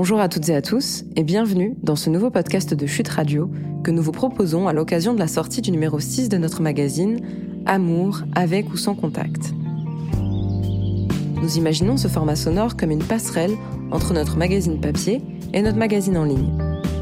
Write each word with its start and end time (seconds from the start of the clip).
Bonjour 0.00 0.20
à 0.20 0.28
toutes 0.28 0.48
et 0.48 0.54
à 0.54 0.62
tous 0.62 1.02
et 1.16 1.24
bienvenue 1.24 1.74
dans 1.82 1.96
ce 1.96 2.08
nouveau 2.08 2.30
podcast 2.30 2.72
de 2.72 2.86
Chute 2.86 3.08
Radio 3.08 3.50
que 3.82 3.90
nous 3.90 4.00
vous 4.00 4.12
proposons 4.12 4.68
à 4.68 4.72
l'occasion 4.72 5.12
de 5.12 5.18
la 5.18 5.26
sortie 5.26 5.60
du 5.60 5.72
numéro 5.72 5.98
6 5.98 6.28
de 6.28 6.36
notre 6.36 6.62
magazine 6.62 7.18
Amour 7.66 8.20
avec 8.36 8.72
ou 8.72 8.76
sans 8.76 8.94
contact. 8.94 9.52
Nous 11.42 11.56
imaginons 11.56 11.96
ce 11.96 12.06
format 12.06 12.36
sonore 12.36 12.76
comme 12.76 12.92
une 12.92 13.02
passerelle 13.02 13.56
entre 13.90 14.14
notre 14.14 14.36
magazine 14.36 14.80
papier 14.80 15.20
et 15.52 15.62
notre 15.62 15.78
magazine 15.78 16.16
en 16.16 16.22
ligne, 16.22 16.52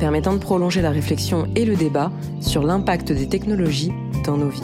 permettant 0.00 0.32
de 0.32 0.38
prolonger 0.38 0.80
la 0.80 0.90
réflexion 0.90 1.48
et 1.54 1.66
le 1.66 1.76
débat 1.76 2.10
sur 2.40 2.62
l'impact 2.62 3.12
des 3.12 3.28
technologies 3.28 3.92
dans 4.24 4.38
nos 4.38 4.48
vies. 4.48 4.62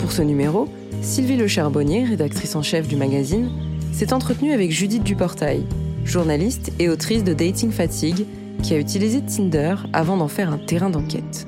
Pour 0.00 0.12
ce 0.12 0.20
numéro, 0.20 0.68
Sylvie 1.00 1.38
Le 1.38 1.46
Charbonnier, 1.46 2.04
rédactrice 2.04 2.56
en 2.56 2.62
chef 2.62 2.88
du 2.88 2.96
magazine, 2.96 3.48
s'est 3.96 4.12
entretenue 4.12 4.52
avec 4.52 4.70
Judith 4.72 5.02
Duportail, 5.02 5.64
journaliste 6.04 6.70
et 6.78 6.90
autrice 6.90 7.24
de 7.24 7.32
Dating 7.32 7.70
Fatigue, 7.70 8.26
qui 8.62 8.74
a 8.74 8.78
utilisé 8.78 9.22
Tinder 9.22 9.74
avant 9.94 10.18
d'en 10.18 10.28
faire 10.28 10.52
un 10.52 10.58
terrain 10.58 10.90
d'enquête. 10.90 11.46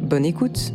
Bonne 0.00 0.24
écoute 0.24 0.72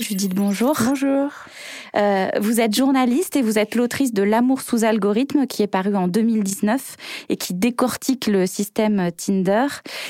Judith, 0.00 0.34
bonjour. 0.34 0.76
Bonjour. 0.84 1.30
Euh, 1.96 2.28
vous 2.40 2.60
êtes 2.60 2.74
journaliste 2.74 3.36
et 3.36 3.42
vous 3.42 3.58
êtes 3.58 3.74
l'autrice 3.74 4.12
de 4.12 4.22
L'amour 4.22 4.60
sous 4.60 4.84
algorithme 4.84 5.46
qui 5.46 5.62
est 5.62 5.66
paru 5.66 5.96
en 5.96 6.08
2019 6.08 6.96
et 7.28 7.36
qui 7.36 7.54
décortique 7.54 8.26
le 8.26 8.46
système 8.46 9.10
Tinder. 9.16 9.66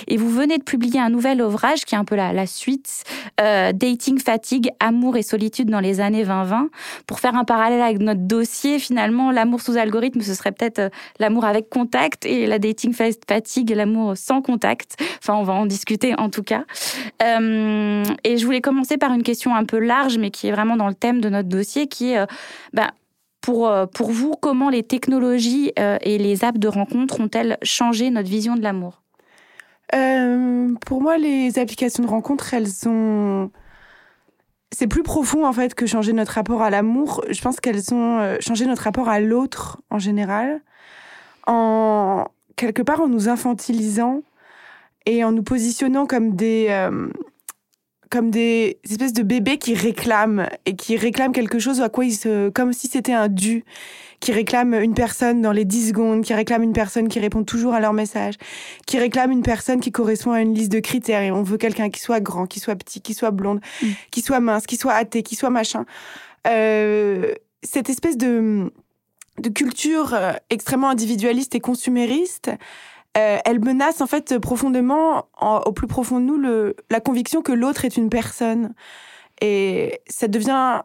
Et 0.08 0.16
vous 0.16 0.30
venez 0.30 0.58
de 0.58 0.62
publier 0.62 1.00
un 1.00 1.10
nouvel 1.10 1.42
ouvrage 1.42 1.84
qui 1.84 1.94
est 1.94 1.98
un 1.98 2.05
peu 2.05 2.16
la, 2.16 2.46
suite, 2.46 3.05
euh, 3.40 3.72
Dating 3.72 4.18
Fatigue, 4.18 4.70
Amour 4.80 5.16
et 5.16 5.22
solitude 5.22 5.70
dans 5.70 5.80
les 5.80 6.00
années 6.00 6.24
2020. 6.24 6.68
Pour 7.06 7.20
faire 7.20 7.34
un 7.34 7.44
parallèle 7.44 7.83
avec 7.83 8.00
notre 8.00 8.20
dossier, 8.20 8.78
finalement, 8.78 9.30
l'amour 9.30 9.60
sous 9.60 9.77
algorithme, 9.77 10.20
ce 10.20 10.34
serait 10.34 10.52
peut-être 10.52 10.78
euh, 10.78 10.88
l'amour 11.18 11.44
avec 11.44 11.68
contact 11.68 12.27
et 12.27 12.46
la 12.46 12.58
dating 12.58 12.92
fatigue, 12.92 13.70
l'amour 13.70 14.16
sans 14.16 14.42
contact. 14.42 14.96
Enfin, 15.22 15.34
on 15.34 15.42
va 15.42 15.55
en 15.55 15.66
discuter 15.66 16.14
en 16.18 16.30
tout 16.30 16.42
cas. 16.42 16.64
Euh, 17.22 18.05
et 18.24 18.36
je 18.36 18.44
voulais 18.44 18.60
commencer 18.60 18.96
par 18.96 19.12
une 19.12 19.22
question 19.22 19.55
un 19.55 19.64
peu 19.64 19.78
large, 19.78 20.18
mais 20.18 20.30
qui 20.30 20.48
est 20.48 20.52
vraiment 20.52 20.77
dans 20.77 20.88
le 20.88 20.94
thème 20.94 21.20
de 21.20 21.28
notre 21.28 21.48
dossier 21.48 21.69
qui 21.88 22.12
est, 22.12 22.26
bah, 22.72 22.92
pour, 23.40 23.68
euh, 23.68 23.86
pour 23.86 24.10
vous, 24.10 24.34
comment 24.40 24.70
les 24.70 24.82
technologies 24.82 25.72
euh, 25.78 25.96
et 26.02 26.18
les 26.18 26.44
apps 26.44 26.58
de 26.58 26.68
rencontre 26.68 27.20
ont-elles 27.20 27.58
changé 27.62 28.10
notre 28.10 28.28
vision 28.28 28.54
de 28.54 28.62
l'amour? 28.62 29.02
Pour 30.86 31.02
moi, 31.02 31.18
les 31.18 31.58
applications 31.58 32.04
de 32.04 32.08
rencontre, 32.08 32.54
elles 32.54 32.88
ont... 32.88 33.50
C'est 34.72 34.86
plus 34.86 35.02
profond 35.02 35.44
en 35.44 35.52
fait 35.52 35.74
que 35.74 35.84
changer 35.84 36.12
notre 36.12 36.34
rapport 36.34 36.62
à 36.62 36.70
l'amour. 36.70 37.24
Je 37.28 37.40
pense 37.40 37.58
qu'elles 37.58 37.92
ont 37.92 38.36
changé 38.38 38.66
notre 38.66 38.82
rapport 38.82 39.08
à 39.08 39.18
l'autre 39.18 39.80
en 39.90 39.98
général, 39.98 40.62
en 41.48 42.28
quelque 42.55 42.82
part 42.82 43.00
en 43.00 43.08
nous 43.08 43.28
infantilisant 43.28 44.22
et 45.06 45.24
en 45.24 45.32
nous 45.32 45.42
positionnant 45.42 46.06
comme 46.06 46.36
des 46.36 46.68
comme 48.11 48.30
des 48.30 48.78
espèces 48.89 49.12
de 49.12 49.22
bébés 49.22 49.56
qui 49.58 49.75
réclament 49.75 50.48
et 50.66 50.75
qui 50.75 50.97
réclament 50.97 51.33
quelque 51.33 51.61
chose 51.61 51.80
à 51.80 51.89
quoi 51.89 52.05
ils 52.05 52.14
se, 52.14 52.48
comme 52.48 52.72
si 52.72 52.89
c'était 52.89 53.12
un 53.12 53.28
dû, 53.28 53.64
qui 54.19 54.33
réclament 54.33 54.75
une 54.75 54.94
personne 54.94 55.41
dans 55.41 55.52
les 55.52 55.64
10 55.64 55.89
secondes, 55.89 56.22
qui 56.22 56.34
réclament 56.34 56.64
une 56.64 56.72
personne 56.72 57.08
qui 57.08 57.20
répond 57.20 57.44
toujours 57.44 57.72
à 57.72 57.80
leur 57.80 57.92
message, 57.92 58.34
qui 58.86 58.98
réclament 58.98 59.30
une 59.30 59.42
personne 59.42 59.80
qui 59.80 59.92
correspond 59.92 60.33
à 60.33 60.41
une 60.41 60.55
liste 60.55 60.72
de 60.72 60.80
critères 60.80 61.22
et 61.22 61.30
on 61.30 61.42
veut 61.42 61.56
quelqu'un 61.56 61.89
qui 61.89 62.00
soit 62.00 62.20
grand, 62.20 62.47
qui 62.47 62.61
soit 62.61 62.75
petit, 62.75 63.00
qui 63.00 63.14
soit 63.14 63.30
blonde, 63.30 63.61
mm. 63.83 63.86
qui 64.11 64.20
soit 64.20 64.40
mince, 64.40 64.67
qui 64.67 64.77
soit 64.77 64.92
athée, 64.92 65.23
qui 65.23 65.36
soit 65.36 65.51
machin. 65.51 65.86
Euh, 66.48 67.33
cette 67.63 67.90
espèce 67.90 68.17
de, 68.17 68.73
de 69.39 69.48
culture 69.48 70.14
euh, 70.14 70.33
extrêmement 70.51 70.90
individualiste 70.90 71.55
et 71.55 71.61
consumériste, 71.61 72.51
euh, 73.18 73.38
elle 73.44 73.60
menace 73.60 74.00
en 74.00 74.06
fait 74.06 74.38
profondément, 74.38 75.26
au 75.40 75.72
plus 75.72 75.88
profond 75.88 76.20
de 76.20 76.24
nous, 76.24 76.74
la 76.90 77.00
conviction 77.00 77.42
que 77.42 77.52
l'autre 77.52 77.84
est 77.84 77.96
une 77.96 78.08
personne. 78.08 78.72
Et 79.40 80.00
ça 80.06 80.28
devient 80.28 80.82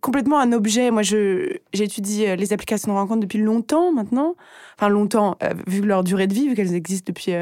complètement 0.00 0.38
un 0.38 0.52
objet. 0.52 0.90
Moi, 0.90 1.02
j'étudie 1.02 2.26
euh, 2.26 2.36
les 2.36 2.52
applications 2.52 2.92
de 2.92 2.96
rencontre 2.96 3.20
depuis 3.20 3.38
longtemps 3.38 3.92
maintenant. 3.92 4.36
Enfin, 4.78 4.88
longtemps, 4.88 5.36
euh, 5.42 5.52
vu 5.66 5.82
leur 5.82 6.04
durée 6.04 6.26
de 6.26 6.34
vie, 6.34 6.48
vu 6.48 6.54
qu'elles 6.54 6.74
existent 6.74 7.12
depuis 7.12 7.32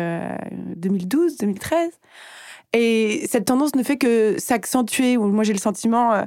2012, 0.77 1.37
2013. 1.37 1.93
Et 2.73 3.27
cette 3.29 3.45
tendance 3.45 3.75
ne 3.77 3.83
fait 3.83 3.97
que 3.97 4.37
s'accentuer. 4.39 5.17
Moi, 5.19 5.45
j'ai 5.45 5.53
le 5.53 5.59
sentiment. 5.59 6.27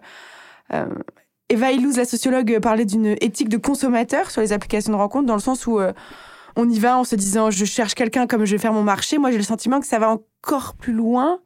Eva 1.50 1.72
Illouz, 1.72 1.98
la 1.98 2.06
sociologue, 2.06 2.60
parlait 2.60 2.86
d'une 2.86 3.18
éthique 3.22 3.50
de 3.50 3.58
consommateur 3.58 4.32
sur 4.32 4.42
les 4.42 4.54
applications 4.54 4.94
de 4.94 4.98
rencontre, 4.98 5.26
dans 5.26 5.36
le 5.36 5.42
sens 5.42 5.68
où 5.68 5.80
on 6.60 6.70
y 6.70 6.80
va 6.80 6.98
en 6.98 7.04
se 7.04 7.16
disant 7.16 7.52
je 7.52 7.66
cherche 7.66 7.96
quelqu'un 7.96 8.28
comme 8.28 8.46
je 8.46 8.52
vais 8.52 8.58
faire 8.58 8.74
mon 8.74 8.84
marché. 8.84 9.18
Moi, 9.18 9.32
j'ai 9.32 9.38
le 9.38 9.44
sentiment 9.44 9.80
que 9.80 9.88
ça 9.88 10.00
va 10.00 10.10
encore 10.10 10.76
plus 10.76 10.94
loin 10.94 11.40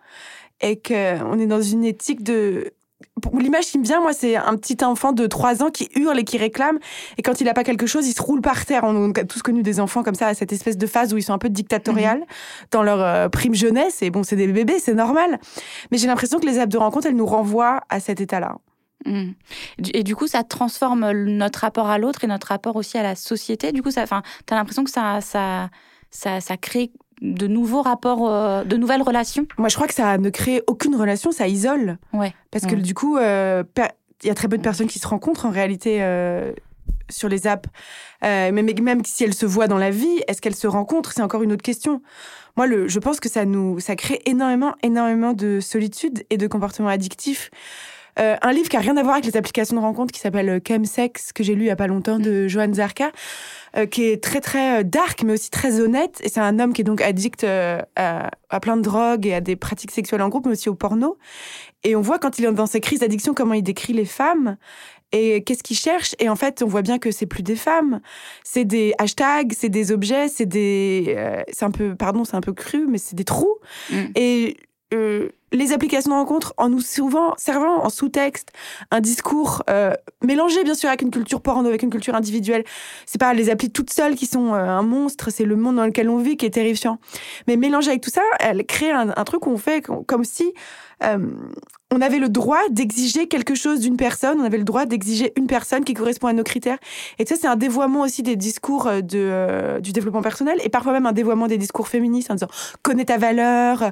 et 0.62 0.80
qu'on 0.82 1.40
est 1.40 1.48
dans 1.48 1.62
une 1.62 1.84
éthique 1.84 2.24
de 2.24 2.74
L'image 3.38 3.66
qui 3.66 3.78
me 3.78 3.84
vient, 3.84 4.02
moi, 4.02 4.12
c'est 4.12 4.36
un 4.36 4.56
petit 4.58 4.84
enfant 4.84 5.12
de 5.12 5.28
3 5.28 5.64
ans 5.64 5.70
qui 5.70 5.90
hurle 5.96 6.20
et 6.20 6.24
qui 6.24 6.38
réclame. 6.38 6.80
Et 7.18 7.22
quand 7.22 7.42
il 7.42 7.46
n'a 7.46 7.54
pas 7.54 7.64
quelque 7.64 7.86
chose, 7.86 8.08
il 8.08 8.14
se 8.14 8.22
roule 8.22 8.42
par 8.42 8.66
terre. 8.66 8.84
On 8.84 9.12
a 9.12 9.24
tous 9.24 9.42
connu 9.42 9.62
des 9.62 9.80
enfants 9.80 10.04
comme 10.04 10.16
ça, 10.16 10.28
à 10.28 10.34
cette 10.34 10.52
espèce 10.52 10.78
de 10.78 10.88
phase 10.88 11.14
où 11.14 11.18
ils 11.18 11.24
sont 11.24 11.34
un 11.34 11.38
peu 11.38 11.50
dictatoriales 11.50 12.20
mhm. 12.20 12.26
dans 12.72 12.84
leur 12.84 13.02
euh, 13.02 13.30
prime 13.30 13.56
jeunesse. 13.56 14.02
Et 14.02 14.10
bon, 14.10 14.24
c'est 14.24 14.36
des 14.36 14.48
bébés, 14.48 14.80
c'est 14.80 14.94
normal. 14.94 15.40
Mais 15.92 15.98
j'ai 15.98 16.08
l'impression 16.08 16.40
que 16.40 16.46
les 16.46 16.60
apps 16.60 16.72
de 16.72 16.78
rencontre, 16.78 17.08
elles 17.08 17.16
nous 17.16 17.26
renvoient 17.26 17.82
à 17.90 18.00
cet 18.00 18.20
état-là. 18.20 18.58
Mmh. 19.06 19.32
Et 19.94 20.04
du 20.04 20.16
coup, 20.16 20.28
ça 20.28 20.44
transforme 20.44 21.12
notre 21.12 21.60
rapport 21.60 21.88
à 21.88 21.98
l'autre 21.98 22.24
et 22.24 22.28
notre 22.28 22.48
rapport 22.48 22.76
aussi 22.76 22.98
à 22.98 23.04
la 23.04 23.16
société. 23.16 23.72
Du 23.72 23.82
coup, 23.82 23.92
tu 23.92 24.00
as 24.00 24.24
l'impression 24.52 24.84
que 24.84 24.92
ça, 24.92 25.22
ça, 25.22 25.70
ça, 26.12 26.40
ça, 26.40 26.58
crée 26.58 26.92
de 27.22 27.48
nouveaux 27.48 27.82
rapports, 27.82 28.30
euh, 28.30 28.64
de 28.64 28.78
nouvelles 28.78 29.02
relations? 29.02 29.48
Moi, 29.58 29.70
je 29.70 29.76
crois 29.76 29.88
que 29.88 29.94
ça 29.94 30.18
ne 30.18 30.30
crée 30.30 30.62
aucune 30.68 30.96
relation, 30.96 31.32
ça 31.32 31.48
isole. 31.48 31.98
Ouais. 32.12 32.34
Parce 32.52 32.66
que 32.66 32.76
du 32.76 32.94
coup, 32.94 33.18
euh, 33.18 33.64
il 34.24 34.28
y 34.28 34.32
a 34.32 34.36
très 34.36 34.48
peu 34.48 34.58
de 34.58 34.64
personnes 34.64 34.88
qui 34.88 35.00
se 35.00 35.08
rencontrent 35.08 35.46
en 35.46 35.52
réalité 35.52 36.00
euh, 36.02 36.54
sur 37.10 37.30
les 37.30 37.48
apps. 37.48 37.70
mais 38.22 38.52
même 38.52 39.04
si 39.06 39.24
elles 39.24 39.34
se 39.34 39.46
voient 39.46 39.68
dans 39.68 39.78
la 39.78 39.90
vie, 39.90 40.22
est-ce 40.28 40.42
qu'elles 40.42 40.56
se 40.56 40.68
rencontrent? 40.68 41.12
C'est 41.14 41.22
encore 41.22 41.44
une 41.44 41.54
autre 41.54 41.64
question. 41.64 42.02
Moi, 42.56 42.68
le, 42.68 42.88
je 42.88 43.00
pense 43.00 43.20
que 43.20 43.30
ça 43.30 43.46
nous, 43.46 43.80
ça 43.80 43.96
crée 43.96 44.22
énormément, 44.26 44.76
énormément 44.84 45.34
de 45.34 45.60
solitude 45.60 46.24
et 46.30 46.38
de 46.38 46.48
comportements 46.48 46.90
addictifs. 46.90 47.50
Euh, 48.20 48.36
un 48.42 48.54
livre 48.54 48.70
qui 48.70 48.78
a 48.78 48.80
rien 48.80 48.96
à 48.98 49.04
voir 49.04 49.16
avec 49.16 49.26
les 49.26 49.38
applications 49.38 49.76
de 49.76 49.82
rencontre 49.82 50.12
qui 50.12 50.20
s'appelle 50.20 50.50
euh, 50.50 50.60
Chemsex, 50.66 51.34
que 51.34 51.44
j'ai 51.44 51.56
lu 51.56 51.64
il 51.64 51.68
y 51.68 51.72
a 51.72 51.76
pas 51.76 51.88
longtemps 51.88 52.20
de 52.20 52.46
mm. 52.46 52.48
Johan 52.48 52.74
Zarka, 52.74 53.12
euh, 53.76 53.86
qui 53.86 54.04
est 54.06 54.24
très 54.24 54.40
très 54.40 54.84
dark 54.84 55.24
mais 55.24 55.34
aussi 55.34 55.50
très 55.50 55.80
honnête. 55.80 56.20
Et 56.24 56.30
c'est 56.30 56.40
un 56.40 56.60
homme 56.60 56.74
qui 56.74 56.82
est 56.82 56.86
donc 56.86 57.02
addict 57.02 57.44
à, 57.44 57.86
à, 57.96 58.60
plein 58.60 58.78
de 58.78 58.82
drogues 58.82 59.26
et 59.26 59.34
à 59.34 59.42
des 59.42 59.56
pratiques 59.56 59.92
sexuelles 59.92 60.22
en 60.22 60.30
groupe, 60.30 60.46
mais 60.46 60.52
aussi 60.52 60.70
au 60.70 60.76
porno. 60.76 61.18
Et 61.84 61.96
on 61.96 62.02
voit 62.02 62.20
quand 62.20 62.38
il 62.40 62.46
est 62.46 62.52
dans 62.52 62.68
ses 62.68 62.80
crises 62.80 63.00
d'addiction 63.00 63.34
comment 63.34 63.54
il 63.54 63.64
décrit 63.64 63.94
les 63.94 64.06
femmes 64.06 64.58
et 65.12 65.44
qu'est-ce 65.44 65.64
qu'il 65.64 65.78
cherche 65.78 66.16
Et 66.20 66.28
en 66.28 66.36
fait, 66.36 66.64
on 66.64 66.68
voit 66.68 66.82
bien 66.82 66.98
que 66.98 67.12
c'est 67.12 67.28
plus 67.28 67.44
des 67.44 67.56
femmes, 67.56 68.00
c'est 68.44 68.66
des 68.66 68.96
hashtags, 68.98 69.54
c'est 69.54 69.70
des 69.70 69.92
objets, 69.92 70.28
c'est 70.28 70.48
des, 70.48 71.16
c'est 71.52 71.66
un 71.66 71.70
peu, 71.70 71.96
pardon, 71.96 72.26
c'est 72.26 72.36
un 72.36 72.42
peu 72.42 72.54
cru, 72.54 72.88
mais 72.88 72.98
c'est 72.98 73.16
des 73.16 73.24
trous. 73.24 73.58
Mm. 73.92 73.96
Et 74.16 74.58
euh, 74.94 75.30
les 75.54 75.72
applications 75.72 76.24
de 76.24 76.46
en 76.58 76.70
nous 76.70 76.82
souvent 76.82 77.34
servant 77.38 77.86
en 77.86 77.90
sous-texte 77.90 78.50
un 78.92 79.00
discours 79.00 79.64
euh, 79.70 79.94
mélangé 80.24 80.64
bien 80.64 80.74
sûr 80.74 80.90
avec 80.90 81.04
une 81.04 81.12
culture 81.12 81.42
porno, 81.42 81.70
avec 81.70 81.84
une 81.84 81.90
culture 81.90 82.16
individuelle. 82.16 82.64
C'est 83.06 83.20
pas 83.20 83.34
les 83.34 83.50
applis 83.50 83.70
toutes 83.70 83.92
seules 83.92 84.16
qui 84.16 84.26
sont 84.26 84.54
euh, 84.54 84.58
un 84.58 84.82
monstre, 84.82 85.30
c'est 85.30 85.46
le 85.46 85.56
monde 85.56 85.78
dans 85.78 85.86
lequel 85.86 86.10
on 86.10 86.18
vit 86.18 86.38
qui 86.38 86.46
est 86.46 86.52
terrifiant. 86.52 86.98
Mais 87.48 87.56
mélangé 87.56 87.90
avec 87.90 88.02
tout 88.02 88.10
ça, 88.10 88.24
elle 88.40 88.66
crée 88.66 88.92
un, 88.92 89.14
un 89.16 89.24
truc 89.24 89.46
où 89.48 89.52
on 89.52 89.58
fait 89.58 89.82
comme 89.82 90.26
si 90.26 90.54
on 91.94 92.02
avait 92.02 92.20
le 92.20 92.30
droit 92.30 92.62
d'exiger 92.70 93.28
quelque 93.28 93.56
chose 93.56 93.80
d'une 93.80 93.98
personne, 93.98 94.40
on 94.42 94.44
avait 94.44 94.58
le 94.58 94.64
droit 94.64 94.86
d'exiger 94.86 95.32
une 95.38 95.48
personne 95.48 95.84
qui 95.84 95.94
correspond 95.94 96.28
à 96.28 96.34
nos 96.34 96.44
critères. 96.44 96.80
Et 97.20 97.26
ça, 97.26 97.36
c'est 97.40 97.48
un 97.48 97.56
dévoiement 97.56 98.02
aussi 98.02 98.24
des 98.24 98.36
discours 98.36 98.88
euh, 98.88 99.02
de, 99.02 99.20
euh, 99.20 99.80
du 99.80 99.92
développement 99.92 100.22
personnel 100.22 100.58
et 100.64 100.70
parfois 100.70 100.94
même 100.94 101.06
un 101.06 101.12
dévoiement 101.12 101.48
des 101.48 101.58
discours 101.58 101.88
féministes 101.88 102.32
en 102.32 102.36
disant 102.36 102.48
connais 102.82 103.06
ta 103.06 103.18
valeur, 103.18 103.92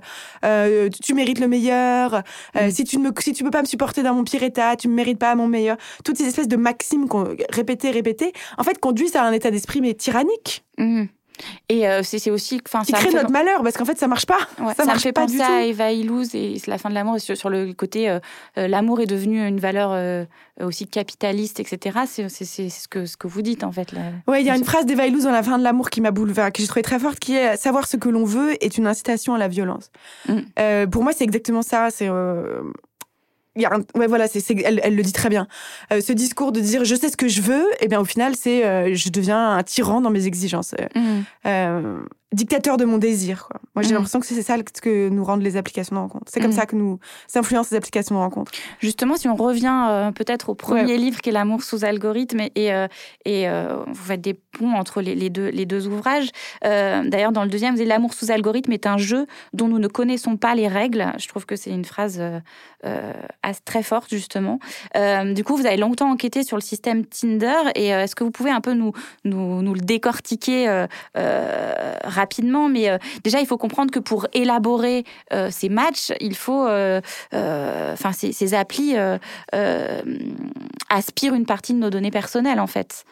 tu 1.04 1.14
mérites 1.14 1.40
le 1.40 1.48
meilleur, 1.48 2.24
mm. 2.56 2.72
si 2.72 2.84
tu 2.84 2.98
ne 2.98 3.10
si 3.20 3.34
tu 3.34 3.44
peux 3.44 3.52
pas 3.52 3.62
me 3.62 3.68
supporter 3.68 4.04
dans 4.04 4.16
mon 4.16 4.24
pire 4.24 4.44
état, 4.44 4.76
tu 4.76 4.88
me 4.88 4.96
mérites 4.96 5.20
pas 5.20 5.36
mon 5.36 5.48
meilleur. 5.48 5.78
Toutes 6.04 6.18
ces 6.18 6.26
espèces 6.26 6.48
de 6.48 6.56
maximes 6.56 7.08
qu'on 7.08 7.36
répétées, 7.50 7.92
répétées, 7.92 8.34
en 8.58 8.64
fait, 8.64 8.80
conduisent 8.80 9.16
à 9.16 9.24
un 9.24 9.32
état 9.32 9.52
d'esprit 9.52 9.82
mais 9.82 9.94
tyrannique. 9.94 10.64
Mm. 10.78 11.06
Et 11.70 11.88
euh, 11.88 12.02
c'est 12.04 12.30
aussi. 12.32 12.60
Qui 12.60 12.92
crée 12.94 13.14
notre 13.14 13.32
malheur, 13.32 13.64
parce 13.64 13.78
qu'en 13.78 13.86
fait, 13.86 13.98
ça 13.98 14.08
marche 14.08 14.26
pas. 14.26 14.40
ça, 14.76 14.86
marche 14.86 14.98
me 14.98 15.00
fait 15.00 15.12
pas 15.12 15.22
penser 15.22 15.42
à 15.42 15.64
Eva 15.64 15.92
Illouz 15.92 16.36
et 16.36 16.62
la 16.68 16.78
fin 16.78 16.90
de 16.90 16.96
l'amour, 16.96 17.20
sur, 17.20 17.36
sur, 17.38 17.50
le 17.50 17.74
côté 17.74 18.10
euh, 18.10 18.20
euh, 18.58 18.68
l'amour 18.68 19.02
est 19.02 19.06
devenu 19.06 19.46
une 19.46 19.60
valeur 19.60 20.26
aussi 20.62 20.88
capitaliste, 20.88 21.60
etc. 21.60 22.00
C'est 22.08 22.30
ce 22.30 22.88
que, 22.88 23.06
ce 23.06 23.18
que 23.18 23.28
vous 23.28 23.42
dites, 23.42 23.64
en 23.64 23.72
fait. 23.72 23.94
Oui, 24.28 24.42
il 24.42 24.46
y 24.46 24.50
a 24.50 24.56
une 24.56 24.66
phrase 24.66 24.86
d'Eva 24.86 25.08
Illouz 25.08 25.24
dans 25.24 25.32
la 25.32 25.44
fin 25.44 25.58
de 25.58 25.64
l'amour 25.64 25.90
qui 25.90 26.02
m'a 26.02 26.12
bouleversée, 26.12 26.52
que 26.52 26.62
j'ai 26.62 26.68
trouvée 26.68 26.84
très 26.84 27.00
forte, 27.00 27.20
qui 27.20 27.36
est 27.36 27.58
savoir 27.58 27.88
ce 27.88 27.98
que 27.98 28.10
l'on 28.10 28.26
veut 28.26 28.64
est 28.64 28.78
une 28.78 28.88
incitation 28.88 29.34
à 29.34 29.38
la 29.38 29.48
violence. 29.48 29.92
Mm. 30.28 30.90
pour 30.90 31.04
moi, 31.04 31.14
c'est 31.14 31.24
exactement 31.24 31.62
ça. 31.62 31.90
C'est 31.92 32.10
il 33.56 33.62
y 33.62 33.66
a 33.66 33.78
ouais 33.96 34.08
voilà 34.08 34.28
c'est 34.28 34.44
elle, 34.64 34.80
elle, 34.84 34.96
le 34.96 35.04
dit 35.04 35.12
très 35.12 35.30
bien. 35.30 35.48
Euh, 35.92 36.02
ce 36.02 36.14
discours 36.14 36.52
de 36.52 36.60
dire 36.60 36.86
je 36.86 36.96
sais 36.96 37.10
ce 37.10 37.18
que 37.18 37.28
je 37.28 37.42
veux 37.42 37.72
et 37.74 37.82
eh 37.86 37.88
bien 37.88 38.00
au 38.00 38.06
final 38.06 38.36
c'est 38.36 38.66
euh, 38.66 38.94
je 38.96 39.10
deviens 39.10 39.58
un 39.58 39.64
tyran 39.64 40.02
dans 40.02 40.10
mes 40.10 40.26
exigences. 40.26 40.74
Euh, 41.46 41.82
mmh 41.82 42.06
dictateur 42.34 42.78
de 42.78 42.86
mon 42.86 42.98
désir. 42.98 43.48
Quoi. 43.48 43.60
Moi, 43.76 43.84
j'ai 43.84 43.90
mhm. 43.90 43.96
l'impression 43.96 44.20
que 44.20 44.26
c'est 44.26 44.42
ça 44.42 44.58
que 44.58 45.10
nous 45.10 45.24
rendent 45.24 45.42
les 45.42 45.58
applications 45.58 45.96
de 45.96 46.02
rencontre. 46.02 46.26
C'est 46.28 46.40
comme 46.40 46.52
mhm. 46.52 46.58
ça 46.58 46.66
que 46.66 46.76
nous 46.76 47.00
influencent 47.36 47.70
les 47.72 47.78
applications 47.78 48.16
de 48.16 48.20
rencontre. 48.20 48.52
Justement, 48.80 49.18
si 49.18 49.28
on 49.28 49.36
revient 49.36 49.88
euh, 49.90 50.12
peut-être 50.12 50.50
au 50.50 50.56
premier 50.56 50.98
livre 50.98 51.22
qui 51.22 51.30
est 51.30 51.32
L'amour 51.32 51.64
sous 51.64 51.86
algorithme, 51.86 52.42
et, 52.42 52.52
et, 52.56 52.74
euh, 52.74 52.88
euh, 53.28 53.84
vous 53.88 54.04
faites 54.04 54.22
des 54.22 54.34
ponts 54.34 54.74
entre 54.74 55.02
les, 55.02 55.30
deux, 55.30 55.48
les 55.50 55.66
deux 55.66 55.88
ouvrages. 55.88 56.30
D'ailleurs, 56.62 57.32
dans 57.32 57.44
le 57.44 57.50
deuxième, 57.50 57.74
vous 57.74 57.80
dites 57.80 57.88
L'amour 57.88 58.14
sous 58.14 58.32
algorithme 58.32 58.72
est 58.72 58.86
un 58.86 58.98
jeu 58.98 59.28
dont 59.54 59.68
nous 59.68 59.80
ne 59.80 59.88
connaissons 59.88 60.38
pas 60.38 60.56
les 60.56 60.68
règles. 60.68 61.12
Je 61.18 61.28
trouve 61.28 61.46
que 61.46 61.56
c'est 61.56 61.72
une 61.72 61.86
phrase 61.86 62.22
très 63.66 63.84
forte, 63.84 64.10
justement. 64.10 64.60
du 64.96 65.44
coup, 65.44 65.56
vous 65.56 65.66
avez 65.66 65.78
longtemps 65.78 66.12
enquêté 66.12 66.44
sur 66.44 66.58
le 66.58 66.62
système 66.62 67.06
Tinder, 67.06 67.72
et 67.76 67.88
est-ce 67.88 68.16
que 68.16 68.24
vous 68.24 68.32
pouvez 68.32 68.52
un 68.52 68.62
peu 68.62 68.74
nous, 68.74 68.94
nous, 69.24 69.62
nous 69.62 69.74
le 69.74 69.82
décortiquer 69.82 70.86
rapidement, 71.16 72.21
mais 72.70 72.90
euh, 72.90 72.98
déjà, 73.24 73.40
il 73.40 73.48
faut 73.48 73.58
comprendre 73.58 73.92
que 73.92 74.00
pour 74.00 74.28
élaborer 74.34 75.04
euh, 75.34 75.50
ces 75.52 75.70
matchs, 75.70 76.12
il 76.20 76.36
faut. 76.36 76.68
Euh, 76.68 77.02
enfin, 77.32 78.12
ces, 78.12 78.32
ces, 78.32 78.54
applis 78.54 78.96
aspirent 80.90 81.34
une 81.34 81.46
partie 81.46 81.74
de 81.74 81.80
nos 81.80 81.90
données 81.90 82.12
personnelles, 82.12 82.60
en 82.60 82.68
fait. 82.68 83.06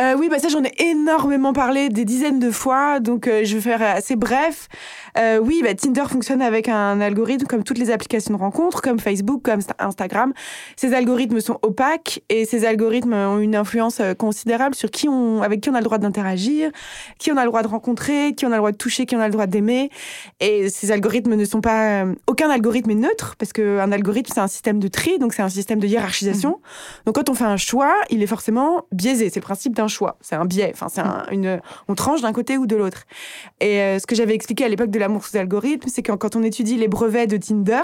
Euh, 0.00 0.14
oui, 0.18 0.28
bah 0.30 0.38
ça 0.38 0.48
j'en 0.48 0.64
ai 0.64 0.72
énormément 0.78 1.52
parlé 1.52 1.90
des 1.90 2.06
dizaines 2.06 2.38
de 2.38 2.50
fois, 2.50 3.00
donc 3.00 3.28
euh, 3.28 3.44
je 3.44 3.56
vais 3.56 3.60
faire 3.60 3.82
assez 3.82 4.16
bref. 4.16 4.68
Euh, 5.18 5.38
oui, 5.38 5.60
bah, 5.62 5.74
Tinder 5.74 6.04
fonctionne 6.08 6.40
avec 6.40 6.68
un 6.68 7.00
algorithme 7.02 7.46
comme 7.46 7.64
toutes 7.64 7.76
les 7.76 7.90
applications 7.90 8.32
de 8.32 8.38
rencontres, 8.38 8.80
comme 8.80 8.98
Facebook, 8.98 9.42
comme 9.42 9.60
Instagram. 9.78 10.32
Ces 10.76 10.94
algorithmes 10.94 11.40
sont 11.40 11.58
opaques 11.62 12.22
et 12.30 12.46
ces 12.46 12.64
algorithmes 12.64 13.12
ont 13.12 13.40
une 13.40 13.54
influence 13.54 14.00
considérable 14.18 14.74
sur 14.74 14.90
qui 14.90 15.08
on, 15.08 15.42
avec 15.42 15.60
qui 15.60 15.68
on 15.68 15.74
a 15.74 15.80
le 15.80 15.84
droit 15.84 15.98
d'interagir, 15.98 16.70
qui 17.18 17.30
on 17.30 17.36
a 17.36 17.42
le 17.42 17.48
droit 17.48 17.62
de 17.62 17.68
rencontrer, 17.68 18.34
qui 18.34 18.46
on 18.46 18.52
a 18.52 18.52
le 18.52 18.58
droit 18.58 18.72
de 18.72 18.78
toucher, 18.78 19.04
qui 19.04 19.16
on 19.16 19.20
a 19.20 19.26
le 19.26 19.32
droit 19.32 19.46
d'aimer. 19.46 19.90
Et 20.38 20.70
ces 20.70 20.92
algorithmes 20.92 21.34
ne 21.34 21.44
sont 21.44 21.60
pas, 21.60 22.04
aucun 22.26 22.48
algorithme 22.48 22.90
est 22.90 22.94
neutre 22.94 23.34
parce 23.38 23.52
qu'un 23.52 23.92
algorithme 23.92 24.32
c'est 24.32 24.40
un 24.40 24.48
système 24.48 24.78
de 24.78 24.88
tri, 24.88 25.18
donc 25.18 25.34
c'est 25.34 25.42
un 25.42 25.50
système 25.50 25.78
de 25.78 25.86
hiérarchisation. 25.86 26.50
Mmh. 26.50 27.04
Donc 27.06 27.16
quand 27.16 27.28
on 27.28 27.34
fait 27.34 27.44
un 27.44 27.58
choix, 27.58 27.94
il 28.08 28.22
est 28.22 28.28
forcément 28.28 28.86
biaisé. 28.92 29.28
C'est 29.28 29.40
le 29.40 29.44
principe 29.44 29.74
d'un 29.74 29.89
choix, 29.90 30.16
c'est 30.20 30.36
un 30.36 30.46
biais. 30.46 30.70
Enfin, 30.72 30.88
c'est 30.88 31.02
une, 31.34 31.60
on 31.88 31.94
tranche 31.94 32.22
d'un 32.22 32.32
côté 32.32 32.56
ou 32.56 32.66
de 32.66 32.76
l'autre. 32.76 33.04
Et 33.60 33.80
euh, 33.80 33.98
ce 33.98 34.06
que 34.06 34.14
j'avais 34.14 34.34
expliqué 34.34 34.64
à 34.64 34.68
l'époque 34.68 34.90
de 34.90 34.98
l'amour 34.98 35.26
sous 35.26 35.36
algorithme, 35.36 35.88
c'est 35.88 36.02
que 36.02 36.12
quand 36.12 36.36
on 36.36 36.42
étudie 36.42 36.76
les 36.76 36.88
brevets 36.88 37.26
de 37.26 37.36
Tinder, 37.36 37.82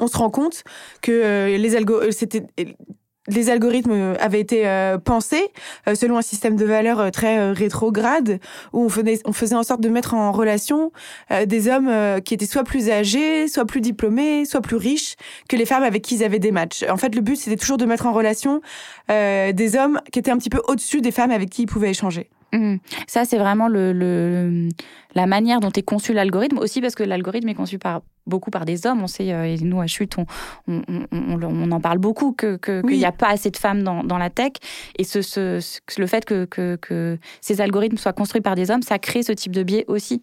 on 0.00 0.06
se 0.06 0.16
rend 0.16 0.30
compte 0.30 0.64
que 1.02 1.12
euh, 1.12 1.56
les 1.56 1.76
algorithmes, 1.76 2.12
c'était 2.12 2.46
les 3.28 3.50
algorithmes 3.50 4.14
avaient 4.20 4.40
été 4.40 4.66
euh, 4.66 4.98
pensés 4.98 5.48
euh, 5.86 5.94
selon 5.94 6.18
un 6.18 6.22
système 6.22 6.56
de 6.56 6.64
valeurs 6.64 7.10
très 7.10 7.38
euh, 7.38 7.52
rétrograde 7.52 8.40
où 8.72 8.84
on 8.84 8.88
faisait, 8.88 9.20
on 9.24 9.32
faisait 9.32 9.54
en 9.54 9.62
sorte 9.62 9.80
de 9.80 9.88
mettre 9.88 10.14
en 10.14 10.32
relation 10.32 10.92
des 11.46 11.68
hommes 11.68 12.20
qui 12.24 12.34
étaient 12.34 12.46
soit 12.46 12.64
plus 12.64 12.90
âgés, 12.90 13.48
soit 13.48 13.64
plus 13.64 13.80
diplômés, 13.80 14.44
soit 14.44 14.60
plus 14.60 14.76
riches 14.76 15.16
que 15.48 15.56
les 15.56 15.66
femmes 15.66 15.82
avec 15.82 16.02
qui 16.02 16.16
ils 16.16 16.24
avaient 16.24 16.38
des 16.38 16.52
matchs. 16.52 16.84
En 16.88 16.96
fait, 16.96 17.14
le 17.14 17.20
but 17.20 17.36
c'était 17.36 17.56
toujours 17.56 17.76
de 17.76 17.84
mettre 17.84 18.06
en 18.06 18.12
relation 18.12 18.60
des 19.08 19.76
hommes 19.76 20.00
qui 20.12 20.18
étaient 20.18 20.30
un 20.30 20.38
petit 20.38 20.50
peu 20.50 20.62
au-dessus 20.68 21.00
des 21.00 21.10
femmes 21.10 21.30
avec 21.30 21.50
qui 21.50 21.62
ils 21.62 21.66
pouvaient 21.66 21.90
échanger. 21.90 22.30
Mmh. 22.52 22.76
Ça, 23.06 23.24
c'est 23.24 23.38
vraiment 23.38 23.68
le, 23.68 24.68
la 25.14 25.26
manière 25.26 25.60
dont 25.60 25.70
est 25.70 25.82
conçu 25.82 26.12
l'algorithme, 26.12 26.58
aussi 26.58 26.80
parce 26.80 26.94
que 26.94 27.02
l'algorithme 27.02 27.48
est 27.48 27.54
conçu 27.54 27.78
par, 27.78 28.02
beaucoup 28.26 28.50
par 28.50 28.64
des 28.64 28.86
hommes. 28.86 29.02
On 29.02 29.06
sait, 29.06 29.32
euh, 29.32 29.44
et 29.44 29.58
nous, 29.58 29.80
à 29.80 29.86
Chute, 29.86 30.16
on, 30.18 30.26
on, 30.66 31.06
on, 31.12 31.70
en 31.70 31.80
parle 31.80 31.98
beaucoup, 31.98 32.32
qu'il 32.32 32.58
que, 32.58 32.86
n'y 32.86 33.04
a 33.04 33.12
pas 33.12 33.28
assez 33.28 33.50
de 33.50 33.56
femmes 33.56 33.82
dans, 33.82 34.02
dans 34.02 34.18
la 34.18 34.30
tech. 34.30 34.52
Et 34.96 35.04
ce, 35.04 35.20
ce, 35.20 35.60
le 35.98 36.06
fait 36.06 36.24
que, 36.24 36.46
que, 36.46 37.18
ces 37.40 37.60
algorithmes 37.60 37.98
soient 37.98 38.12
construits 38.12 38.42
par 38.42 38.54
des 38.54 38.70
hommes, 38.70 38.82
ça 38.82 38.98
crée 38.98 39.22
ce 39.22 39.32
type 39.32 39.52
de 39.52 39.62
biais 39.62 39.84
aussi. 39.88 40.22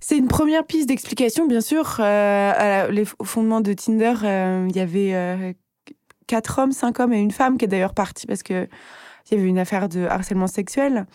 C'est 0.00 0.16
une 0.16 0.28
première 0.28 0.64
piste 0.64 0.88
d'explication, 0.88 1.46
bien 1.46 1.60
sûr. 1.60 1.98
Euh, 2.00 2.90
les, 2.90 3.04
fondements 3.22 3.60
de 3.60 3.72
Tinder, 3.74 4.14
euh, 4.24 4.66
il 4.68 4.76
y 4.76 4.80
avait 4.80 5.54
quatre 6.26 6.58
hommes, 6.60 6.72
cinq 6.72 7.00
hommes 7.00 7.12
et 7.12 7.20
une 7.20 7.32
femme 7.32 7.58
qui 7.58 7.66
est 7.66 7.68
d'ailleurs 7.68 7.94
partie 7.94 8.26
parce 8.26 8.42
que 8.42 8.68
il 9.30 9.38
y 9.38 9.40
avait 9.40 9.48
une 9.48 9.58
affaire 9.58 9.88
de 9.88 10.06
harcèlement 10.06 10.46
sexuel? 10.46 11.06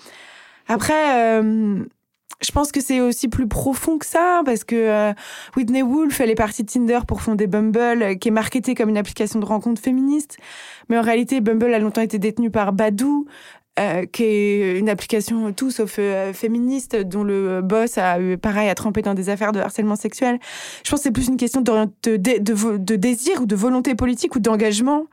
Après, 0.68 1.42
euh, 1.42 1.84
je 2.42 2.52
pense 2.52 2.72
que 2.72 2.82
c'est 2.82 3.00
aussi 3.00 3.28
plus 3.28 3.48
profond 3.48 3.98
que 3.98 4.06
ça, 4.06 4.42
parce 4.46 4.64
que 4.64 4.76
euh, 4.76 5.14
Whitney 5.56 5.82
Wolf, 5.82 6.20
elle 6.20 6.30
est 6.30 6.36
partie 6.36 6.64
de 6.64 6.70
Tinder 6.70 7.00
pour 7.08 7.22
fonder 7.22 7.48
Bumble, 7.48 8.02
euh, 8.02 8.16
qui 8.16 8.30
est 8.30 8.32
marketée 8.32 8.74
comme 8.76 8.90
une 8.90 8.98
application 8.98 9.40
de 9.40 9.46
rencontre 9.46 9.82
féministe. 9.82 10.38
Mais 10.90 10.98
en 10.98 11.02
réalité, 11.02 11.42
Bumble 11.42 11.74
a 11.74 11.80
longtemps 11.80 12.02
été 12.02 12.20
détenue 12.20 12.52
par 12.52 12.74
Badou, 12.74 13.28
qui 14.14 14.24
est 14.24 14.80
une 14.80 14.88
application 14.88 15.52
tout 15.52 15.70
sauf 15.70 16.00
féministe, 16.32 16.96
dont 16.96 17.26
le 17.26 17.62
boss 17.62 17.98
a 17.98 18.22
eu, 18.22 18.38
pareil, 18.38 18.70
à 18.70 18.76
trempé 18.76 19.02
dans 19.02 19.14
des 19.14 19.28
affaires 19.28 19.52
de 19.52 19.60
harcèlement 19.60 19.98
sexuel. 19.98 20.40
Je 20.86 20.90
pense 20.90 21.02
que 21.02 21.04
c'est 21.04 21.12
plus 21.12 21.28
une 21.28 21.36
question 21.36 21.60
de, 21.60 22.96
désir 22.96 23.42
ou 23.42 23.46
de 23.46 23.56
volonté 23.56 23.94
politique 23.94 24.34
ou 24.38 24.40
d'engagement 24.40 25.08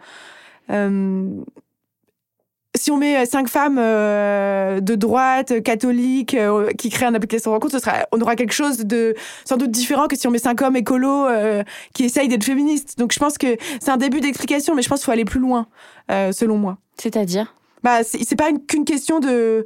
si 2.82 2.90
on 2.90 2.96
met 2.96 3.24
cinq 3.26 3.48
femmes 3.48 3.78
euh, 3.78 4.80
de 4.80 4.96
droite, 4.96 5.62
catholiques, 5.62 6.34
euh, 6.34 6.72
qui 6.72 6.90
créent 6.90 7.06
une 7.06 7.14
application 7.14 7.52
de 7.52 7.54
rencontre, 7.54 7.74
ce 7.74 7.78
sera, 7.78 8.08
on 8.10 8.20
aura 8.20 8.34
quelque 8.34 8.52
chose 8.52 8.78
de 8.78 9.14
sans 9.44 9.56
doute 9.56 9.70
différent 9.70 10.08
que 10.08 10.16
si 10.16 10.26
on 10.26 10.32
met 10.32 10.38
cinq 10.38 10.60
hommes 10.62 10.74
écolos 10.74 11.28
euh, 11.28 11.62
qui 11.94 12.04
essayent 12.04 12.26
d'être 12.26 12.42
féministes. 12.42 12.98
Donc 12.98 13.12
je 13.12 13.20
pense 13.20 13.38
que 13.38 13.56
c'est 13.80 13.90
un 13.90 13.96
début 13.98 14.20
d'explication, 14.20 14.74
mais 14.74 14.82
je 14.82 14.88
pense 14.88 14.98
qu'il 14.98 15.06
faut 15.06 15.12
aller 15.12 15.24
plus 15.24 15.38
loin, 15.38 15.68
selon 16.08 16.58
moi. 16.58 16.78
C'est-à-dire? 17.00 17.54
Bah, 17.84 18.02
c'est 18.02 18.36
pas 18.36 18.50
qu'une 18.66 18.84
question 18.84 19.20
de 19.20 19.64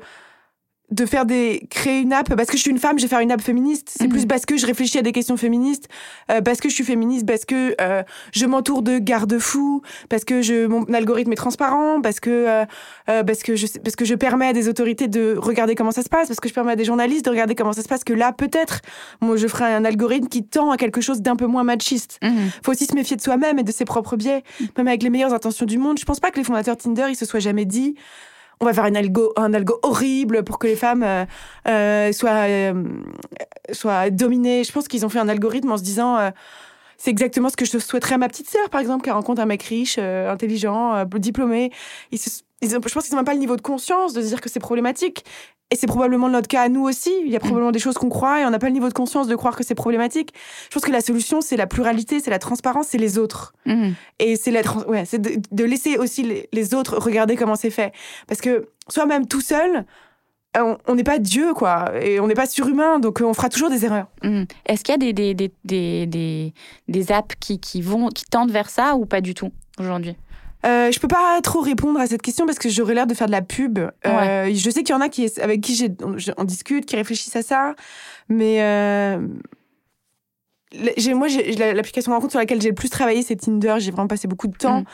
de 0.91 1.05
faire 1.05 1.27
des 1.27 1.67
créer 1.69 2.01
une 2.01 2.13
app 2.13 2.35
parce 2.37 2.49
que 2.49 2.57
je 2.57 2.63
suis 2.63 2.71
une 2.71 2.79
femme, 2.79 2.99
je 2.99 3.03
vais 3.03 3.09
faire 3.09 3.21
une 3.21 3.33
app 3.33 3.41
féministe. 3.41 3.93
C'est 3.97 4.07
plus 4.07 4.23
mhm. 4.23 4.29
parce 4.29 4.47
que 4.47 4.57
je 4.57 4.67
réfléchis 4.67 4.99
à 4.99 5.03
des 5.03 5.13
questions 5.13 5.37
féministes, 5.37 5.89
euh, 6.31 6.41
parce 6.41 6.61
que 6.61 6.69
je 6.69 6.75
suis 6.75 6.85
féministe, 6.85 7.27
parce 7.27 7.45
que 7.45 7.75
euh, 7.81 8.03
je 8.33 8.47
m'entoure 8.47 8.83
de 8.83 8.99
garde-fous, 8.99 9.83
parce 10.09 10.25
que 10.25 10.43
je 10.43 10.67
mon 10.67 10.85
algorithme 10.85 11.33
est 11.33 11.37
transparent, 11.37 12.01
parce 12.01 12.21
que 12.21 12.31
euh, 12.31 12.65
euh 13.09 13.25
parce 13.25 13.43
que 13.43 13.57
je 13.57 13.67
parce 13.83 13.97
que 13.97 14.05
je 14.05 14.15
permets 14.15 14.47
à 14.47 14.53
des 14.53 14.69
autorités 14.69 15.09
de 15.09 15.37
regarder 15.37 15.75
comment 15.75 15.91
ça 15.91 16.03
se 16.03 16.09
passe, 16.09 16.29
parce 16.29 16.39
que 16.39 16.49
je 16.49 16.55
permets 16.55 16.73
à 16.73 16.77
des 16.77 16.85
journalistes 16.85 17.25
de 17.25 17.31
regarder 17.31 17.57
comment 17.57 17.73
ça 17.73 17.83
se 17.83 17.89
passe. 17.89 18.05
Que 18.05 18.13
là, 18.13 18.33
peut-être, 18.33 18.81
moi, 19.21 19.37
je 19.37 19.49
ferai 19.49 19.65
un 19.65 19.85
algorithme 19.85 20.29
qui 20.29 20.45
tend 20.45 20.71
à 20.71 20.77
quelque 20.77 21.01
chose 21.01 21.21
d'un 21.21 21.35
peu 21.35 21.47
moins 21.47 21.65
machiste. 21.65 22.19
Mhm. 22.23 22.51
Faut 22.65 22.71
aussi 22.71 22.85
se 22.85 22.95
méfier 22.95 23.17
de 23.17 23.23
soi-même 23.23 23.59
et 23.59 23.65
de 23.65 23.73
ses 23.73 23.85
propres 23.85 24.17
biais, 24.17 24.45
même 24.79 24.87
avec 24.87 25.03
les 25.03 25.11
meilleures 25.11 25.35
intentions 25.35 25.67
du 25.67 25.79
monde. 25.79 25.99
Je 25.99 26.05
pense 26.05 26.21
pas 26.21 26.31
que 26.31 26.37
les 26.37 26.45
fondateurs 26.45 26.77
Tinder 26.77 27.07
ils 27.09 27.17
se 27.17 27.25
soient 27.25 27.41
jamais 27.41 27.65
dit 27.65 27.97
on 28.61 28.65
va 28.65 28.73
faire 28.73 28.85
un 28.85 28.95
algo, 28.95 29.33
un 29.37 29.53
algo 29.55 29.79
horrible 29.83 30.43
pour 30.43 30.59
que 30.59 30.67
les 30.67 30.77
femmes 30.77 31.03
euh, 31.03 31.25
euh, 31.69 32.13
soient, 32.13 32.49
euh, 32.49 32.85
soient 33.73 34.11
dominées. 34.11 34.65
Je 34.65 34.73
pense 34.73 34.89
qu'ils 34.89 35.05
ont 35.05 35.09
fait 35.09 35.19
un 35.19 35.29
algorithme 35.29 35.71
en 35.71 35.77
se 35.77 35.83
disant 35.83 36.33
c'est 36.99 37.11
exactement 37.11 37.51
ce 37.51 37.57
que 37.57 37.67
je 37.67 37.79
souhaiterais 37.79 38.15
à 38.15 38.19
ma 38.19 38.29
petite 38.29 38.49
sœur, 38.49 38.71
par 38.71 38.81
exemple, 38.81 39.05
qui 39.05 39.11
rencontre 39.11 39.43
un 39.43 39.47
mec 39.47 39.63
riche, 39.63 39.99
intelligent, 39.99 41.05
diplômé. 41.05 41.71
Ils 42.11 42.19
je 42.63 42.79
pense 42.79 43.05
qu'ils 43.05 43.13
n'ont 43.13 43.19
même 43.19 43.25
pas 43.27 43.35
le 43.35 43.39
niveau 43.39 43.57
de 43.57 43.61
conscience 43.61 44.15
de 44.15 44.23
se 44.23 44.29
dire 44.29 44.41
que 44.41 44.49
c'est 44.49 44.61
problématique. 44.61 45.25
Et 45.73 45.77
c'est 45.77 45.89
probablement 45.89 46.29
notre 46.29 46.47
cas 46.47 46.63
à 46.63 46.69
nous 46.69 46.83
aussi. 46.83 47.13
Il 47.25 47.33
y 47.33 47.37
a 47.37 47.41
probablement 47.41 47.73
des 47.73 47.81
choses 47.81 47.97
qu'on 47.97 48.09
croit 48.09 48.41
et 48.41 48.45
on 48.45 48.51
n'a 48.51 48.59
pas 48.61 48.69
le 48.69 48.73
niveau 48.73 48.89
de 48.89 48.95
conscience 48.95 49.27
de 49.27 49.35
croire 49.35 49.57
que 49.57 49.65
c'est 49.65 49.75
problématique. 49.75 50.33
Je 50.71 50.75
pense 50.75 50.85
que 50.85 50.93
la 50.93 51.01
solution, 51.01 51.41
c'est 51.41 51.57
la 51.57 51.67
pluralité, 51.67 52.21
c'est 52.21 52.31
la 52.31 52.39
transparence, 52.39 52.89
c'est 52.89 52.99
les 52.99 53.19
autres. 53.19 53.53
Mhm. 53.67 53.95
Et 54.21 54.37
c'est 54.37 54.53
la 54.53 54.63
ouais, 54.87 55.05
c'est 55.05 55.21
de, 55.21 55.65
laisser 55.65 55.99
aussi 55.99 56.47
les, 56.53 56.75
autres 56.75 56.99
regarder 56.99 57.35
comment 57.35 57.57
c'est 57.57 57.71
fait. 57.71 57.93
Parce 58.29 58.41
que 58.41 58.69
soi-même 58.89 59.27
tout 59.27 59.41
seul, 59.41 59.85
on 60.55 60.95
n'est 60.95 61.05
pas 61.05 61.19
Dieu, 61.19 61.53
quoi. 61.53 61.93
Et 62.01 62.21
on 62.21 62.29
n'est 62.29 62.35
pas 62.35 62.47
surhumain, 62.47 63.01
donc 63.01 63.21
on 63.21 63.35
fera 63.35 63.49
toujours 63.49 63.69
des 63.69 63.85
erreurs. 63.85 64.07
Mhm. 64.23 64.47
Est-ce 64.67 64.85
qu'il 64.85 64.93
y 64.93 64.95
a 64.95 65.13
des, 65.13 65.35
des, 65.35 65.51
des, 65.65 66.07
des, 66.07 66.55
des 66.87 67.13
apps 67.13 67.35
qui, 67.41 67.59
qui, 67.59 67.83
vont, 67.83 68.09
qui 68.09 68.25
tendent 68.25 68.53
vers 68.53 68.71
ça 68.71 68.95
ou 68.95 69.05
pas 69.05 69.21
du 69.21 69.35
tout 69.35 69.51
aujourd'hui? 69.81 70.15
Euh, 70.65 70.91
je 70.91 70.99
peux 70.99 71.09
pas 71.09 71.41
trop 71.43 71.61
répondre 71.61 72.01
à 72.01 72.07
cette 72.07 72.23
question 72.23 72.47
parce 72.47 72.59
que 72.59 72.69
j'aurais 72.69 72.95
l'air 72.95 73.07
de 73.07 73.15
faire 73.15 73.27
de 73.27 73.33
la 73.33 73.43
pub. 73.43 73.79
Euh, 73.79 74.51
je 74.53 74.71
sais 74.71 74.83
qu'il 74.83 74.95
y 74.95 74.99
en 74.99 75.01
a 75.01 75.09
qui, 75.09 75.31
avec 75.41 75.61
qui 75.61 75.89
on, 76.37 76.45
discute, 76.45 76.87
qui 76.87 76.97
réfléchissent 76.97 77.37
à 77.37 77.43
ça, 77.43 77.75
mais 78.29 78.63
euh, 78.63 79.19
moi, 81.15 81.29
l'application 81.29 82.13
rencontre 82.13 82.33
sur 82.33 82.41
laquelle 82.41 82.61
j'ai 82.61 82.71
le 82.71 82.75
plus 82.75 82.91
travaillé, 82.91 83.23
c'est 83.23 83.37
Tinder. 83.37 83.77
J'ai 83.79 83.91
vraiment 83.91 84.09
passé 84.09 84.29
beaucoup 84.29 84.49
de 84.49 84.57
temps. 84.57 84.81
Mm. 84.81 84.85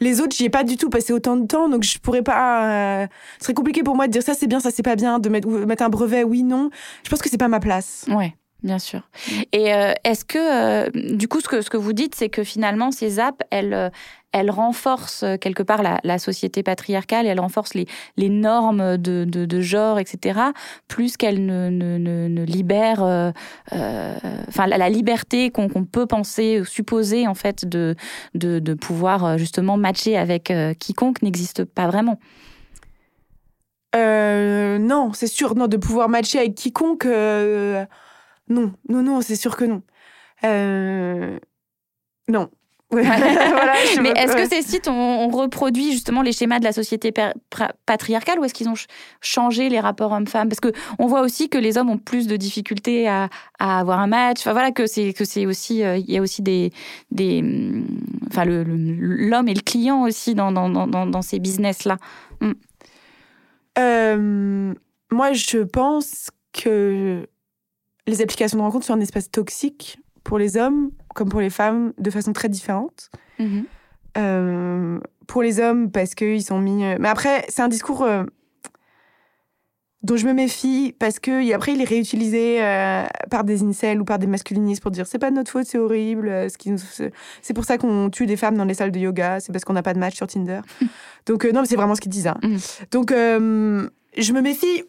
Les 0.00 0.20
autres, 0.20 0.34
j'y 0.36 0.44
ai 0.44 0.50
pas 0.50 0.64
du 0.64 0.76
tout 0.76 0.90
passé 0.90 1.12
autant 1.12 1.36
de 1.36 1.46
temps, 1.46 1.68
donc 1.68 1.84
je 1.84 1.98
pourrais 1.98 2.22
pas. 2.22 3.02
Euh, 3.02 3.06
ce 3.38 3.44
serait 3.44 3.54
compliqué 3.54 3.82
pour 3.82 3.94
moi 3.94 4.06
de 4.06 4.12
dire 4.12 4.22
ça 4.22 4.34
c'est 4.34 4.46
bien, 4.46 4.60
ça 4.60 4.70
c'est 4.70 4.82
pas 4.82 4.96
bien, 4.96 5.18
de 5.18 5.28
mettre, 5.28 5.48
mettre 5.48 5.84
un 5.84 5.88
brevet, 5.88 6.24
oui, 6.24 6.42
non. 6.42 6.70
Je 7.04 7.10
pense 7.10 7.22
que 7.22 7.28
c'est 7.28 7.38
pas 7.38 7.48
ma 7.48 7.60
place. 7.60 8.04
Ouais. 8.08 8.34
Bien 8.62 8.78
sûr. 8.78 9.02
Et 9.50 9.74
euh, 9.74 9.92
est-ce 10.04 10.24
que, 10.24 10.38
euh, 10.38 11.16
du 11.16 11.26
coup, 11.26 11.40
ce 11.40 11.48
que, 11.48 11.62
ce 11.62 11.70
que 11.70 11.76
vous 11.76 11.92
dites, 11.92 12.14
c'est 12.14 12.28
que 12.28 12.44
finalement, 12.44 12.92
ces 12.92 13.18
apps, 13.18 13.44
elles, 13.50 13.90
elles 14.32 14.50
renforcent 14.50 15.24
quelque 15.40 15.62
part 15.62 15.82
la, 15.82 16.18
société 16.18 16.62
patriarcale, 16.62 17.26
elles 17.26 17.40
renforcent 17.40 17.74
les, 17.74 17.86
les 18.16 18.28
normes 18.28 18.96
de, 18.96 19.60
genre, 19.60 19.98
etc., 19.98 20.40
plus 20.88 21.16
qu'elles 21.16 21.44
ne, 21.44 21.68
ne, 21.70 22.44
libèrent, 22.44 23.02
euh, 23.04 23.32
enfin, 24.48 24.66
la, 24.66 24.88
liberté 24.88 25.50
qu'on 25.50 25.68
peut 25.68 26.06
penser, 26.06 26.62
supposer, 26.64 27.26
en 27.26 27.34
fait, 27.34 27.64
de, 27.66 27.94
de, 28.34 28.74
pouvoir 28.74 29.38
justement 29.38 29.76
matcher 29.76 30.16
avec 30.16 30.52
quiconque 30.78 31.22
n'existe 31.22 31.64
pas 31.64 31.86
vraiment. 31.86 32.18
non, 33.94 35.12
c'est 35.12 35.26
sûr, 35.26 35.54
non, 35.54 35.66
de 35.66 35.76
pouvoir 35.76 36.08
matcher 36.08 36.38
avec 36.38 36.54
quiconque 36.54 37.06
non, 38.48 38.74
non, 38.88 39.02
non, 39.02 39.20
c'est 39.20 39.36
sûr 39.36 39.56
que 39.56 39.64
non. 39.64 39.82
Euh, 40.44 41.38
Mais 44.02 44.10
est-ce 44.16 44.36
que 44.36 44.46
ces 44.46 44.60
sites 44.60 44.86
ont, 44.86 45.28
reproduit 45.30 45.92
justement 45.92 46.20
les 46.20 46.32
schémas 46.32 46.58
de 46.58 46.64
la 46.64 46.72
société 46.72 47.12
patriarcale 47.86 48.38
ou 48.38 48.44
est-ce 48.44 48.52
qu'ils 48.52 48.68
ont 48.68 48.74
changé 49.22 49.70
les 49.70 49.80
rapports 49.80 50.12
hommes-femmes? 50.12 50.48
Parce 50.48 50.60
que 50.60 50.72
on 50.98 51.06
voit 51.06 51.22
aussi 51.22 51.48
que 51.48 51.56
les 51.56 51.78
hommes 51.78 51.88
ont 51.88 51.98
plus 51.98 52.26
de 52.26 52.36
difficultés 52.36 53.08
à, 53.08 53.28
avoir 53.58 54.00
un 54.00 54.08
match. 54.08 54.40
Enfin 54.40 54.52
voilà 54.52 54.72
que 54.72 54.86
c'est 54.86 55.14
que 55.14 55.24
c'est 55.24 55.46
aussi 55.46 55.82
euh, 55.82 55.96
il 55.96 56.10
y 56.10 56.18
a 56.18 56.20
aussi 56.20 56.42
des 56.42 56.70
des 57.10 57.40
mm, 57.40 57.86
enfin 58.28 58.44
l'homme 58.44 59.48
et 59.48 59.54
le 59.54 59.62
client 59.62 60.02
aussi 60.02 60.34
dans 60.34 60.52
dans, 60.52 60.68
dans, 60.68 61.22
ces 61.22 61.38
business 61.38 61.84
là. 61.84 61.96
Mm. 62.40 62.52
Euh, 63.78 64.74
moi 65.10 65.32
je 65.32 65.58
pense 65.58 66.30
que 66.52 67.26
les 68.06 68.20
applications 68.20 68.58
de 68.58 68.62
rencontre 68.62 68.84
sont 68.84 68.94
un 68.94 69.00
espace 69.00 69.30
toxique 69.30 69.98
pour 70.24 70.38
les 70.38 70.56
hommes 70.56 70.90
comme 71.14 71.28
pour 71.28 71.40
les 71.40 71.50
femmes 71.50 71.92
de 71.98 72.10
façon 72.10 72.32
très 72.32 72.48
différente. 72.48 73.10
Mhm. 73.38 73.64
Euh, 74.18 75.00
pour 75.26 75.42
les 75.42 75.60
hommes 75.60 75.90
parce 75.90 76.14
qu'ils 76.14 76.42
sont 76.42 76.60
mis. 76.60 76.84
Euh, 76.84 76.96
mais 77.00 77.08
après, 77.08 77.44
c'est 77.48 77.62
un 77.62 77.68
discours 77.68 78.02
euh, 78.02 78.24
dont 80.02 80.16
je 80.16 80.26
me 80.26 80.32
méfie 80.32 80.94
parce 80.98 81.18
que 81.18 81.54
après 81.54 81.72
il 81.72 81.80
est 81.80 81.88
réutilisé 81.88 82.58
par 83.30 83.44
des 83.44 83.62
incels 83.62 84.00
ou 84.00 84.04
par 84.04 84.18
des 84.18 84.26
masculinistes 84.26 84.82
pour 84.82 84.90
dire 84.90 85.06
c'est 85.06 85.20
pas 85.20 85.30
de 85.30 85.36
notre 85.36 85.50
faute, 85.50 85.64
c'est 85.64 85.78
horrible. 85.78 86.48
qui 86.58 86.72
c'est 87.40 87.54
pour 87.54 87.64
ça 87.64 87.78
qu'on 87.78 88.10
tue 88.10 88.26
des 88.26 88.36
femmes 88.36 88.56
dans 88.56 88.64
les 88.64 88.74
salles 88.74 88.90
de 88.90 88.98
yoga, 88.98 89.38
c'est 89.38 89.52
parce 89.52 89.64
qu'on 89.64 89.74
n'a 89.74 89.82
pas 89.82 89.94
de 89.94 90.00
match 90.00 90.16
sur 90.16 90.26
Tinder. 90.26 90.60
Donc 91.26 91.44
non, 91.44 91.60
mais 91.60 91.66
c'est 91.66 91.76
vraiment 91.76 91.94
ce 91.94 92.00
qu'ils 92.00 92.10
disent. 92.10 92.26
Hein. 92.26 92.38
Mhm. 92.42 92.58
Donc 92.90 93.10
je 93.12 94.32
me 94.32 94.40
méfie 94.40 94.82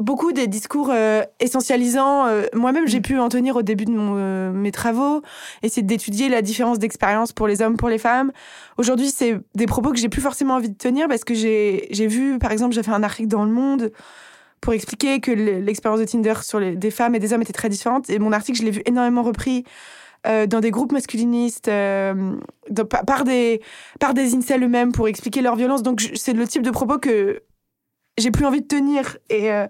beaucoup 0.00 0.32
des 0.32 0.46
discours 0.46 0.90
euh, 0.90 1.22
essentialisants. 1.40 2.26
Euh, 2.26 2.46
moi-même, 2.54 2.86
j'ai 2.86 2.98
mm. 2.98 3.02
pu 3.02 3.18
en 3.18 3.28
tenir 3.28 3.56
au 3.56 3.62
début 3.62 3.84
de 3.84 3.92
mon, 3.92 4.14
euh, 4.16 4.52
mes 4.52 4.72
travaux, 4.72 5.22
essayer 5.62 5.82
d'étudier 5.82 6.28
la 6.28 6.42
différence 6.42 6.78
d'expérience 6.78 7.32
pour 7.32 7.46
les 7.46 7.62
hommes, 7.62 7.76
pour 7.76 7.88
les 7.88 7.98
femmes. 7.98 8.32
Aujourd'hui, 8.76 9.10
c'est 9.10 9.38
des 9.54 9.66
propos 9.66 9.92
que 9.92 9.98
j'ai 9.98 10.08
plus 10.08 10.22
forcément 10.22 10.54
envie 10.54 10.70
de 10.70 10.76
tenir 10.76 11.08
parce 11.08 11.24
que 11.24 11.34
j'ai 11.34 12.06
vu, 12.06 12.38
par 12.38 12.52
exemple, 12.52 12.74
j'ai 12.74 12.82
fait 12.82 12.90
un 12.90 13.02
article 13.02 13.28
dans 13.28 13.44
Le 13.44 13.52
Monde 13.52 13.92
pour 14.60 14.72
expliquer 14.72 15.20
que 15.20 15.30
l'expérience 15.30 16.00
de 16.00 16.06
Tinder 16.06 16.34
sur 16.42 16.58
les, 16.58 16.74
des 16.74 16.90
femmes 16.90 17.14
et 17.14 17.18
des 17.18 17.32
hommes 17.32 17.42
était 17.42 17.52
très 17.52 17.68
différente. 17.68 18.08
Et 18.08 18.18
mon 18.18 18.32
article, 18.32 18.58
je 18.58 18.64
l'ai 18.64 18.70
vu 18.70 18.82
énormément 18.86 19.22
repris 19.22 19.64
dans 20.24 20.60
des 20.60 20.70
groupes 20.70 20.92
masculinistes, 20.92 21.70
par, 23.06 23.24
des, 23.24 23.60
par 24.00 24.14
des 24.14 24.34
incels 24.34 24.64
eux-mêmes 24.64 24.92
pour 24.92 25.06
expliquer 25.06 25.42
leur 25.42 25.54
violence. 25.54 25.82
Donc, 25.82 26.00
c'est 26.14 26.32
le 26.32 26.48
type 26.48 26.62
de 26.62 26.70
propos 26.70 26.96
que 26.96 27.42
j'ai 28.18 28.30
plus 28.30 28.44
envie 28.44 28.60
de 28.60 28.66
tenir. 28.66 29.18
Et, 29.30 29.50
euh, 29.52 29.66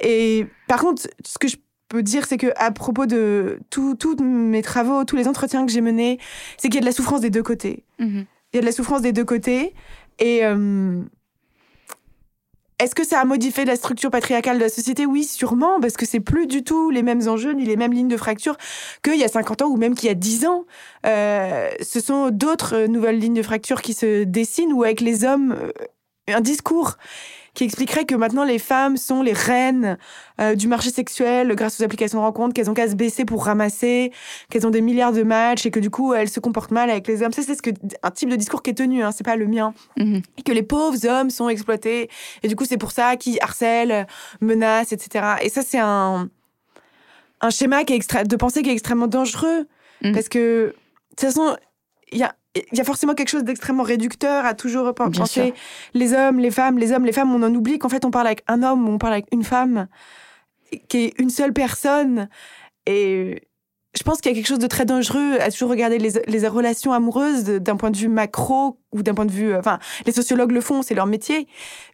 et 0.00 0.46
par 0.66 0.80
contre, 0.80 1.02
ce 1.24 1.38
que 1.38 1.48
je 1.48 1.56
peux 1.88 2.02
dire, 2.02 2.26
c'est 2.26 2.36
que 2.36 2.48
à 2.56 2.70
propos 2.70 3.06
de 3.06 3.60
tous 3.70 3.96
mes 4.20 4.62
travaux, 4.62 5.04
tous 5.04 5.16
les 5.16 5.26
entretiens 5.26 5.64
que 5.66 5.72
j'ai 5.72 5.80
menés, 5.80 6.18
c'est 6.56 6.68
qu'il 6.68 6.76
y 6.76 6.78
a 6.78 6.82
de 6.82 6.86
la 6.86 6.92
souffrance 6.92 7.20
des 7.20 7.30
deux 7.30 7.42
côtés. 7.42 7.84
Mhm. 7.98 8.26
Il 8.52 8.56
y 8.56 8.58
a 8.58 8.60
de 8.60 8.66
la 8.66 8.72
souffrance 8.72 9.02
des 9.02 9.12
deux 9.12 9.24
côtés. 9.24 9.74
Et 10.18 10.44
euh, 10.44 11.02
est-ce 12.78 12.94
que 12.94 13.04
ça 13.04 13.20
a 13.20 13.24
modifié 13.24 13.64
la 13.64 13.76
structure 13.76 14.10
patriarcale 14.10 14.58
de 14.58 14.62
la 14.62 14.68
société? 14.68 15.06
Oui, 15.06 15.24
sûrement, 15.24 15.80
parce 15.80 15.96
que 15.96 16.06
c'est 16.06 16.20
plus 16.20 16.46
du 16.46 16.62
tout 16.62 16.90
les 16.90 17.02
mêmes 17.02 17.26
enjeux 17.28 17.52
ni 17.52 17.64
les 17.64 17.76
mêmes 17.76 17.92
lignes 17.92 18.08
de 18.08 18.16
fracture 18.16 18.56
qu'il 19.02 19.16
y 19.16 19.24
a 19.24 19.28
50 19.28 19.62
ans 19.62 19.68
ou 19.68 19.76
même 19.76 19.94
qu'il 19.94 20.08
y 20.08 20.12
a 20.12 20.14
10 20.14 20.46
ans. 20.46 20.64
Euh, 21.06 21.68
ce 21.82 22.00
sont 22.00 22.30
d'autres 22.30 22.86
nouvelles 22.86 23.18
lignes 23.18 23.34
de 23.34 23.42
fracture 23.42 23.82
qui 23.82 23.94
se 23.94 24.24
dessinent 24.24 24.72
ou 24.72 24.84
avec 24.84 25.00
les 25.00 25.24
hommes, 25.24 25.56
un 26.28 26.40
discours 26.40 26.96
qui 27.58 27.64
expliquerait 27.64 28.04
que 28.04 28.14
maintenant 28.14 28.44
les 28.44 28.60
femmes 28.60 28.96
sont 28.96 29.20
les 29.20 29.32
reines 29.32 29.98
euh, 30.40 30.54
du 30.54 30.68
marché 30.68 30.90
sexuel 30.90 31.52
grâce 31.56 31.80
aux 31.80 31.82
applications 31.82 32.20
de 32.20 32.22
rencontres, 32.22 32.54
qu'elles 32.54 32.70
ont 32.70 32.74
qu'à 32.74 32.88
se 32.88 32.94
baisser 32.94 33.24
pour 33.24 33.44
ramasser, 33.46 34.12
qu'elles 34.48 34.64
ont 34.64 34.70
des 34.70 34.80
milliards 34.80 35.12
de 35.12 35.24
matchs 35.24 35.66
et 35.66 35.72
que 35.72 35.80
du 35.80 35.90
coup 35.90 36.14
elles 36.14 36.28
se 36.28 36.38
comportent 36.38 36.70
mal 36.70 36.88
avec 36.88 37.08
les 37.08 37.20
hommes. 37.20 37.32
Ça 37.32 37.42
c'est 37.42 37.56
ce 37.56 37.62
que 37.62 37.70
un 38.04 38.12
type 38.12 38.28
de 38.28 38.36
discours 38.36 38.62
qui 38.62 38.70
est 38.70 38.74
tenu, 38.74 39.02
hein, 39.02 39.10
c'est 39.10 39.24
pas 39.24 39.34
le 39.34 39.48
mien. 39.48 39.74
Mhm. 39.96 40.22
Et 40.36 40.42
que 40.42 40.52
les 40.52 40.62
pauvres 40.62 41.04
hommes 41.04 41.30
sont 41.30 41.48
exploités 41.48 42.08
et 42.44 42.46
du 42.46 42.54
coup 42.54 42.64
c'est 42.64 42.78
pour 42.78 42.92
ça 42.92 43.16
qu'ils 43.16 43.38
harcèlent, 43.40 44.06
menacent, 44.40 44.92
etc. 44.92 45.24
Et 45.42 45.48
ça 45.48 45.62
c'est 45.62 45.80
un 45.80 46.30
un 47.40 47.50
schéma 47.50 47.82
qui 47.82 47.94
est 47.94 48.24
de 48.24 48.36
pensée 48.36 48.62
qui 48.62 48.70
est 48.70 48.74
extrêmement 48.74 49.08
dangereux 49.08 49.66
mhm. 50.04 50.12
parce 50.12 50.28
que 50.28 50.66
de 50.68 50.74
toute 51.10 51.20
façon 51.22 51.56
il 52.12 52.18
y 52.18 52.24
a 52.24 52.34
il 52.72 52.78
y 52.78 52.80
a 52.80 52.84
forcément 52.84 53.14
quelque 53.14 53.28
chose 53.28 53.44
d'extrêmement 53.44 53.82
réducteur 53.82 54.44
à 54.44 54.54
toujours 54.54 54.92
penser 54.94 55.54
les 55.94 56.12
hommes, 56.12 56.38
les 56.38 56.50
femmes, 56.50 56.78
les 56.78 56.92
hommes, 56.92 57.04
les 57.04 57.12
femmes. 57.12 57.32
On 57.32 57.42
en 57.42 57.54
oublie 57.54 57.78
qu'en 57.78 57.88
fait, 57.88 58.04
on 58.04 58.10
parle 58.10 58.26
avec 58.26 58.42
un 58.48 58.62
homme, 58.62 58.88
on 58.88 58.98
parle 58.98 59.14
avec 59.14 59.26
une 59.32 59.44
femme, 59.44 59.86
qui 60.88 60.98
est 60.98 61.14
une 61.18 61.30
seule 61.30 61.52
personne. 61.52 62.28
Et 62.86 63.42
je 63.96 64.02
pense 64.02 64.20
qu'il 64.20 64.30
y 64.30 64.34
a 64.34 64.36
quelque 64.36 64.48
chose 64.48 64.58
de 64.58 64.66
très 64.66 64.84
dangereux 64.84 65.38
à 65.40 65.50
toujours 65.50 65.70
regarder 65.70 65.98
les, 65.98 66.12
les 66.26 66.48
relations 66.48 66.92
amoureuses 66.92 67.44
d'un 67.44 67.76
point 67.76 67.90
de 67.90 67.96
vue 67.96 68.08
macro 68.08 68.78
ou 68.92 69.02
d'un 69.02 69.14
point 69.14 69.26
de 69.26 69.32
vue. 69.32 69.54
Enfin, 69.54 69.78
les 70.06 70.12
sociologues 70.12 70.52
le 70.52 70.60
font, 70.60 70.82
c'est 70.82 70.94
leur 70.94 71.06
métier. 71.06 71.46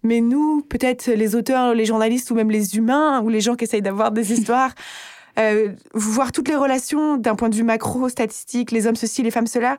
Mais 0.03 0.21
nous, 0.21 0.63
peut-être 0.63 1.11
les 1.11 1.35
auteurs, 1.35 1.75
les 1.75 1.85
journalistes 1.85 2.31
ou 2.31 2.35
même 2.35 2.51
les 2.51 2.77
humains 2.77 3.21
ou 3.23 3.29
les 3.29 3.41
gens 3.41 3.55
qui 3.55 3.65
essayent 3.65 3.83
d'avoir 3.83 4.13
des 4.13 4.33
histoires. 4.39 4.75
Euh, 5.39 5.73
voir 5.95 6.31
toutes 6.31 6.49
les 6.49 6.55
relations 6.55 7.17
d'un 7.17 7.35
point 7.35 7.49
de 7.49 7.57
vue 7.57 7.65
macro, 7.65 8.09
statistique, 8.09 8.71
les 8.71 8.87
hommes 8.87 8.95
ceci, 8.95 9.23
les 9.23 9.33
femmes 9.33 9.49
cela, 9.49 9.77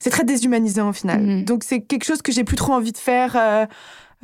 c'est 0.00 0.10
très 0.10 0.24
déshumanisant 0.24 0.90
au 0.90 0.92
final. 0.92 1.20
Mhm. 1.20 1.44
Donc 1.44 1.64
c'est 1.64 1.80
quelque 1.80 2.04
chose 2.04 2.22
que 2.22 2.32
j'ai 2.32 2.44
plus 2.44 2.56
trop 2.56 2.72
envie 2.72 2.92
de 2.92 2.98
faire. 2.98 3.36
Euh, 3.36 3.66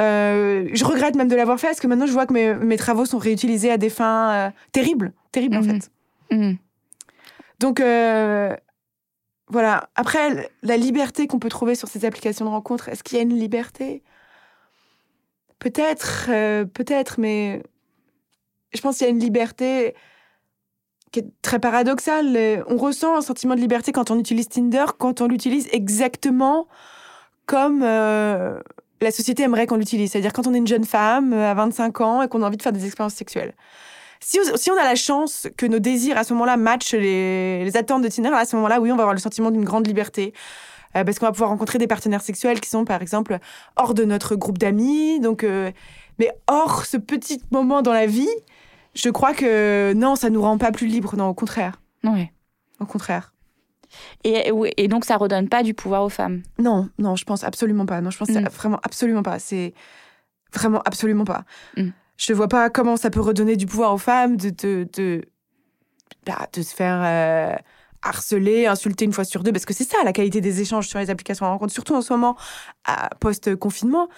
euh, 0.01 0.69
je 0.73 0.85
regrette 0.85 1.17
même 1.17 1.29
de 1.29 1.37
l'avoir 1.37 1.61
fait 1.61 1.69
parce 1.69 1.81
que 1.81 1.87
maintenant 1.87 2.07
je 2.07 2.13
vois 2.13 2.27
que 2.27 2.33
mes, 2.33 2.55
mes 2.55 2.77
travaux 2.77 3.05
sont 3.05 3.19
réutilisés 3.19 3.71
à 3.71 3.77
des 3.77 3.91
fins 3.91 4.33
euh, 4.33 4.51
terribles, 4.73 5.13
terribles 5.33 5.57
en 5.57 5.63
mhm. 5.63 5.81
fait. 5.81 5.91
Mhm. 6.31 6.57
Donc 7.61 7.81
voilà. 9.49 9.91
Après, 9.95 10.51
la 10.63 10.77
liberté 10.79 11.27
qu'on 11.27 11.39
peut 11.39 11.51
trouver 11.51 11.75
sur 11.75 11.89
ces 11.89 12.07
applications 12.07 12.47
de 12.47 12.51
rencontres, 12.51 12.89
est-ce 12.89 13.05
qu'il 13.05 13.19
y 13.19 13.21
a 13.21 13.23
une 13.23 13.39
liberté? 13.39 14.03
Peut-être, 15.59 16.27
peut-être, 16.65 17.21
mais 17.21 17.63
je 18.73 18.81
pense 18.81 18.99
qu'il 18.99 19.07
y 19.07 19.09
a 19.09 19.13
une 19.13 19.21
liberté 19.21 19.95
qui 21.15 21.25
très 21.43 21.59
paradoxal. 21.59 22.65
On 22.69 22.77
ressent 22.77 23.17
un 23.17 23.21
sentiment 23.21 23.55
de 23.55 23.61
liberté 23.61 23.93
quand 23.93 24.11
on 24.11 24.19
utilise 24.19 24.49
Tinder, 24.49 24.87
quand 24.99 25.21
on 25.21 25.29
l'utilise 25.29 25.69
exactement 25.73 26.67
comme 27.47 27.83
euh, 27.83 28.59
la 29.01 29.11
société 29.11 29.45
aimerait 29.45 29.67
qu'on 29.67 29.77
l'utilise. 29.77 30.13
C'est-à-dire 30.13 30.33
quand 30.33 30.47
on 30.47 30.55
est 30.55 30.59
une 30.59 30.67
jeune 30.67 30.85
femme 30.85 31.33
euh, 31.33 31.51
à 31.51 31.55
25 31.55 32.01
ans 32.01 32.23
et 32.23 32.29
qu'on 32.29 32.43
a 32.43 32.47
envie 32.47 32.57
de 32.57 32.63
faire 32.63 32.73
des 32.73 32.85
expériences 32.85 33.15
sexuelles. 33.15 33.55
Si, 34.21 34.39
on 34.71 34.79
a 34.79 34.85
la 34.85 34.95
chance 34.95 35.49
que 35.57 35.67
nos 35.67 35.79
désirs 35.79 36.17
à 36.17 36.25
ce 36.25 36.33
moment-là 36.33 36.57
matchent 36.57 36.95
les, 36.95 37.71
attentes 37.77 38.03
de 38.03 38.09
Tinder, 38.09 38.31
à 38.33 38.47
ce 38.47 38.57
moment-là, 38.57 38.81
oui, 38.81 38.91
on 38.91 38.97
va 38.97 39.03
avoir 39.03 39.15
le 39.15 39.21
sentiment 39.21 39.51
d'une 39.51 39.65
grande 39.65 39.87
liberté. 39.87 40.33
Euh, 40.97 41.05
parce 41.05 41.19
qu'on 41.19 41.27
va 41.27 41.33
pouvoir 41.33 41.51
rencontrer 41.51 41.79
des 41.79 41.87
partenaires 41.87 42.23
sexuels 42.23 42.61
qui 42.61 42.71
sont, 42.71 42.87
par 42.87 43.03
exemple, 43.03 43.39
hors 43.77 43.93
de 43.93 44.05
notre 44.05 44.35
groupe 44.35 44.57
d'amis. 44.57 45.21
Donc, 45.21 45.45
mais 46.19 46.31
hors 46.47 46.87
ce 46.87 46.97
petit 46.97 47.43
moment 47.51 47.83
dans 47.83 47.93
la 47.93 48.07
vie, 48.07 48.31
je 48.95 49.11
crois 49.11 49.35
que 49.35 49.93
non, 49.95 50.17
ça 50.17 50.31
nous 50.31 50.43
rend 50.43 50.59
pas 50.59 50.73
plus 50.73 50.87
libres, 50.87 51.17
non, 51.17 51.29
au 51.29 51.35
contraire. 51.35 51.81
Oui. 52.05 52.29
Au 52.81 52.87
contraire. 52.87 53.33
Et, 54.25 54.51
et, 54.77 54.89
donc, 54.89 55.05
ça 55.05 55.17
redonne 55.17 55.49
pas 55.49 55.63
du 55.63 55.75
pouvoir 55.75 56.03
aux 56.03 56.09
femmes? 56.09 56.43
Non, 56.59 56.89
non, 56.99 57.17
je 57.17 57.25
pense 57.25 57.45
absolument 57.45 57.87
pas. 57.87 58.01
Non, 58.01 58.11
je 58.11 58.19
pense 58.19 58.29
mm. 58.31 58.49
vraiment 58.49 58.81
absolument 58.83 59.23
pas. 59.23 59.39
C'est 59.39 59.73
vraiment 60.53 60.81
absolument 60.85 61.25
pas. 61.25 61.45
Mm. 61.77 61.91
Je 62.17 62.33
vois 62.33 62.49
pas 62.49 62.71
comment 62.71 62.97
ça 62.97 63.11
peut 63.11 63.21
redonner 63.21 63.57
du 63.57 63.67
pouvoir 63.67 63.95
aux 63.95 63.99
femmes 63.99 64.37
de, 64.37 64.51
de, 64.51 64.89
de, 64.93 65.25
bah, 66.27 66.49
de 66.53 66.63
se 66.63 66.75
faire 66.75 67.03
euh, 67.05 67.57
harceler, 68.05 68.67
insulter 68.67 69.05
une 69.05 69.13
fois 69.13 69.25
sur 69.25 69.43
deux, 69.43 69.53
parce 69.53 69.65
que 69.65 69.75
c'est 69.75 69.89
ça 69.89 69.97
la 70.05 70.13
qualité 70.13 70.41
des 70.41 70.61
échanges 70.61 70.87
sur 70.87 70.99
les 70.99 71.11
applications 71.11 71.47
de 71.47 71.51
rencontre, 71.51 71.73
surtout 71.73 71.95
en 71.95 72.03
ce 72.03 72.13
moment, 72.13 72.37
post-confinement. 73.21 74.09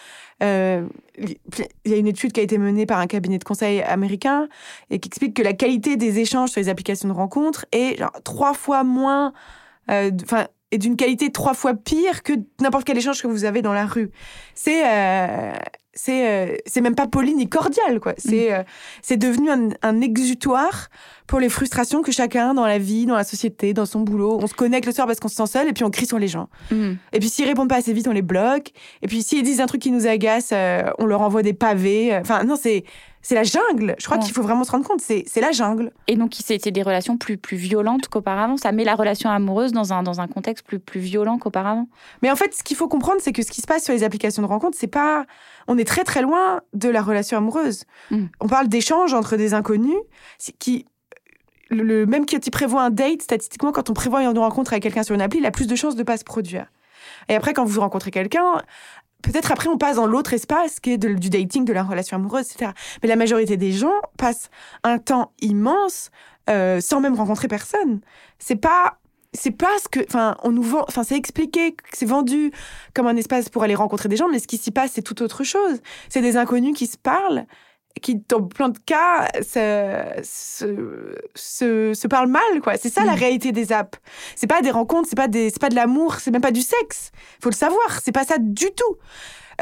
Euh, 0.43 0.87
il 1.19 1.39
y 1.87 1.95
a 1.95 1.97
une 1.97 2.09
étude 2.09 2.33
qui 2.33 2.41
a 2.41 2.43
été 2.43 2.59
menée 2.59 2.85
par 2.85 2.99
un 2.99 3.07
cabinet 3.07 3.39
de 3.39 3.45
conseil 3.45 3.81
américain 3.83 4.49
et 4.91 4.99
qui 4.99 5.09
explique 5.09 5.35
que 5.35 5.43
la 5.43 5.55
qualité 5.55 5.97
des 5.97 6.19
échanges 6.19 6.51
sur 6.51 6.61
les 6.61 6.69
applications 6.69 7.09
de 7.09 7.15
rencontre 7.15 7.65
est 7.73 8.03
trois 8.25 8.53
fois 8.53 8.85
moins, 8.85 9.33
euh, 9.91 10.11
enfin, 10.25 10.47
est 10.73 10.79
d'une 10.79 10.97
qualité 10.97 11.31
trois 11.31 11.55
fois 11.55 11.75
pire 11.75 12.23
que 12.23 12.33
n'importe 12.61 12.85
quel 12.85 12.99
échange 12.99 13.23
que 13.23 13.29
vous 13.29 13.45
avez 13.45 13.63
dans 13.63 13.73
la 13.73 13.87
rue. 13.87 14.11
C'est 14.55 14.83
euh, 14.85 15.53
c'est 15.97 16.29
euh, 16.29 16.57
c'est 16.67 16.81
même 16.81 16.95
pas 16.95 17.09
poli 17.09 17.35
ni 17.35 17.49
cordial 17.49 17.99
quoi. 18.01 18.15
C'est 18.19 18.51
mm. 18.51 18.55
euh, 18.55 18.63
c'est 19.03 19.17
devenu 19.17 19.51
un, 19.51 19.71
un, 19.83 20.01
exutoire 20.01 20.89
pour 21.27 21.41
les 21.41 21.49
frustrations 21.49 22.03
que 22.03 22.13
chacun 22.13 22.55
dans 22.55 22.67
la 22.67 22.79
vie, 22.79 23.07
dans 23.07 23.17
la 23.17 23.25
société, 23.25 23.73
dans 23.73 23.87
son 23.87 24.01
boulot. 24.01 24.39
On 24.41 24.47
se 24.47 24.55
connecte 24.55 24.87
le 24.87 24.93
soir 24.93 25.07
parce 25.07 25.19
qu'on 25.19 25.29
se 25.29 25.35
sent 25.35 25.47
seul 25.47 25.69
et 25.69 25.73
puis 25.73 25.83
on 25.83 25.91
crie 25.91 26.07
sur 26.07 26.19
les 26.19 26.29
gens. 26.29 26.49
Mm. 26.71 26.93
Et 27.13 27.19
puis 27.19 27.29
s'ils 27.29 27.47
répondent 27.47 27.69
pas 27.69 27.77
assez 27.77 27.93
vite, 27.93 28.07
on 28.07 28.13
les 28.13 28.23
bloque. 28.23 28.71
Et 29.03 29.09
puis 29.09 29.23
s'ils 29.23 29.43
disent 29.43 29.61
un 29.61 29.67
truc 29.67 29.83
qui 29.83 29.91
nous 29.91 30.07
agace, 30.07 30.51
euh, 30.53 30.83
on 30.99 31.07
leur 31.07 31.23
envoie 31.23 31.43
des 31.43 31.55
pavés. 31.55 32.17
Enfin 32.17 32.45
non, 32.45 32.57
c'est 32.61 32.85
c'est 33.27 33.35
la 33.35 33.43
jungle. 33.43 33.97
Je 33.99 34.05
crois 34.05 34.19
qu'il 34.19 34.33
faut 34.33 34.43
vraiment 34.43 34.63
se 34.63 34.71
rendre 34.71 34.87
compte, 34.87 35.01
c'est 35.01 35.41
la 35.41 35.51
jungle. 35.51 35.91
Et 36.07 36.15
donc, 36.15 36.37
c'était 36.41 36.71
des 36.71 36.83
relations 36.83 37.17
plus, 37.17 37.37
plus 37.37 37.57
violentes 37.57 38.07
qu'auparavant. 38.07 38.57
Ça 38.57 38.71
met 38.71 38.85
la 38.85 38.95
relation 38.95 39.29
amoureuse 39.29 39.73
dans 39.73 39.93
un, 39.93 40.05
dans 40.05 40.21
un 40.21 40.29
contexte 40.29 40.65
plus, 40.65 40.79
plus 40.79 41.01
violent 41.01 41.37
qu'auparavant. 41.37 41.89
Mais 42.23 42.31
en 42.31 42.37
fait, 42.37 42.55
ce 42.55 42.63
qu'il 42.63 42.77
faut 42.77 42.87
comprendre, 42.87 43.21
c'est 43.21 43.33
que 43.33 43.43
ce 43.43 43.51
qui 43.51 43.61
se 43.61 43.67
passe 43.67 43.83
sur 43.83 43.93
les 43.93 44.05
applications 44.05 44.43
de 44.43 44.47
rencontre, 44.47 44.77
c'est 44.79 44.87
pas. 44.87 45.27
On 45.67 45.77
est 45.77 45.85
très 45.85 46.05
très 46.05 46.23
loin 46.23 46.61
de 46.73 46.89
la 46.89 47.03
relation 47.03 47.37
amoureuse. 47.37 47.83
Mm. 48.13 48.27
On 48.39 48.47
parle 48.47 48.69
d'échanges 48.69 49.13
entre 49.13 49.37
des 49.37 49.55
inconnus 49.55 49.99
qui. 50.61 50.87
Le, 51.69 52.07
même 52.07 52.27
qui 52.27 52.39
prévoit 52.39 52.83
un 52.83 52.91
date, 52.91 53.23
statistiquement, 53.23 53.73
quand 53.73 53.91
on 53.91 53.93
prévoit 53.93 54.23
une 54.23 54.39
rencontre 54.39 54.73
avec 54.73 54.85
quelqu'un 54.85 55.03
sur 55.03 55.17
une 55.17 55.21
appli, 55.21 55.41
il 55.41 55.47
a 55.47 55.51
plus 55.51 55.67
de 55.67 55.75
chances 55.75 55.97
de 55.97 56.05
pas 56.05 56.17
se 56.17 56.23
produire. 56.23 56.67
Et 57.29 57.35
après, 57.35 57.55
quand 57.55 57.65
vous 57.65 57.81
rencontrez 57.81 58.13
quelqu'un, 58.13 58.63
peut-être 59.27 59.53
après 59.53 59.69
on 59.69 59.79
passe 59.79 59.97
dans 59.97 60.07
l'autre 60.07 60.33
espace 60.33 60.81
qui 60.81 60.93
est 60.93 60.99
du 60.99 61.31
dating, 61.31 61.65
de 61.65 61.73
la 61.73 61.83
relation 61.83 62.17
amoureuse, 62.17 62.51
etc. 62.51 62.73
Mais 63.03 63.09
la 63.09 63.17
majorité 63.17 63.57
des 63.57 63.73
gens 63.73 64.01
passent 64.17 64.51
un 64.85 64.99
temps 64.99 65.33
immense 65.41 66.11
euh, 66.49 66.81
sans 66.81 67.01
même 67.01 67.15
rencontrer 67.15 67.49
personne. 67.49 68.01
C'est 68.39 68.57
pas 68.57 68.99
c'est 69.33 69.51
pas 69.51 69.77
ce 69.83 69.89
que 69.89 70.01
enfin 70.07 70.37
on 70.45 70.53
nous 70.53 70.63
vend 70.63 70.85
enfin 70.89 71.03
c'est 71.03 71.17
expliqué 71.17 71.77
c'est 71.93 72.07
vendu 72.07 72.53
comme 72.95 73.07
un 73.07 73.17
espace 73.17 73.49
pour 73.49 73.65
aller 73.65 73.75
rencontrer 73.75 74.09
des 74.09 74.17
gens 74.17 74.29
mais 74.29 74.39
ce 74.39 74.47
qui 74.47 74.57
s'y 74.57 74.71
passe 74.71 74.93
c'est 74.95 75.03
tout 75.03 75.21
autre 75.23 75.45
chose 75.45 75.81
c'est 76.09 76.23
des 76.23 76.39
inconnus 76.39 76.75
qui 76.75 76.87
se 76.87 76.97
parlent 76.97 77.45
qui, 78.01 78.23
dans 78.29 78.43
plein 78.43 78.69
de 78.69 78.79
cas, 78.79 79.29
se, 79.43 80.23
se, 81.35 81.93
se, 81.95 82.07
parlent 82.07 82.31
mal, 82.31 82.61
quoi. 82.63 82.77
C'est 82.77 82.91
ça 82.91 83.05
la 83.05 83.15
mm. 83.15 83.19
réalité 83.19 83.53
des 83.53 83.73
apps. 83.73 83.99
C'est 84.35 84.47
pas 84.47 84.63
des 84.63 84.71
rencontres, 84.71 85.09
c'est 85.09 85.17
pas 85.17 85.29
des, 85.29 85.51
c'est 85.51 85.61
pas 85.61 85.69
de 85.69 85.75
l'amour, 85.75 86.17
c'est 86.17 86.31
même 86.31 86.43
pas 86.43 86.51
du 86.51 86.63
sexe. 86.63 87.11
Faut 87.41 87.51
le 87.51 87.55
savoir, 87.55 88.01
c'est 88.03 88.13
pas 88.13 88.25
ça 88.25 88.37
du 88.39 88.67
tout. 88.67 88.97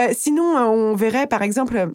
Euh, 0.00 0.08
sinon, 0.12 0.42
on 0.42 0.94
verrait, 0.94 1.26
par 1.26 1.42
exemple, 1.42 1.92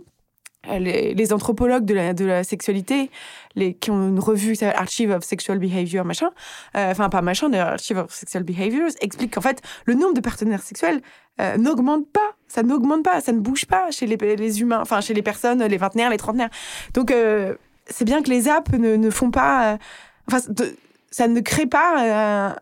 euh, 0.68 0.80
les, 0.80 1.34
anthropologues 1.34 1.86
de 1.86 1.94
la, 1.94 2.14
de 2.14 2.26
la 2.26 2.44
sexualité, 2.44 3.10
les, 3.56 3.74
qui 3.74 3.92
ont 3.92 4.10
une 4.10 4.20
revue 4.20 4.54
qui 4.54 4.66
Archive 4.66 5.12
of 5.12 5.24
Sexual 5.24 5.60
Behavior, 5.60 6.06
machin, 6.06 6.32
enfin 6.74 7.10
pas 7.10 7.22
machin, 7.22 7.52
Archive 7.54 8.00
of 8.00 8.12
Sexual 8.12 8.44
Behaviors, 8.44 8.92
expliquent 9.02 9.36
qu'en 9.36 9.42
fait, 9.42 9.62
le 9.86 9.94
nombre 9.94 10.14
de 10.14 10.22
partenaires 10.22 10.62
sexuels 10.62 11.02
n'augmente 11.58 12.12
pas 12.12 12.36
ça 12.50 12.64
n'augmente 12.64 13.04
pas, 13.04 13.22
ça 13.22 13.32
ne 13.32 13.40
bouge 13.40 13.66
pas 13.66 13.92
chez 13.92 14.08
les, 14.08 14.18
les, 14.36 14.62
humains, 14.62 14.82
enfin 14.82 15.00
chez 15.00 15.14
les 15.14 15.22
personnes, 15.22 15.64
les 15.64 15.78
vingtenaires, 15.78 16.10
les 16.10 16.18
trentenaires. 16.18 16.50
Donc 16.94 17.12
euh, 17.12 17.56
c'est 17.86 18.06
bien 18.06 18.22
que 18.22 18.30
les 18.30 18.50
apps 18.50 18.72
ne, 18.74 18.96
ne 18.96 19.10
font 19.10 19.32
pas, 19.32 19.74
euh, 19.74 19.78
enfin 20.28 20.40
ça 21.12 21.28
ne 21.28 21.40
crée 21.40 21.68
pas. 21.68 22.58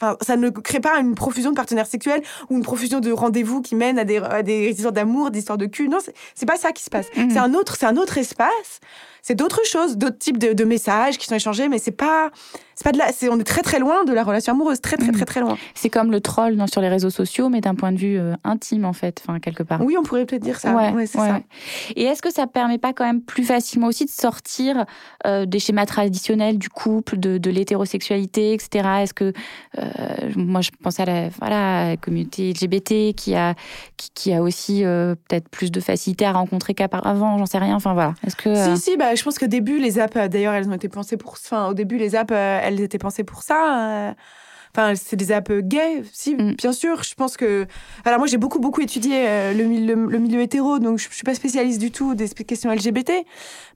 Enfin, 0.00 0.16
ça 0.22 0.36
ne 0.36 0.48
crée 0.48 0.80
pas 0.80 0.98
une 0.98 1.14
profusion 1.14 1.50
de 1.50 1.56
partenaires 1.56 1.86
sexuels 1.86 2.22
ou 2.48 2.56
une 2.56 2.62
profusion 2.62 3.00
de 3.00 3.12
rendez-vous 3.12 3.60
qui 3.60 3.74
mènent 3.74 3.98
à 3.98 4.04
des, 4.04 4.18
à 4.18 4.42
des 4.42 4.70
histoires 4.70 4.92
d'amour, 4.92 5.30
d'histoires 5.30 5.58
de 5.58 5.66
cul. 5.66 5.88
Non, 5.88 5.98
c'est 6.34 6.46
pas 6.46 6.56
ça 6.56 6.72
qui 6.72 6.82
se 6.82 6.90
passe. 6.90 7.06
Mmh. 7.16 7.30
C'est 7.30 7.38
un 7.38 7.54
autre, 7.54 7.76
c'est 7.78 7.86
un 7.86 7.96
autre 7.96 8.16
espace. 8.16 8.80
C'est 9.22 9.34
d'autres 9.34 9.64
choses, 9.66 9.96
d'autres 9.96 10.18
types 10.18 10.38
de, 10.38 10.52
de, 10.52 10.64
messages 10.64 11.18
qui 11.18 11.26
sont 11.26 11.34
échangés, 11.34 11.68
mais 11.68 11.78
c'est 11.78 11.90
pas 11.90 12.30
c'est 12.80 12.84
pas 12.84 12.92
de 12.92 12.98
là, 12.98 13.10
on 13.30 13.38
est 13.38 13.44
très 13.44 13.60
très 13.60 13.78
loin 13.78 14.04
de 14.04 14.12
la 14.14 14.24
relation 14.24 14.54
amoureuse, 14.54 14.80
très 14.80 14.96
très 14.96 15.12
très 15.12 15.26
très 15.26 15.40
loin. 15.40 15.58
C'est 15.74 15.90
comme 15.90 16.10
le 16.10 16.22
troll 16.22 16.56
dans, 16.56 16.66
sur 16.66 16.80
les 16.80 16.88
réseaux 16.88 17.10
sociaux, 17.10 17.50
mais 17.50 17.60
d'un 17.60 17.74
point 17.74 17.92
de 17.92 17.98
vue 17.98 18.18
euh, 18.18 18.32
intime 18.42 18.86
en 18.86 18.94
fait, 18.94 19.20
enfin 19.22 19.38
quelque 19.38 19.62
part. 19.62 19.82
Oui, 19.82 19.96
on 19.98 20.02
pourrait 20.02 20.24
peut-être 20.24 20.42
dire 20.42 20.58
ça. 20.58 20.74
Ouais, 20.74 21.06
c'est 21.06 21.18
ça. 21.18 21.40
Et 21.94 22.04
est-ce 22.04 22.22
que 22.22 22.32
ça 22.32 22.46
permet 22.46 22.78
pas 22.78 22.94
quand 22.94 23.04
même 23.04 23.20
plus 23.20 23.44
facilement 23.44 23.88
aussi 23.88 24.06
de 24.06 24.10
sortir 24.10 24.86
euh, 25.26 25.44
des 25.44 25.58
schémas 25.58 25.84
traditionnels 25.84 26.56
du 26.56 26.70
couple, 26.70 27.18
de, 27.18 27.36
de 27.36 27.50
l'hétérosexualité, 27.50 28.54
etc. 28.54 28.88
Est-ce 29.02 29.12
que 29.12 29.34
euh, 29.78 29.84
moi 30.36 30.62
je 30.62 30.70
pensais 30.82 31.02
à 31.02 31.04
la, 31.04 31.28
voilà, 31.38 31.90
la 31.90 31.96
communauté 31.98 32.50
LGBT 32.50 33.14
qui 33.14 33.34
a 33.34 33.54
qui, 33.98 34.08
qui 34.14 34.32
a 34.32 34.40
aussi 34.40 34.84
peut-être 34.84 35.50
plus 35.50 35.70
de 35.70 35.80
facilité 35.80 36.24
à 36.24 36.32
rencontrer 36.32 36.72
qu'avant, 36.72 37.36
j'en 37.36 37.44
sais 37.44 37.58
rien. 37.58 37.76
Enfin 37.76 37.92
voilà. 37.92 38.14
Est-ce 38.26 38.36
que 38.36 38.54
si 38.54 38.78
si 38.80 38.96
bah 38.96 39.09
je 39.14 39.22
pense 39.22 39.38
qu'au 39.38 39.46
début 39.46 39.78
les 39.78 39.98
apps 39.98 40.16
d'ailleurs 40.28 40.54
elles 40.54 40.68
ont 40.68 40.74
été 40.74 40.88
pensées 40.88 41.16
pour 41.16 41.32
enfin 41.32 41.68
au 41.68 41.74
début 41.74 41.98
les 41.98 42.14
apps 42.14 42.32
elles 42.32 42.80
étaient 42.80 42.98
pensées 42.98 43.24
pour 43.24 43.42
ça. 43.42 44.08
Euh. 44.10 44.12
Enfin, 44.72 44.94
c'est 44.94 45.16
des 45.16 45.32
apps 45.32 45.50
gays, 45.50 46.04
si, 46.12 46.34
mm. 46.34 46.54
bien 46.54 46.72
sûr. 46.72 47.02
Je 47.02 47.14
pense 47.14 47.36
que. 47.36 47.66
Alors, 48.04 48.18
moi, 48.18 48.28
j'ai 48.28 48.36
beaucoup, 48.36 48.60
beaucoup 48.60 48.80
étudié 48.80 49.28
euh, 49.28 49.52
le, 49.52 49.64
le, 50.06 50.18
milieu 50.18 50.40
hétéro, 50.40 50.78
donc 50.78 50.98
je, 50.98 51.08
ne 51.08 51.12
suis 51.12 51.24
pas 51.24 51.34
spécialiste 51.34 51.80
du 51.80 51.90
tout 51.90 52.14
des 52.14 52.28
questions 52.28 52.72
LGBT. 52.72 53.12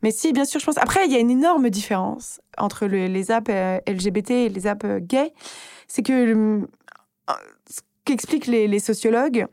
Mais 0.03 0.13
si, 0.13 0.33
bien 0.33 0.45
sûr, 0.45 0.61
je 0.61 0.67
pense. 0.67 0.79
Après, 0.79 1.05
il 1.07 1.13
y 1.13 1.17
a 1.17 1.19
une 1.19 1.31
énorme 1.31 1.69
différence 1.69 2.41
entre 2.59 2.87
les 2.87 3.31
apps 3.31 3.51
euh, 3.51 3.81
LGBT 3.89 4.31
et 4.31 4.49
les 4.49 4.67
apps 4.67 4.87
gays. 5.01 5.33
C'est 5.89 6.03
que 6.03 6.63
ce 7.69 7.81
qu'expliquent 8.05 8.47
les, 8.47 8.69
les, 8.69 8.79
sociologues 8.79 9.47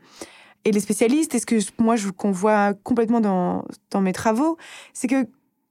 et 0.64 0.70
les 0.70 0.80
spécialistes, 0.80 1.34
et 1.34 1.40
ce 1.40 1.46
que 1.46 1.56
moi, 1.78 1.96
qu'on 2.16 2.30
voit 2.30 2.74
complètement 2.84 3.20
dans, 3.20 3.64
dans 3.90 4.00
mes 4.00 4.12
travaux, 4.12 4.56
c'est 4.92 5.08
que 5.08 5.26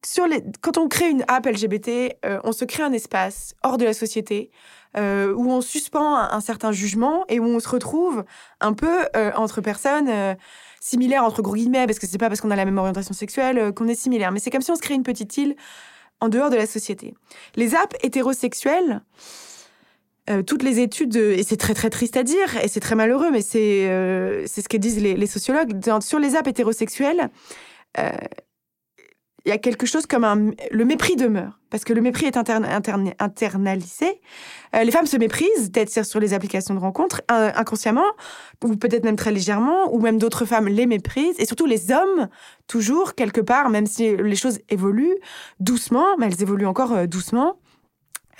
sur 0.05 0.27
les, 0.27 0.43
quand 0.61 0.77
on 0.77 0.87
crée 0.87 1.09
une 1.09 1.23
app 1.27 1.45
LGBT, 1.45 2.15
euh, 2.25 2.39
on 2.43 2.51
se 2.51 2.65
crée 2.65 2.83
un 2.83 2.93
espace 2.93 3.55
hors 3.63 3.77
de 3.77 3.85
la 3.85 3.93
société 3.93 4.49
euh, 4.97 5.33
où 5.33 5.51
on 5.51 5.61
suspend 5.61 6.17
un, 6.17 6.41
certain 6.41 6.71
jugement 6.71 7.23
et 7.29 7.39
où 7.39 7.45
on 7.45 7.59
se 7.59 7.69
retrouve 7.69 8.25
un 8.59 8.73
peu 8.73 9.05
euh, 9.15 9.31
entre 9.35 9.61
personnes 9.61 10.35
similaires, 10.79 11.23
entre 11.23 11.41
gros 11.41 11.53
guillemets, 11.53 11.85
parce 11.85 11.99
que 11.99 12.07
c'est 12.07 12.17
pas 12.17 12.29
parce 12.29 12.41
qu'on 12.41 12.51
a 12.51 12.55
la 12.55 12.65
même 12.65 12.77
orientation 12.77 13.13
sexuelle 13.13 13.73
qu'on 13.73 13.87
est 13.87 13.95
similaire, 13.95 14.31
mais 14.31 14.39
c'est 14.39 14.49
comme 14.49 14.61
si 14.61 14.71
on 14.71 14.75
se 14.75 14.81
crée 14.81 14.95
une 14.95 15.03
petite 15.03 15.37
île 15.37 15.55
en 16.19 16.29
dehors 16.29 16.49
de 16.49 16.55
la 16.55 16.65
société. 16.65 17.13
Les 17.55 17.75
apps 17.75 17.95
hétérosexuelles, 18.03 19.01
toutes 20.45 20.63
les 20.63 20.79
études, 20.79 21.15
et 21.15 21.43
c'est 21.43 21.57
très 21.57 21.73
très 21.73 21.89
triste 21.89 22.15
à 22.15 22.23
dire, 22.23 22.57
et 22.63 22.67
c'est 22.67 22.79
très 22.79 22.95
malheureux, 22.95 23.31
mais 23.31 23.41
c'est 23.41 24.45
c'est 24.47 24.61
ce 24.61 24.69
que 24.69 24.77
disent 24.77 25.01
les 25.01 25.27
sociologues, 25.27 25.79
sur 26.01 26.19
les 26.19 26.35
apps 26.35 26.47
hétérosexuelles, 26.47 27.29
il 29.45 29.49
y 29.49 29.51
a 29.51 29.57
quelque 29.57 29.85
chose 29.85 30.05
comme 30.05 30.23
un, 30.23 30.51
le 30.71 30.85
mépris 30.85 31.15
demeure. 31.15 31.57
Parce 31.71 31.85
que 31.85 31.93
le 31.93 32.01
mépris 32.01 32.25
est 32.25 32.37
internalisé. 32.37 34.21
Euh, 34.75 34.83
les 34.83 34.91
femmes 34.91 35.05
se 35.05 35.15
méprisent, 35.15 35.71
peut-être 35.71 36.05
sur 36.05 36.19
les 36.19 36.33
applications 36.33 36.73
de 36.73 36.79
rencontres, 36.79 37.21
inconsciemment, 37.29 38.05
ou 38.63 38.75
peut-être 38.75 39.05
même 39.05 39.15
très 39.15 39.31
légèrement, 39.31 39.93
ou 39.93 39.99
même 39.99 40.17
d'autres 40.17 40.45
femmes 40.45 40.67
les 40.67 40.85
méprisent. 40.85 41.39
Et 41.39 41.45
surtout 41.45 41.65
les 41.65 41.91
hommes, 41.91 42.27
toujours, 42.67 43.15
quelque 43.15 43.39
part, 43.39 43.69
même 43.69 43.85
si 43.85 44.15
les 44.17 44.35
choses 44.35 44.59
évoluent 44.69 45.17
doucement, 45.61 46.17
mais 46.17 46.27
elles 46.27 46.41
évoluent 46.41 46.67
encore 46.67 46.91
euh, 46.91 47.05
doucement, 47.07 47.57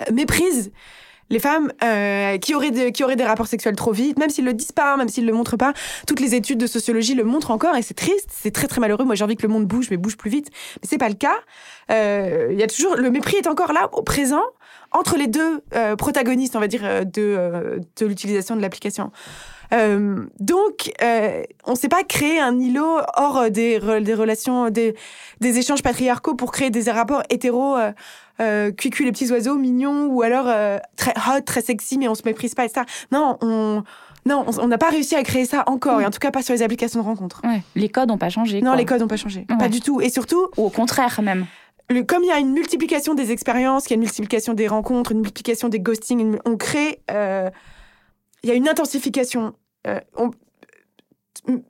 euh, 0.02 0.12
méprisent 0.12 0.72
les 1.32 1.38
femmes 1.38 1.72
euh, 1.82 2.36
qui, 2.36 2.54
auraient 2.54 2.92
qui 2.92 3.02
auraient 3.02 3.16
des 3.16 3.24
rapports 3.24 3.46
sexuels 3.46 3.74
trop 3.74 3.92
vite, 3.92 4.18
même 4.18 4.28
s'ils 4.28 4.44
le 4.44 4.52
disent 4.52 4.72
pas, 4.72 4.98
même 4.98 5.08
s'ils 5.08 5.24
le 5.24 5.32
montrent 5.32 5.56
pas. 5.56 5.72
Toutes 6.06 6.20
les 6.20 6.34
études 6.34 6.58
de 6.58 6.66
sociologie 6.66 7.14
le 7.14 7.24
montrent 7.24 7.50
encore 7.50 7.74
et 7.74 7.80
c'est 7.80 7.94
triste, 7.94 8.28
c'est 8.30 8.50
très 8.50 8.68
très 8.68 8.80
malheureux. 8.80 9.04
Moi 9.04 9.14
j'ai 9.14 9.24
envie 9.24 9.36
que 9.36 9.42
le 9.42 9.48
monde 9.48 9.66
bouge, 9.66 9.88
mais 9.90 9.96
bouge 9.96 10.18
plus 10.18 10.30
vite. 10.30 10.50
Mais 10.82 10.88
c'est 10.88 10.98
pas 10.98 11.08
le 11.08 11.14
cas. 11.14 11.38
Euh, 11.90 12.48
il 12.52 12.60
y 12.60 12.62
a 12.62 12.66
toujours 12.66 12.96
le 12.96 13.10
mépris 13.10 13.36
est 13.36 13.46
encore 13.46 13.72
là, 13.72 13.88
au 13.94 14.02
présent, 14.02 14.42
entre 14.90 15.16
les 15.16 15.26
deux 15.26 15.62
euh, 15.74 15.96
protagonistes, 15.96 16.54
on 16.54 16.60
va 16.60 16.68
dire, 16.68 16.82
de, 17.06 17.80
de 17.98 18.06
l'utilisation 18.06 18.54
de 18.54 18.60
l'application. 18.60 19.10
Donc, 19.72 20.92
on 21.00 21.70
ne 21.70 21.76
s'est 21.76 21.88
pas 21.88 22.04
créé 22.04 22.38
un 22.40 22.58
îlot 22.58 22.98
hors 23.16 23.50
des, 23.50 23.80
des 24.00 24.14
relations, 24.14 24.70
des, 24.70 24.94
des 25.40 25.58
échanges 25.58 25.82
patriarcaux 25.82 26.34
pour 26.34 26.52
créer 26.52 26.70
des 26.70 26.90
rapports 26.90 27.22
hétéros 27.30 27.76
euh, 28.40 28.72
cuicui 28.72 29.04
les 29.04 29.12
petits 29.12 29.30
oiseaux 29.30 29.56
mignons 29.56 30.06
ou 30.06 30.22
alors 30.22 30.46
euh, 30.48 30.78
très 30.96 31.12
hot, 31.12 31.42
très 31.42 31.60
sexy, 31.60 31.98
mais 31.98 32.08
on 32.08 32.14
se 32.14 32.22
méprise 32.24 32.54
pas 32.54 32.64
et 32.64 32.68
ça. 32.68 32.84
Non, 33.10 33.38
on 33.40 33.82
non, 34.24 34.46
on 34.60 34.68
n'a 34.68 34.78
pas 34.78 34.90
réussi 34.90 35.16
à 35.16 35.22
créer 35.24 35.44
ça 35.46 35.64
encore, 35.66 36.00
et 36.00 36.06
en 36.06 36.10
tout 36.10 36.20
cas 36.20 36.30
pas 36.30 36.42
sur 36.42 36.54
les 36.54 36.62
applications 36.62 37.00
de 37.00 37.04
rencontres. 37.04 37.42
Les 37.74 37.88
codes 37.88 38.08
n'ont 38.08 38.18
pas 38.18 38.28
changé. 38.28 38.62
Non, 38.62 38.74
les 38.74 38.84
codes 38.84 39.00
n'ont 39.00 39.08
pas 39.08 39.16
changé, 39.16 39.46
pas 39.58 39.68
du 39.68 39.80
tout. 39.80 40.00
Et 40.00 40.10
surtout, 40.10 40.46
ou 40.56 40.66
au 40.66 40.70
contraire 40.70 41.20
même. 41.22 41.46
Le, 41.90 42.04
comme 42.04 42.22
il 42.22 42.28
y 42.28 42.32
a 42.32 42.38
une 42.38 42.52
multiplication 42.52 43.14
des 43.14 43.32
expériences, 43.32 43.86
il 43.86 43.90
y 43.90 43.92
a 43.94 43.96
une 43.96 44.02
multiplication 44.02 44.54
des 44.54 44.68
rencontres, 44.68 45.10
une 45.10 45.18
multiplication 45.18 45.68
des 45.68 45.80
ghostings, 45.80 46.38
on 46.44 46.56
crée, 46.56 47.00
euh, 47.10 47.50
il 48.44 48.48
y 48.48 48.52
a 48.52 48.54
une 48.54 48.68
intensification. 48.68 49.54
On, 50.16 50.30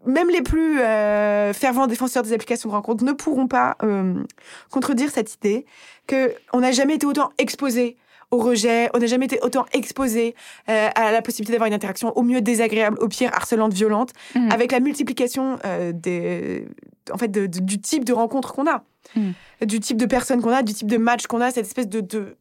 même 0.07 0.29
les 0.29 0.43
plus 0.43 0.81
euh, 0.81 1.53
fervents 1.55 1.87
défenseurs 1.87 2.23
des 2.23 2.33
applications 2.35 2.69
de 2.69 2.75
rencontre 2.75 3.05
ne 3.05 3.13
pourront 3.13 3.47
pas 3.49 3.77
euh, 3.83 4.23
contredire 4.71 5.11
cette 5.11 5.35
idée 5.35 5.65
qu'on 6.09 6.61
n'a 6.61 6.73
jamais 6.73 6.97
été 6.97 7.07
autant 7.07 7.31
exposé 7.39 7.97
au 8.31 8.39
rejet, 8.39 8.91
on 8.95 8.99
n'a 8.99 9.07
jamais 9.07 9.27
été 9.27 9.39
autant 9.43 9.65
exposé 9.73 10.35
euh, 10.71 10.89
à 10.95 11.13
la 11.13 11.21
possibilité 11.23 11.53
d'avoir 11.53 11.69
une 11.69 11.75
interaction 11.75 12.17
au 12.17 12.23
mieux 12.23 12.41
désagréable, 12.41 12.97
au 13.01 13.09
pire 13.09 13.31
harcelante, 13.35 13.73
violente, 13.75 14.13
Mm. 14.35 14.51
avec 14.51 14.73
la 14.73 14.81
multiplication 14.81 15.59
euh, 15.67 15.93
des, 15.95 16.67
en 17.13 17.19
fait, 17.19 17.29
de- 17.29 17.47
de- 17.47 17.61
du 17.61 17.79
type 17.81 18.05
de 18.05 18.13
rencontre 18.15 18.55
qu'on 18.55 18.67
a, 18.67 18.85
Mm. 19.17 19.31
du 19.67 19.81
type 19.81 19.99
de 19.99 20.07
personnes 20.07 20.41
qu'on 20.41 20.51
a, 20.53 20.63
du 20.63 20.73
type 20.73 20.89
de 20.91 20.97
match 20.97 21.27
qu'on 21.27 21.41
a, 21.43 21.51
cette 21.51 21.67
espèce 21.67 21.89
de, 21.89 22.01
de 22.01 22.37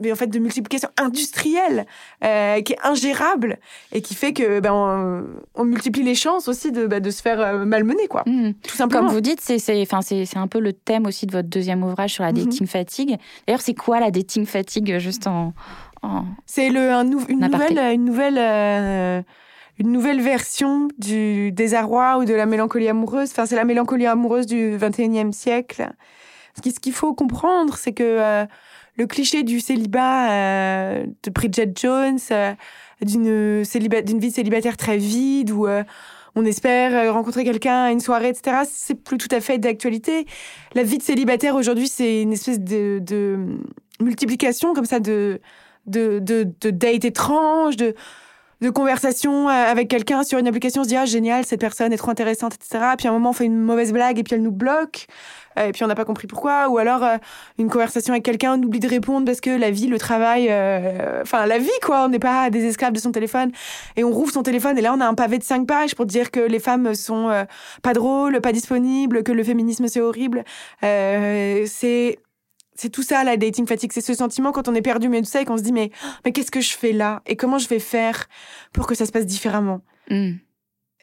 mais 0.00 0.12
en 0.12 0.16
fait 0.16 0.26
de 0.28 0.38
multiplication 0.38 0.88
industrielle 0.96 1.86
euh, 2.24 2.60
qui 2.62 2.72
est 2.74 2.78
ingérable 2.84 3.58
et 3.92 4.00
qui 4.02 4.14
fait 4.14 4.32
que 4.32 4.60
ben 4.60 4.72
on, 4.72 5.24
on 5.54 5.64
multiplie 5.64 6.02
les 6.02 6.14
chances 6.14 6.48
aussi 6.48 6.72
de, 6.72 6.86
bah, 6.86 7.00
de 7.00 7.10
se 7.10 7.22
faire 7.22 7.40
euh, 7.40 7.64
malmener 7.64 8.06
quoi 8.08 8.22
Mm. 8.26 8.52
tout 8.62 8.76
simplement 8.76 9.06
Comme 9.06 9.14
vous 9.14 9.20
dites, 9.20 9.40
c'est 9.40 9.58
c'est- 9.58 9.80
enfin, 9.82 10.02
c'est 10.02 10.24
c'est 10.26 10.38
un 10.38 10.46
peu 10.48 10.60
le 10.60 10.72
thème 10.72 11.06
aussi 11.06 11.26
de 11.26 11.32
votre 11.32 11.48
deuxième 11.48 11.82
ouvrage 11.84 12.12
sur 12.14 12.24
la 12.24 12.32
Mhm. 12.32 12.44
dating 12.44 12.66
fatigue. 12.66 13.16
D'ailleurs, 13.46 13.60
c'est 13.62 13.74
quoi 13.74 14.00
la 14.00 14.10
dating 14.10 14.44
fatigue, 14.46 14.98
juste 14.98 15.26
en... 15.26 15.52
en- 16.02 16.24
C'est 16.46 16.68
le 16.70 16.90
un 16.92 17.04
nou- 17.04 17.24
une, 17.28 17.40
nouvelle, 17.40 17.78
une, 17.94 18.04
nouvelle, 18.04 18.38
euh, 18.38 19.22
une 19.78 19.92
nouvelle 19.92 20.20
version 20.20 20.88
du 20.98 21.52
désarroi 21.52 22.18
ou 22.18 22.24
de 22.24 22.34
la 22.34 22.46
mélancolie 22.46 22.88
amoureuse. 22.88 23.30
Enfin, 23.30 23.46
c'est 23.46 23.56
la 23.56 23.64
mélancolie 23.64 24.06
amoureuse 24.06 24.46
du 24.46 24.76
21e 24.76 25.32
siècle. 25.32 25.88
Ce 26.56 26.60
qui- 26.62 26.72
ce 26.72 26.80
qu'il 26.80 26.92
faut 26.92 27.14
comprendre, 27.14 27.76
c'est 27.76 27.92
que 27.92 28.02
euh, 28.04 28.44
le 28.98 29.06
cliché 29.06 29.44
du 29.44 29.60
célibat 29.60 30.30
euh, 30.30 31.06
de 31.22 31.30
Bridget 31.30 31.72
Jones, 31.74 32.18
euh, 32.32 32.52
d'une 33.00 33.62
d'une 33.62 34.18
vie 34.18 34.30
célibataire 34.30 34.76
très 34.76 34.98
vide, 34.98 35.52
où 35.52 35.66
euh, 35.66 35.84
on 36.34 36.44
espère 36.44 36.94
euh, 36.94 37.12
rencontrer 37.12 37.44
quelqu'un 37.44 37.84
à 37.84 37.90
une 37.92 38.00
soirée, 38.00 38.28
etc., 38.28 38.58
c'est 38.70 38.96
plus 38.96 39.16
tout 39.16 39.28
à 39.30 39.40
fait 39.40 39.58
d'actualité. 39.58 40.26
La 40.74 40.82
vie 40.82 40.98
de 40.98 41.02
célibataire 41.02 41.54
aujourd'hui, 41.54 41.88
c'est 41.88 42.22
une 42.22 42.32
espèce 42.32 42.60
de, 42.60 42.98
de 43.00 43.38
multiplication 44.00 44.74
comme 44.74 44.84
ça 44.84 45.00
de 45.00 45.40
de, 45.86 46.18
de, 46.18 46.46
de 46.60 46.70
dates 46.70 47.06
étranges, 47.06 47.76
de, 47.76 47.94
de 48.60 48.70
conversations 48.70 49.48
euh, 49.48 49.52
avec 49.52 49.88
quelqu'un 49.88 50.22
sur 50.22 50.38
une 50.38 50.46
application. 50.46 50.82
On 50.82 50.84
se 50.84 50.88
dit, 50.88 50.96
ah, 50.96 51.06
génial, 51.06 51.44
cette 51.44 51.60
personne 51.60 51.92
est 51.92 51.96
trop 51.96 52.10
intéressante, 52.10 52.54
etc. 52.54 52.84
Puis 52.96 53.06
à 53.06 53.10
un 53.10 53.14
moment, 53.14 53.30
on 53.30 53.32
fait 53.32 53.44
une 53.44 53.58
mauvaise 53.58 53.92
blague 53.92 54.18
et 54.18 54.22
puis 54.22 54.34
elle 54.34 54.42
nous 54.42 54.52
bloque. 54.52 55.06
Euh, 55.58 55.68
et 55.68 55.72
puis 55.72 55.84
on 55.84 55.86
n'a 55.86 55.94
pas 55.94 56.04
compris 56.04 56.26
pourquoi. 56.26 56.68
Ou 56.68 56.78
alors, 56.78 57.02
euh, 57.04 57.16
une 57.58 57.68
conversation 57.68 58.12
avec 58.12 58.24
quelqu'un, 58.24 58.58
on 58.58 58.62
oublie 58.62 58.80
de 58.80 58.88
répondre 58.88 59.26
parce 59.26 59.40
que 59.40 59.50
la 59.50 59.70
vie, 59.70 59.86
le 59.86 59.98
travail, 59.98 60.48
euh, 60.50 61.22
enfin, 61.22 61.46
la 61.46 61.58
vie, 61.58 61.68
quoi. 61.82 62.04
On 62.04 62.08
n'est 62.08 62.18
pas 62.18 62.50
des 62.50 62.64
esclaves 62.66 62.92
de 62.92 62.98
son 62.98 63.12
téléphone. 63.12 63.50
Et 63.96 64.04
on 64.04 64.10
rouvre 64.10 64.32
son 64.32 64.42
téléphone 64.42 64.78
et 64.78 64.80
là, 64.80 64.94
on 64.94 65.00
a 65.00 65.06
un 65.06 65.14
pavé 65.14 65.38
de 65.38 65.44
cinq 65.44 65.66
pages 65.66 65.94
pour 65.94 66.06
dire 66.06 66.30
que 66.30 66.40
les 66.40 66.60
femmes 66.60 66.94
sont 66.94 67.28
euh, 67.28 67.44
pas 67.82 67.92
drôles, 67.92 68.40
pas 68.40 68.52
disponibles, 68.52 69.22
que 69.22 69.32
le 69.32 69.44
féminisme, 69.44 69.88
c'est 69.88 70.00
horrible. 70.00 70.44
Euh, 70.84 71.64
c'est 71.66 72.18
c'est 72.80 72.90
tout 72.90 73.02
ça 73.02 73.24
la 73.24 73.36
dating 73.36 73.66
fatigue, 73.66 73.90
c'est 73.92 74.00
ce 74.00 74.14
sentiment 74.14 74.52
quand 74.52 74.68
on 74.68 74.74
est 74.74 74.82
perdu 74.82 75.08
mais 75.08 75.20
tout 75.20 75.28
ça 75.28 75.40
et 75.42 75.44
qu'on 75.44 75.58
se 75.58 75.62
dit 75.64 75.72
mais 75.72 75.90
mais 76.24 76.30
qu'est-ce 76.32 76.50
que 76.52 76.60
je 76.60 76.72
fais 76.76 76.92
là? 76.92 77.22
Et 77.26 77.34
comment 77.36 77.58
je 77.58 77.68
vais 77.68 77.80
faire 77.80 78.26
pour 78.72 78.86
que 78.86 78.94
ça 78.94 79.04
se 79.04 79.10
passe 79.12 79.26
différemment? 79.26 79.80
Mm. 80.10 80.34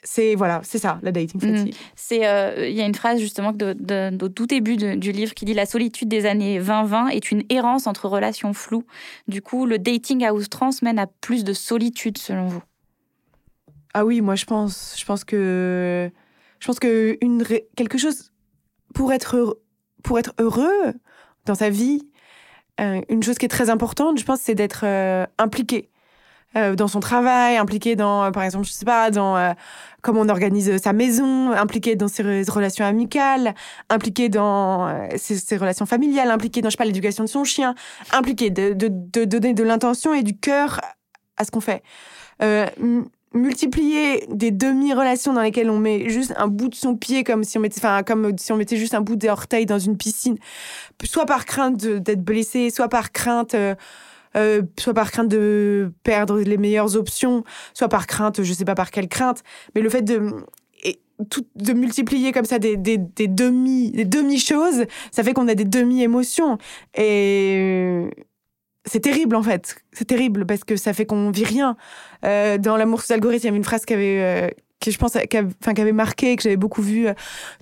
C'est 0.07 0.35
voilà, 0.35 0.61
c'est 0.63 0.77
ça 0.77 0.99
la 1.01 1.11
dating 1.11 1.41
Mm. 1.43 1.57
fatigue. 1.57 1.75
C'est, 1.95 2.27
euh, 2.27 2.69
il 2.69 2.75
y 2.75 2.81
a 2.81 2.85
une 2.85 2.93
phrase 2.93 3.19
justement 3.19 3.51
de, 3.51 3.73
de- 3.73 4.23
au 4.23 4.29
tout 4.29 4.45
début 4.45 4.77
de- 4.77 4.93
du 4.95 5.11
livre 5.11 5.33
qui 5.33 5.45
dit 5.45 5.53
la 5.55 5.65
solitude 5.65 6.07
des 6.07 6.25
années 6.27 6.59
20-20 6.59 7.07
est 7.09 7.31
une 7.31 7.43
errance 7.49 7.87
entre 7.87 8.07
relations 8.07 8.53
floues. 8.53 8.85
Du 9.27 9.41
coup, 9.41 9.65
le 9.65 9.79
dating 9.79 10.23
à 10.23 10.33
outrance 10.33 10.81
mène 10.83 10.99
à 10.99 11.07
plus 11.07 11.43
de 11.43 11.53
solitude 11.53 12.17
selon 12.19 12.47
vous? 12.47 12.63
Ah 13.93 14.05
oui, 14.05 14.21
moi 14.21 14.35
je 14.35 14.45
pense, 14.45 14.95
je 14.97 15.05
pense 15.05 15.23
que 15.23 16.09
je 16.59 16.67
pense 16.67 16.79
que 16.79 17.17
une 17.21 17.43
quelque 17.75 17.97
chose 17.97 18.31
pour 18.93 19.11
être 19.11 19.59
pour 20.03 20.19
être 20.19 20.33
heureux 20.39 20.93
dans 21.45 21.55
sa 21.55 21.69
vie, 21.69 22.01
euh, 22.81 23.01
une 23.09 23.23
chose 23.23 23.37
qui 23.37 23.45
est 23.45 23.49
très 23.49 23.69
importante, 23.69 24.19
je 24.19 24.25
pense, 24.25 24.39
c'est 24.41 24.55
d'être 24.55 24.81
euh, 24.83 25.25
impliqué 25.37 25.89
euh, 26.57 26.75
dans 26.75 26.87
son 26.87 26.99
travail, 26.99 27.57
impliqué 27.57 27.95
dans, 27.95 28.31
par 28.31 28.43
exemple, 28.43 28.65
je 28.65 28.71
sais 28.71 28.85
pas, 28.85 29.11
dans 29.11 29.55
comment 30.01 30.21
on 30.21 30.29
organise 30.29 30.77
sa 30.81 30.93
maison, 30.93 31.51
impliqué 31.51 31.95
dans 31.95 32.07
ses 32.07 32.23
re- 32.23 32.49
relations 32.49 32.85
amicales, 32.85 33.55
impliqué 33.89 34.29
dans 34.29 35.07
ses, 35.17 35.57
relations 35.57 35.85
familiales, 35.85 36.31
impliqué 36.31 36.61
dans, 36.61 36.69
je 36.69 36.73
sais 36.73 36.77
pas, 36.77 36.85
l'éducation 36.85 37.23
de 37.23 37.29
son 37.29 37.43
chien, 37.43 37.75
impliqué 38.11 38.49
de 38.49 38.73
donner 38.73 39.53
de 39.53 39.63
l'intention 39.63 40.13
et 40.13 40.23
du 40.23 40.37
cœur 40.37 40.81
à 41.37 41.43
ce 41.45 41.51
qu'on 41.51 41.61
fait. 41.61 41.83
Multiplier 43.35 44.25
des 44.29 44.51
demi-relations 44.51 45.33
dans 45.33 45.41
lesquelles 45.41 45.69
on 45.69 45.77
met 45.77 46.09
juste 46.09 46.33
un 46.37 46.47
bout 46.47 46.69
de 46.69 46.75
son 46.75 46.95
pied 46.95 47.25
comme 47.25 47.43
si 47.43 47.57
on 47.57 47.61
mettait, 47.61 47.79
enfin, 47.79 48.01
comme 48.01 48.37
si 48.37 48.53
on 48.53 48.55
mettait 48.55 48.77
juste 48.77 48.93
un 48.93 49.01
bout 49.01 49.17
des 49.17 49.27
orteils 49.27 49.65
dans 49.65 49.77
une 49.77 49.97
piscine, 49.97 50.37
soit 51.03 51.25
par 51.25 51.45
crainte 51.45 51.85
d'être 51.85 52.23
blessé, 52.23 52.69
soit 52.69 52.87
par 52.87 53.11
crainte, 53.11 53.53
euh, 53.53 53.75
euh, 54.37 54.61
soit 54.79 54.93
par 54.93 55.11
crainte 55.11 55.27
de 55.27 55.91
perdre 56.03 56.39
les 56.39 56.57
meilleures 56.57 56.95
options, 56.95 57.43
soit 57.73 57.89
par 57.89 58.07
crainte, 58.07 58.41
je 58.41 58.53
sais 58.53 58.63
pas 58.63 58.75
par 58.75 58.89
quelle 58.89 59.09
crainte, 59.09 59.43
mais 59.75 59.81
le 59.81 59.89
fait 59.89 60.01
de 60.01 60.33
et 60.83 60.99
tout, 61.29 61.45
de 61.57 61.73
multiplier 61.73 62.31
comme 62.31 62.45
ça 62.45 62.57
des, 62.57 62.77
des, 62.77 62.97
des 62.97 63.27
demi 63.27 63.91
des 63.91 64.05
demi 64.05 64.39
choses, 64.39 64.85
ça 65.11 65.23
fait 65.23 65.33
qu'on 65.33 65.49
a 65.49 65.55
des 65.55 65.65
demi 65.65 66.03
émotions 66.03 66.57
et 66.97 68.09
c'est 68.85 68.99
terrible 68.99 69.35
en 69.35 69.43
fait. 69.43 69.75
C'est 69.91 70.05
terrible 70.05 70.45
parce 70.45 70.63
que 70.63 70.75
ça 70.75 70.93
fait 70.93 71.05
qu'on 71.05 71.31
vit 71.31 71.45
rien. 71.45 71.75
Euh, 72.23 72.57
dans 72.57 72.77
l'amour 72.77 73.01
sous 73.01 73.13
algorithme, 73.13 73.43
il 73.43 73.47
y 73.47 73.49
avait 73.49 73.57
une 73.57 73.63
phrase 73.63 73.85
qui 73.85 73.93
avait, 73.93 74.21
euh, 74.21 74.49
que 74.79 74.91
je 74.91 74.97
pense, 74.97 75.13
qui 75.29 75.37
enfin, 75.37 75.73
qui 75.73 75.81
avait 75.81 75.91
marqué, 75.91 76.35
que 76.35 76.43
j'avais 76.43 76.57
beaucoup 76.57 76.81
vu 76.81 77.07
euh, 77.07 77.13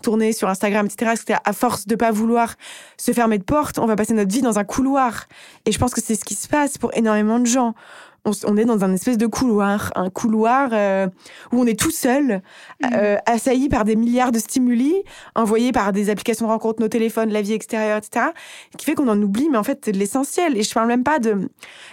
tourner 0.01 0.33
sur 0.33 0.49
Instagram, 0.49 0.86
etc. 0.86 1.13
C'était 1.15 1.36
à 1.43 1.53
force 1.53 1.88
de 1.88 1.95
pas 1.95 2.12
vouloir 2.12 2.55
se 2.97 3.12
fermer 3.12 3.38
de 3.38 3.43
porte, 3.43 3.79
on 3.79 3.86
va 3.86 3.95
passer 3.95 4.13
notre 4.13 4.33
vie 4.33 4.41
dans 4.41 4.59
un 4.59 4.63
couloir. 4.63 5.27
Et 5.65 5.71
je 5.71 5.79
pense 5.79 5.93
que 5.93 6.01
c'est 6.01 6.15
ce 6.15 6.25
qui 6.25 6.36
se 6.36 6.47
passe 6.47 6.77
pour 6.77 6.91
énormément 6.93 7.39
de 7.39 7.45
gens. 7.45 7.73
On, 8.25 8.31
on 8.45 8.57
est 8.57 8.65
dans 8.65 8.83
un 8.83 8.93
espèce 8.93 9.17
de 9.17 9.27
couloir, 9.27 9.91
un 9.95 10.09
couloir 10.09 10.69
euh, 10.71 11.07
où 11.51 11.62
on 11.62 11.65
est 11.65 11.77
tout 11.77 11.91
seul, 11.91 12.41
euh, 12.93 13.17
assailli 13.25 13.69
par 13.69 13.83
des 13.83 13.95
milliards 13.95 14.31
de 14.31 14.39
stimuli, 14.39 14.93
envoyés 15.36 15.71
par 15.71 15.91
des 15.91 16.09
applications 16.09 16.45
de 16.45 16.51
rencontre, 16.51 16.81
nos 16.81 16.88
téléphones, 16.88 17.29
la 17.29 17.41
vie 17.41 17.53
extérieure, 17.53 17.97
etc. 17.97 18.27
Qui 18.77 18.86
fait 18.86 18.95
qu'on 18.95 19.07
en 19.07 19.21
oublie, 19.21 19.49
mais 19.49 19.57
en 19.57 19.63
fait, 19.63 19.81
c'est 19.83 19.91
de 19.91 19.97
l'essentiel. 19.97 20.57
Et 20.57 20.63
je 20.63 20.73
parle 20.73 20.88
même 20.88 21.03
pas 21.03 21.19
de 21.19 21.49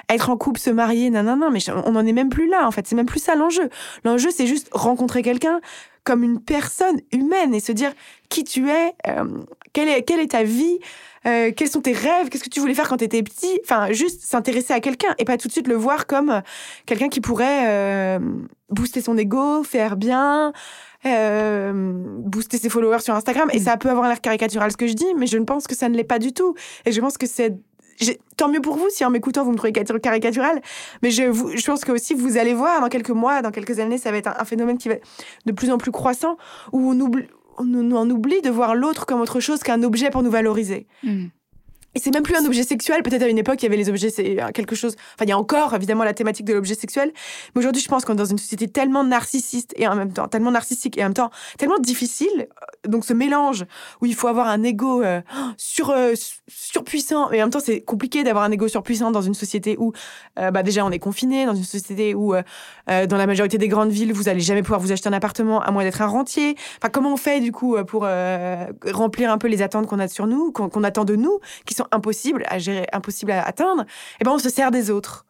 être 0.09 0.31
en 0.31 0.37
couple, 0.37 0.61
se 0.61 0.71
marier, 0.71 1.11
non, 1.11 1.23
non, 1.23 1.37
non, 1.37 1.51
mais 1.51 1.61
on 1.85 1.93
n'en 1.93 2.07
est 2.07 2.13
même 2.13 2.31
plus 2.31 2.49
là, 2.49 2.67
en 2.67 2.71
fait. 2.71 2.87
C'est 2.87 2.97
même 2.97 3.07
plus 3.07 3.23
ça 3.23 3.35
l'enjeu. 3.35 3.69
L'enjeu, 4.05 4.31
c'est 4.33 4.47
juste 4.47 4.69
rencontrer 4.73 5.23
quelqu'un 5.23 5.61
comme 6.05 6.23
une 6.23 6.41
personne 6.41 7.01
humaine 7.13 7.55
et 7.55 7.61
se 7.61 7.73
dire 7.73 7.93
qui 8.29 8.45
tu 8.45 8.69
es, 8.71 8.95
euh, 9.09 9.25
quelle, 9.73 9.89
est, 9.89 10.03
quelle 10.03 10.21
est 10.21 10.33
ta 10.33 10.43
vie, 10.43 10.79
euh, 11.27 11.51
quels 11.55 11.69
sont 11.69 11.81
tes 11.83 11.93
rêves, 11.93 12.29
qu'est-ce 12.31 12.45
que 12.45 12.49
tu 12.49 12.61
voulais 12.61 12.75
faire 12.75 12.89
quand 12.89 12.97
tu 12.97 13.05
étais 13.05 13.23
petit. 13.23 13.61
Enfin, 13.65 13.93
juste 13.93 14.23
s'intéresser 14.23 14.73
à 14.73 14.81
quelqu'un 14.81 15.15
et 15.19 15.25
pas 15.25 15.37
tout 15.37 15.49
de 15.49 15.53
suite 15.53 15.69
le 15.69 15.75
voir 15.75 16.07
comme 16.07 16.31
euh, 16.31 16.41
quelqu'un 16.87 17.09
qui 17.09 17.21
pourrait 17.21 17.67
euh, 17.69 18.19
booster 18.71 19.01
son 19.01 19.17
ego, 19.19 19.63
faire 19.63 19.97
bien, 19.97 20.53
euh, 21.07 21.73
booster 21.75 22.59
ses 22.59 22.69
followers 22.69 23.01
sur 23.01 23.15
Instagram. 23.15 23.49
Et 23.53 23.59
Mm. 23.59 23.65
ça 23.65 23.77
peut 23.77 23.91
avoir 23.91 24.09
l'air 24.09 24.21
caricatural 24.21 24.71
ce 24.71 24.77
que 24.77 24.87
je 24.87 24.95
dis, 24.95 25.15
mais 25.17 25.27
je 25.27 25.39
ne 25.39 25.45
pense 25.45 25.67
que 25.67 25.75
ça 25.75 25.89
ne 25.89 25.97
l'est 25.97 26.05
pas 26.05 26.19
du 26.19 26.33
tout. 26.33 26.55
Et 26.87 26.93
je 26.93 27.01
pense 27.01 27.19
que 27.19 27.27
c'est 27.27 27.55
tant 28.37 28.49
mieux 28.49 28.61
pour 28.61 28.77
vous 28.77 28.89
si 28.91 29.05
en 29.05 29.11
m'écoutant 29.11 29.45
vous 29.45 29.53
me 29.53 29.57
trouvez 29.57 29.73
caricatur- 29.73 30.01
caricatural, 30.01 30.61
mais 31.03 31.11
je, 31.11 31.25
vous, 31.25 31.57
je 31.57 31.65
pense 31.65 31.85
que 31.85 31.93
aussi 31.93 32.15
vous 32.15 32.37
allez 32.39 32.55
voir 32.55 32.81
dans 32.81 32.89
quelques 32.89 33.11
mois, 33.11 33.43
dans 33.43 33.51
quelques 33.51 33.79
années, 33.79 33.99
ça 33.99 34.11
va 34.11 34.17
être 34.19 34.29
un, 34.29 34.35
un 34.39 34.45
phénomène 34.45 34.79
qui 34.79 34.89
va 34.89 34.95
être 34.95 35.07
de 35.47 35.53
plus 35.53 35.71
en 35.71 35.79
plus 35.79 35.91
croissant 35.91 36.37
où 36.73 36.91
on, 36.91 36.99
oublie, 37.01 37.27
on, 37.59 37.67
on 37.75 37.93
en 37.97 38.09
oublie 38.11 38.41
de 38.43 38.51
voir 38.51 38.75
l'autre 38.75 39.07
comme 39.07 39.21
autre 39.21 39.41
chose 39.41 39.61
qu'un 39.61 39.83
objet 39.83 40.11
pour 40.11 40.23
nous 40.23 40.31
valoriser. 40.31 40.87
Mm. 41.03 41.27
Et 41.97 41.99
c'est 41.99 42.13
même 42.15 42.23
plus 42.23 42.37
un 42.37 42.45
objet 42.47 42.63
sexuel. 42.63 43.03
Peut-être 43.03 43.23
à 43.23 43.29
une 43.29 43.39
époque, 43.39 43.61
il 43.61 43.65
y 43.65 43.67
avait 43.67 43.77
les 43.77 43.89
objets, 43.89 44.11
c'est 44.11 44.37
quelque 44.55 44.77
chose. 44.77 44.95
Enfin, 45.17 45.25
il 45.25 45.29
y 45.29 45.33
a 45.33 45.39
encore 45.39 45.75
évidemment 45.75 46.05
la 46.05 46.15
thématique 46.15 46.47
de 46.47 46.55
l'objet 46.55 46.77
sexuel. 46.77 47.11
Mais 47.55 47.59
aujourd'hui, 47.59 47.83
je 47.83 47.89
pense 47.89 48.05
qu'on 48.05 48.13
est 48.13 48.17
dans 48.17 48.25
une 48.25 48.39
société 48.39 48.69
tellement 48.69 49.03
narcissiste 49.03 49.75
et 49.77 49.89
en 49.89 49.97
même 49.97 50.13
temps 50.13 50.29
tellement 50.29 50.53
narcissique 50.53 50.97
et 50.99 51.01
en 51.01 51.07
même 51.07 51.15
temps 51.15 51.31
tellement 51.59 51.81
difficile. 51.81 52.47
Donc 52.89 53.05
ce 53.05 53.13
mélange 53.13 53.67
où 54.01 54.07
il 54.07 54.15
faut 54.15 54.29
avoir 54.29 54.49
un 54.49 54.63
ego 54.63 55.03
euh, 55.03 55.21
sur 55.59 55.91
euh, 55.91 56.15
surpuissant, 56.49 57.31
et 57.31 57.43
en 57.43 57.47
même 57.47 57.51
temps 57.51 57.61
c'est 57.61 57.83
compliqué 57.83 58.25
d'avoir 58.25 58.45
un 58.45 58.51
ego 58.51 58.69
surpuissant 58.69 59.11
dans 59.11 59.21
une 59.21 59.35
société 59.35 59.77
où 59.79 59.93
euh, 60.39 60.51
bah 60.51 60.63
déjà 60.63 60.85
on 60.87 60.91
est 60.91 60.99
confiné, 60.99 61.45
dans 61.45 61.55
une 61.55 61.65
société 61.65 62.15
où 62.15 62.35
euh, 62.35 62.43
euh, 62.91 63.07
dans 63.07 63.19
la 63.19 63.27
majorité 63.27 63.59
des 63.59 63.69
grandes 63.69 63.91
villes 63.91 64.15
vous 64.15 64.31
allez 64.31 64.41
jamais 64.41 64.63
pouvoir 64.63 64.81
vous 64.81 64.93
acheter 64.93 65.09
un 65.09 65.13
appartement 65.13 65.61
à 65.61 65.71
moins 65.73 65.83
d'être 65.83 66.01
un 66.01 66.07
rentier. 66.07 66.57
Enfin 66.79 66.89
comment 66.91 67.13
on 67.13 67.19
fait 67.19 67.41
du 67.41 67.53
coup 67.53 67.77
pour 67.85 68.07
remplir 68.93 69.31
un 69.31 69.39
peu 69.39 69.49
les 69.49 69.61
attentes 69.61 69.87
qu'on 69.87 69.99
a 69.99 70.09
sur 70.09 70.27
nous, 70.27 70.51
qu'on 70.53 70.85
attend 70.85 71.05
de 71.05 71.17
nous, 71.17 71.39
qui 71.67 71.75
sont 71.75 71.87
impossibles 71.93 72.45
à 72.49 72.59
gérer, 72.59 72.87
impossibles 72.93 73.33
à 73.33 73.43
atteindre? 73.43 73.85
Et 74.21 74.25
ben 74.25 74.33
on 74.33 74.39
se 74.39 74.49
sert 74.49 74.71
des 74.71 74.91
autres. 74.91 75.27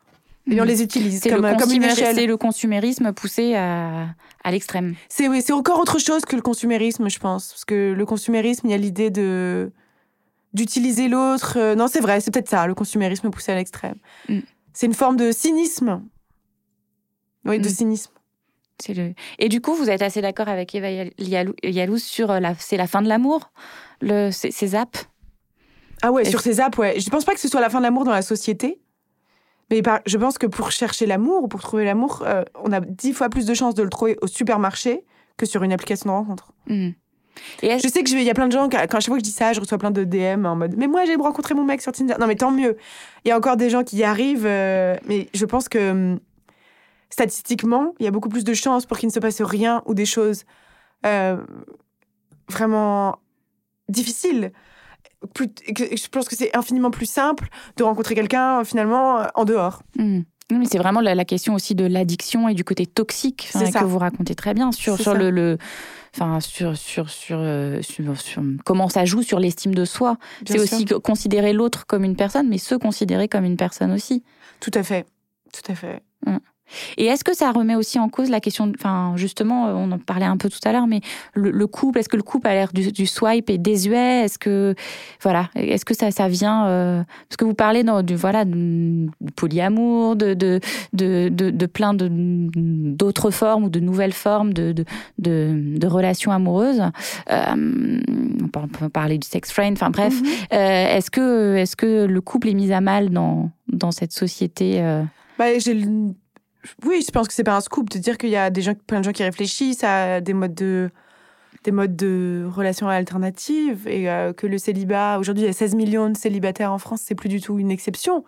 Et 0.47 0.61
on 0.61 0.65
Mhm. 0.65 0.69
les 0.69 0.83
utilise 0.83 1.23
comme, 1.23 1.47
le, 1.47 1.57
comme 1.57 1.71
une 1.71 1.85
échelle. 1.85 2.15
c'est 2.17 2.27
le 2.27 2.37
consumérisme 2.37 3.13
poussé 3.13 3.55
à, 3.55 4.09
à 4.43 4.51
l'extrême. 4.51 4.95
C'est 5.09 5.29
oui, 5.29 5.43
c'est 5.45 5.53
encore 5.53 5.79
autre 5.79 5.99
chose 5.99 6.25
que 6.25 6.35
le 6.35 6.43
consumérisme, 6.43 7.09
je 7.11 7.19
pense. 7.19 7.49
Parce 7.51 7.65
que 7.65 7.93
le 7.93 8.07
consumérisme, 8.07 8.67
il 8.67 8.71
y 8.71 8.75
a 8.75 8.79
l'idée 8.79 9.11
de 9.11 9.71
d'utiliser 10.53 11.07
l'autre. 11.09 11.55
Euh, 11.59 11.75
non, 11.77 11.87
c'est 11.87 12.01
vrai, 12.01 12.21
c'est 12.21 12.33
peut-être 12.33 12.49
ça, 12.49 12.67
le 12.67 12.75
consumérisme 12.75 13.31
poussé 13.31 13.53
à 13.53 13.55
l'extrême. 13.55 13.95
Mm. 14.29 14.39
C'est 14.73 14.87
une 14.87 14.95
forme 14.95 15.17
de 15.17 15.31
cynisme. 15.31 16.03
Oui, 17.45 17.59
de 17.61 17.69
Mm. 17.69 17.73
cynisme. 17.73 18.13
C'est 18.83 18.95
le... 18.95 19.13
Et 19.39 19.49
du 19.49 19.61
coup, 19.61 19.75
vous 19.75 19.91
êtes 19.91 20.03
assez 20.03 20.21
d'accord 20.23 20.49
avec 20.49 20.75
Eva 20.75 20.89
Yal- 21.19 21.53
Yalou, 21.63 21.99
sur 21.99 22.29
la, 22.41 22.55
c'est 22.59 22.77
la 22.79 22.87
fin 22.87 23.03
de 23.03 23.09
l'amour, 23.09 23.53
le, 24.01 24.31
ces, 24.33 24.75
apps 24.75 25.07
Ah 26.03 26.11
ouais, 26.11 26.25
sur 26.25 26.41
ces 26.41 26.61
apps, 26.61 26.79
ouais. 26.79 26.99
Je 26.99 27.11
pense 27.11 27.25
pas 27.27 27.35
que 27.35 27.41
ce 27.41 27.47
soit 27.49 27.61
la 27.61 27.69
fin 27.71 27.79
de 27.79 27.85
l'amour 27.85 28.05
dans 28.05 28.11
la 28.11 28.23
société. 28.23 28.81
Mais 29.71 29.83
je 30.07 30.17
pense 30.17 30.39
que 30.39 30.47
pour 30.47 30.73
chercher 30.73 31.07
l'amour 31.07 31.45
ou 31.45 31.49
pour 31.49 31.61
trouver 31.61 31.85
l'amour, 31.85 32.23
euh, 32.27 32.43
on 32.63 32.73
a 32.73 32.81
dix 32.81 33.13
fois 33.13 33.29
plus 33.29 33.47
de 33.47 33.55
chances 33.55 33.75
de 33.75 33.83
le 33.83 33.89
trouver 33.89 34.17
au 34.21 34.27
supermarché 34.27 35.05
que 35.37 35.47
sur 35.47 35.63
une 35.63 35.73
application 35.73 36.11
de 36.11 36.15
rencontre. 36.15 36.53
Hmm. 36.67 36.91
Et 37.63 37.79
je 37.79 37.89
sais 37.89 38.03
que 38.03 38.11
il 38.11 38.23
y 38.23 38.31
a 38.31 38.35
plein 38.35 38.49
de 38.49 38.53
gens, 38.53 38.69
quand 38.69 38.79
à 38.79 39.01
chaque 39.01 39.07
fois 39.07 39.17
que 39.17 39.25
je 39.25 39.31
dis 39.31 39.33
ça, 39.33 39.53
je 39.53 39.61
reçois 39.61 39.79
plein 39.79 39.91
de 39.91 40.05
DM 40.05 40.45
en 40.45 40.57
mode 40.57 40.75
Mais 40.77 40.89
moi, 40.89 41.05
j'ai 41.05 41.15
rencontré 41.15 41.55
mon 41.55 41.65
mec 41.65 41.81
sur 41.81 41.93
Tinder. 41.93 42.15
Non, 42.21 42.27
mais 42.27 42.35
tant 42.35 42.51
mieux. 42.51 42.77
Il 43.25 43.29
y 43.29 43.31
a 43.31 43.37
encore 43.37 43.57
des 43.57 43.71
gens 43.71 43.85
qui 43.85 43.97
y 43.97 44.05
arrivent, 44.05 44.47
euh, 44.47 44.97
mais 45.07 45.29
je 45.33 45.45
pense 45.45 45.69
que 45.69 45.91
hum, 45.91 46.21
statistiquement, 47.09 47.95
il 47.99 48.05
y 48.05 48.09
a 48.09 48.11
beaucoup 48.11 48.29
plus 48.29 48.45
de 48.45 48.55
chances 48.55 48.87
pour 48.87 48.99
qu'il 48.99 49.09
ne 49.09 49.13
se 49.13 49.21
passe 49.21 49.41
rien 49.41 49.83
ou 49.87 49.95
des 49.95 50.07
choses 50.07 50.45
euh, 51.07 51.37
vraiment 52.49 53.19
difficiles. 53.89 54.53
Je 55.37 56.09
pense 56.09 56.29
que 56.29 56.37
c'est 56.37 56.55
infiniment 56.57 56.91
plus 56.91 57.07
simple 57.07 57.49
de 57.77 57.83
rencontrer 57.83 58.15
quelqu'un 58.15 58.65
finalement 58.65 59.27
en 59.35 59.45
dehors. 59.45 59.83
Mmh. 59.97 60.21
mais 60.51 60.67
c'est 60.67 60.79
vraiment 60.79 61.01
la, 61.01 61.25
question 61.25 61.55
aussi 61.55 61.75
de 61.75 61.85
l'addiction 61.85 62.49
et 62.49 62.55
du 62.55 62.65
côté 62.65 62.87
toxique 62.87 63.51
que 63.53 63.85
vous 63.85 63.99
racontez 63.99 64.35
très 64.35 64.55
bien 64.55 64.73
sur, 64.73 64.99
sur 64.99 65.15
le, 65.15 65.59
enfin 66.15 66.41
sur 66.41 66.77
sur 66.77 67.07
euh, 67.33 67.83
sur, 67.83 68.21
sur, 68.21 68.43
comment 68.65 68.89
ça 68.89 69.05
joue 69.05 69.23
sur 69.23 69.39
l'estime 69.39 69.75
de 69.75 69.85
soi. 69.85 70.17
C'est 70.47 70.59
aussi 70.59 70.87
considérer 70.87 71.53
l'autre 71.53 71.87
comme 71.87 72.05
une 72.05 72.17
personne, 72.17 72.49
mais 72.49 72.59
se 72.59 72.75
considérer 72.75 73.29
comme 73.29 73.45
une 73.45 73.57
personne 73.57 73.93
aussi. 73.93 74.25
Tout 74.61 74.73
à 74.75 74.83
fait, 74.83 75.07
tout 75.53 75.71
à 75.71 75.75
fait. 75.75 76.03
Mmh. 76.27 76.39
Et 76.97 77.07
est-ce 77.07 77.25
que 77.25 77.35
ça 77.35 77.53
remet 77.53 77.75
aussi 77.75 77.99
en 77.99 78.09
cause 78.09 78.31
la 78.31 78.41
question, 78.41 78.73
enfin 78.79 79.13
justement, 79.17 79.67
on 79.67 79.91
en 79.93 79.99
parlait 79.99 80.27
un 80.27 80.37
peu 80.37 80.49
tout 80.49 80.61
à 80.65 80.73
l'heure, 80.73 80.87
mais 80.87 81.01
le, 81.35 81.67
couple, 81.67 81.99
est-ce 81.99 82.09
que 82.09 82.17
le 82.17 82.23
couple 82.23 82.49
a 82.49 82.55
l'air 82.55 82.73
du, 82.73 83.07
swipe 83.07 83.51
et 83.51 83.59
désuet? 83.59 84.25
Est-ce 84.25 84.39
que, 84.39 84.75
voilà, 85.23 85.51
est-ce 85.55 85.85
que 85.85 85.95
ça, 85.95 86.11
ça 86.11 86.29
vient 86.29 86.67
euh, 86.67 87.03
parce 87.29 87.37
que 87.37 87.45
vous 87.45 87.55
parlez 87.55 87.85
du 88.03 88.15
voilà 88.15 88.45
de, 88.45 89.07
polyamour, 89.37 90.17
de 90.17 90.35
de, 90.35 90.61
de 90.93 91.29
de, 91.29 91.67
plein 91.67 91.95
de 91.95 92.09
d'autres 92.11 93.31
formes 93.31 93.65
ou 93.65 93.71
de 93.71 93.81
nouvelles 93.81 94.13
formes 94.13 94.53
de 94.53 94.73
de, 94.73 94.85
de, 95.19 95.87
relations 95.87 96.33
amoureuses. 96.33 96.83
Euh, 97.31 98.01
on 98.55 98.69
peut 98.69 98.89
parler 98.89 99.19
du 99.19 99.27
sex 99.27 99.51
friend, 99.53 99.77
enfin 99.77 99.91
bref. 99.91 100.15
Euh, 100.53 100.97
est-ce 100.97 101.11
que 101.11 101.57
est-ce 101.57 101.77
que 101.77 102.05
le 102.05 102.21
couple 102.21 102.49
est 102.49 102.55
mis 102.55 102.73
à 102.73 102.81
mal 102.81 103.11
dans 103.11 103.51
dans 103.69 103.91
cette 103.91 104.13
société 104.13 104.83
bah, 105.39 105.59
j'ai 105.59 105.75
oui, 106.85 107.03
je 107.07 107.11
pense 107.11 107.29
que 107.29 107.35
c'est 107.35 107.45
pas 107.45 107.57
un 107.57 107.61
scoop 107.61 107.91
de 107.91 107.99
dire 107.99 108.19
qu'il 108.19 108.31
y 108.31 108.37
a 108.37 108.51
des 108.51 108.63
gens, 108.63 108.75
plein 108.87 109.01
de 109.01 109.05
gens 109.05 109.13
qui 109.13 109.23
réfléchissent 109.23 109.85
à 109.85 110.21
des 110.21 110.35
modes 110.35 110.55
de, 110.55 110.91
des 111.65 111.73
modes 111.73 111.97
de 111.97 112.47
relations 112.51 112.89
alternatives 112.89 113.87
et 113.87 114.11
euh, 114.11 114.33
que 114.33 114.47
le 114.47 114.59
célibat, 114.59 115.19
aujourd'hui 115.19 115.45
il 115.45 115.47
y 115.47 115.51
a 115.51 115.55
16 115.55 115.75
millions 115.75 116.11
de 116.11 116.17
célibataires 116.17 116.73
en 116.73 116.79
France, 116.79 117.03
c'est 117.05 117.15
plus 117.15 117.29
du 117.29 117.41
tout 117.41 117.59
une 117.59 117.71
exception. 117.71 118.25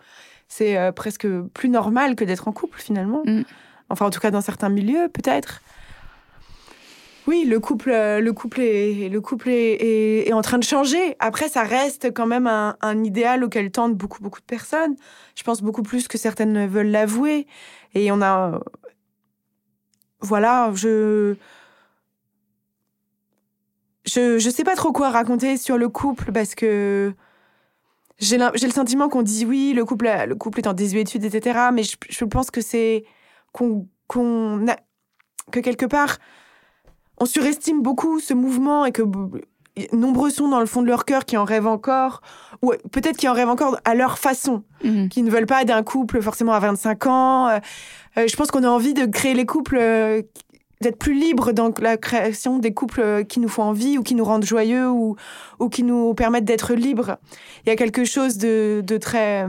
C'est 0.47 0.77
euh, 0.77 0.91
presque 0.91 1.27
plus 1.53 1.69
normal 1.69 2.15
que 2.15 2.23
d'être 2.23 2.47
en 2.47 2.51
couple 2.51 2.79
finalement. 2.79 3.23
Mm. 3.25 3.43
Enfin, 3.89 4.05
en 4.05 4.09
tout 4.09 4.19
cas, 4.19 4.31
dans 4.31 4.41
certains 4.41 4.69
milieux, 4.69 5.07
peut-être. 5.07 5.61
Oui, 7.25 7.45
le 7.45 7.59
couple, 7.59 7.91
euh, 7.91 8.19
le 8.19 8.33
couple, 8.33 8.59
est, 8.59 9.07
le 9.09 9.21
couple 9.21 9.49
est, 9.49 10.33
en 10.33 10.41
train 10.41 10.57
de 10.57 10.63
changer. 10.63 11.15
Après, 11.19 11.47
ça 11.47 11.63
reste 11.63 12.13
quand 12.13 12.25
même 12.25 12.47
un, 12.47 13.03
idéal 13.03 13.43
auquel 13.45 13.71
tendent 13.71 13.95
beaucoup, 13.95 14.21
beaucoup 14.21 14.41
de 14.41 14.45
personnes. 14.45 14.95
Je 15.35 15.43
pense 15.43 15.61
beaucoup 15.61 15.83
plus 15.83 16.07
que 16.09 16.17
certaines 16.17 16.67
veulent 16.67 16.91
l'avouer. 16.91 17.47
Et 17.93 18.11
on 18.11 18.21
a. 18.21 18.59
Voilà, 20.19 20.71
je. 20.73 21.35
Je, 24.05 24.37
je 24.37 24.49
sais 24.49 24.65
pas 24.65 24.75
trop 24.75 24.91
quoi 24.91 25.09
raconter 25.11 25.55
sur 25.55 25.77
le 25.77 25.87
couple 25.87 26.33
parce 26.33 26.55
que 26.55 27.13
j'ai 28.19 28.37
le 28.37 28.71
sentiment 28.71 29.07
qu'on 29.07 29.21
dit 29.21 29.45
oui, 29.45 29.71
le 29.73 29.85
couple, 29.85 30.11
le 30.27 30.35
couple 30.35 30.59
est 30.59 30.67
en 30.67 30.73
désuétude, 30.73 31.23
etc. 31.23 31.69
Mais 31.73 31.83
je, 31.83 31.95
je 32.09 32.25
pense 32.25 32.51
que 32.51 32.59
c'est 32.59 33.05
qu'on 33.53 33.87
qu'on 34.07 34.65
que 35.51 35.61
quelque 35.61 35.85
part 35.85 36.17
on 37.23 37.25
surestime 37.25 37.81
beaucoup 37.81 38.19
ce 38.19 38.33
mouvement 38.33 38.83
et 38.83 38.91
que 38.91 39.01
nombreux 39.93 40.29
sont 40.29 40.49
dans 40.49 40.59
le 40.59 40.65
fond 40.65 40.81
de 40.81 40.87
leur 40.87 41.05
cœur 41.05 41.23
qui 41.23 41.37
en 41.37 41.45
rêvent 41.45 41.67
encore, 41.67 42.21
ou 42.61 42.73
peut-être 42.91 43.15
qui 43.15 43.29
en 43.29 43.33
rêvent 43.33 43.47
encore 43.47 43.77
à 43.85 43.95
leur 43.95 44.17
façon, 44.19 44.63
mhm. 44.83 45.07
qui 45.07 45.23
ne 45.23 45.31
veulent 45.31 45.45
pas 45.45 45.63
d'un 45.63 45.83
couple 45.83 46.21
forcément 46.21 46.51
à 46.51 46.59
25 46.59 47.07
ans. 47.07 47.47
Euh, 47.47 47.59
euh, 48.17 48.27
je 48.27 48.35
pense 48.35 48.51
qu'on 48.51 48.65
a 48.65 48.67
envie 48.67 48.93
de 48.93 49.05
créer 49.05 49.33
les 49.33 49.45
couples, 49.45 49.77
euh, 49.79 50.21
d'être 50.81 50.97
plus 50.97 51.13
libres 51.13 51.53
dans 51.53 51.71
la 51.79 51.95
création 51.95 52.59
des 52.59 52.73
couples 52.73 53.23
qui 53.23 53.39
nous 53.39 53.47
font 53.47 53.63
envie 53.63 53.97
ou 53.97 54.03
qui 54.03 54.15
nous 54.15 54.25
rendent 54.25 54.43
joyeux 54.43 54.89
ou, 54.89 55.15
ou 55.59 55.69
qui 55.69 55.83
nous 55.83 56.13
permettent 56.13 56.43
d'être 56.43 56.73
libres. 56.73 57.19
Il 57.65 57.69
y 57.69 57.71
a 57.71 57.77
quelque 57.77 58.03
chose 58.03 58.37
de, 58.37 58.83
de 58.85 58.97
très... 58.97 59.47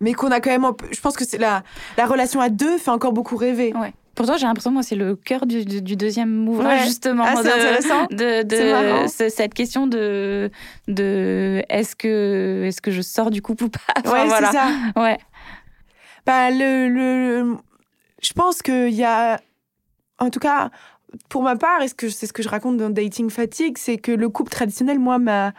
Mais 0.00 0.12
qu'on 0.12 0.30
a 0.30 0.40
quand 0.40 0.50
même... 0.50 0.70
Je 0.92 1.00
pense 1.00 1.16
que 1.16 1.24
c'est 1.24 1.38
la, 1.38 1.62
la 1.96 2.04
relation 2.04 2.42
à 2.42 2.50
deux 2.50 2.76
fait 2.76 2.90
encore 2.90 3.14
beaucoup 3.14 3.36
rêver. 3.36 3.72
Ouais. 3.74 3.94
Pourtant, 4.18 4.36
j'ai 4.36 4.46
l'impression, 4.46 4.72
moi, 4.72 4.82
c'est 4.82 4.96
le 4.96 5.14
cœur 5.14 5.46
du, 5.46 5.64
deuxième 5.64 6.48
ouvrage, 6.48 6.86
justement. 6.86 7.22
Ah, 7.24 7.34
c'est 7.40 7.52
intéressant. 7.52 8.06
De, 8.10 8.42
de 8.42 9.06
cette 9.06 9.54
question 9.54 9.86
de, 9.86 10.50
de 10.88 11.62
est-ce 11.68 11.94
que, 11.94 12.64
est 12.66 12.80
que 12.80 12.90
je 12.90 13.00
sors 13.00 13.30
du 13.30 13.42
couple 13.42 13.62
ou 13.62 13.68
pas? 13.68 14.10
Ouais, 14.10 14.28
c'est 14.28 14.46
ça. 14.46 14.66
Ouais. 14.96 15.18
Bah, 16.26 16.50
le, 16.50 16.88
le, 16.88 17.56
je 18.20 18.32
pense 18.32 18.60
qu'il 18.60 18.90
y 18.90 19.04
a, 19.04 19.38
en 20.18 20.30
tout 20.30 20.40
cas, 20.40 20.70
pour 21.28 21.44
ma 21.44 21.54
part, 21.54 21.80
et 21.82 21.86
c'est 21.86 22.26
ce 22.26 22.32
que 22.32 22.42
je 22.42 22.48
raconte 22.48 22.76
dans 22.76 22.90
Dating 22.90 23.30
Fatigue, 23.30 23.78
c'est 23.78 23.98
que 23.98 24.10
le 24.10 24.28
couple 24.28 24.50
traditionnel, 24.50 24.98
moi, 24.98 25.20
m'a 25.20 25.52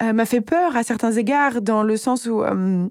euh, 0.00 0.14
m'a 0.14 0.24
fait 0.24 0.40
peur 0.40 0.78
à 0.78 0.82
certains 0.82 1.12
égards, 1.12 1.60
dans 1.60 1.82
le 1.82 1.98
sens 1.98 2.24
où 2.24 2.42
euh, 2.42 2.88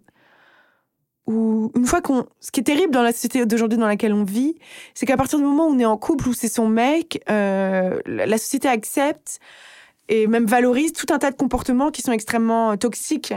où 1.27 1.71
une 1.75 1.85
fois 1.85 2.01
qu'on, 2.01 2.25
ce 2.39 2.51
qui 2.51 2.59
est 2.59 2.63
terrible 2.63 2.93
dans 2.93 3.01
la 3.01 3.11
société 3.11 3.45
d'aujourd'hui 3.45 3.77
dans 3.77 3.87
laquelle 3.87 4.13
on 4.13 4.23
vit, 4.23 4.55
c'est 4.93 5.05
qu'à 5.05 5.17
partir 5.17 5.39
du 5.39 5.45
moment 5.45 5.67
où 5.67 5.71
on 5.71 5.79
est 5.79 5.85
en 5.85 5.97
couple, 5.97 6.29
où 6.29 6.33
c'est 6.33 6.47
son 6.47 6.67
mec, 6.67 7.23
euh, 7.29 7.99
la 8.05 8.37
société 8.37 8.67
accepte 8.67 9.39
et 10.07 10.27
même 10.27 10.45
valorise 10.45 10.93
tout 10.93 11.11
un 11.11 11.17
tas 11.17 11.31
de 11.31 11.35
comportements 11.35 11.91
qui 11.91 12.01
sont 12.01 12.11
extrêmement 12.11 12.71
euh, 12.71 12.75
toxiques. 12.75 13.33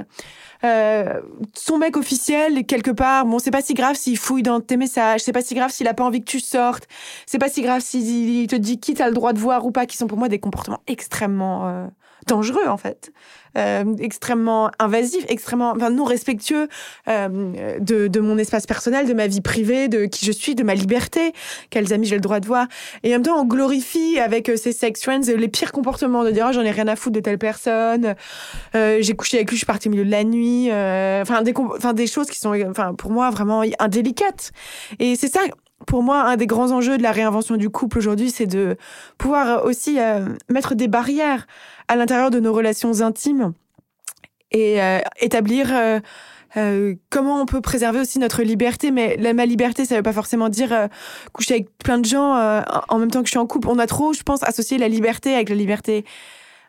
Euh, 0.64 1.20
son 1.54 1.78
mec 1.78 1.96
officiel 1.96 2.66
quelque 2.66 2.90
part 2.90 3.26
bon 3.26 3.38
c'est 3.38 3.52
pas 3.52 3.62
si 3.62 3.74
grave 3.74 3.94
s'il 3.94 4.18
fouille 4.18 4.42
dans 4.42 4.60
tes 4.60 4.76
messages 4.76 5.20
c'est 5.20 5.32
pas 5.32 5.40
si 5.40 5.54
grave 5.54 5.70
s'il 5.70 5.86
a 5.86 5.94
pas 5.94 6.02
envie 6.02 6.18
que 6.18 6.28
tu 6.28 6.40
sortes 6.40 6.88
c'est 7.26 7.38
pas 7.38 7.48
si 7.48 7.62
grave 7.62 7.80
s'il 7.80 8.48
te 8.48 8.56
dit 8.56 8.80
qui 8.80 8.94
t'as 8.94 9.06
le 9.06 9.14
droit 9.14 9.32
de 9.32 9.38
voir 9.38 9.64
ou 9.66 9.70
pas 9.70 9.86
qui 9.86 9.96
sont 9.96 10.08
pour 10.08 10.18
moi 10.18 10.28
des 10.28 10.40
comportements 10.40 10.80
extrêmement 10.88 11.68
euh, 11.68 11.86
dangereux 12.28 12.68
en 12.68 12.76
fait 12.76 13.12
euh, 13.56 13.96
extrêmement 13.98 14.70
invasif, 14.78 15.24
extrêmement 15.28 15.72
enfin, 15.74 15.90
non 15.90 16.04
respectueux 16.04 16.68
euh, 17.08 17.78
de, 17.80 18.06
de, 18.06 18.20
mon 18.20 18.38
espace 18.38 18.66
personnel, 18.66 19.08
de 19.08 19.14
ma 19.14 19.26
vie 19.26 19.40
privée, 19.40 19.88
de 19.88 20.04
qui 20.04 20.26
je 20.26 20.32
suis, 20.32 20.54
de 20.54 20.62
ma 20.62 20.74
liberté, 20.74 21.32
quels 21.70 21.92
amis 21.92 22.06
j'ai 22.06 22.14
le 22.14 22.20
droit 22.20 22.40
de 22.40 22.46
voir. 22.46 22.66
Et 23.02 23.08
en 23.08 23.12
même 23.12 23.22
temps, 23.22 23.40
on 23.40 23.44
glorifie 23.44 24.18
avec 24.20 24.48
euh, 24.48 24.56
ces 24.56 24.72
sex 24.72 25.02
friends 25.02 25.22
les 25.26 25.48
pires 25.48 25.72
comportements, 25.72 26.24
de 26.24 26.30
dire 26.30 26.46
oh, 26.48 26.52
j'en 26.52 26.62
ai 26.62 26.70
rien 26.70 26.88
à 26.88 26.96
foutre 26.96 27.16
de 27.16 27.20
telle 27.20 27.38
personne, 27.38 28.14
j'ai 28.74 29.14
couché 29.14 29.38
avec 29.38 29.50
lui, 29.50 29.56
je 29.56 29.60
suis 29.60 29.66
partie 29.66 29.88
au 29.88 29.90
milieu 29.90 30.04
de 30.04 30.10
la 30.10 30.24
nuit, 30.24 30.66
enfin 30.66 31.42
des, 31.42 31.54
enfin 31.56 31.92
des 31.92 32.06
choses 32.06 32.28
qui 32.28 32.38
sont 32.38 32.54
enfin 32.68 32.94
pour 32.94 33.10
moi 33.10 33.30
vraiment 33.30 33.62
indélicates. 33.78 34.52
Et 34.98 35.16
c'est 35.16 35.32
ça 35.32 35.40
pour 35.86 36.02
moi, 36.02 36.22
un 36.22 36.36
des 36.36 36.46
grands 36.46 36.70
enjeux 36.72 36.98
de 36.98 37.02
la 37.02 37.12
réinvention 37.12 37.56
du 37.56 37.70
couple 37.70 37.98
aujourd'hui, 37.98 38.30
c'est 38.30 38.46
de 38.46 38.76
pouvoir 39.16 39.64
aussi 39.64 39.98
mettre 40.48 40.74
des 40.74 40.88
barrières 40.88 41.46
à 41.88 41.96
l'intérieur 41.96 42.30
de 42.30 42.40
nos 42.40 42.52
relations 42.52 43.00
intimes 43.00 43.54
et 44.50 44.80
euh, 44.80 45.00
établir 45.20 45.68
euh, 45.72 46.00
euh, 46.56 46.94
comment 47.10 47.40
on 47.40 47.46
peut 47.46 47.60
préserver 47.60 48.00
aussi 48.00 48.18
notre 48.18 48.42
liberté. 48.42 48.90
Mais 48.90 49.16
la, 49.16 49.34
ma 49.34 49.46
liberté, 49.46 49.84
ça 49.84 49.96
veut 49.96 50.02
pas 50.02 50.12
forcément 50.12 50.48
dire 50.48 50.88
coucher 51.32 51.54
avec 51.54 51.78
plein 51.78 51.98
de 51.98 52.04
gens 52.04 52.62
en 52.88 52.98
même 52.98 53.10
temps 53.10 53.20
que 53.20 53.26
je 53.26 53.32
suis 53.32 53.38
en 53.38 53.46
couple. 53.46 53.68
On 53.68 53.78
a 53.78 53.86
trop, 53.86 54.12
je 54.12 54.22
pense, 54.22 54.42
associé 54.42 54.78
la 54.78 54.88
liberté 54.88 55.34
avec 55.34 55.48
la 55.48 55.56
liberté 55.56 56.04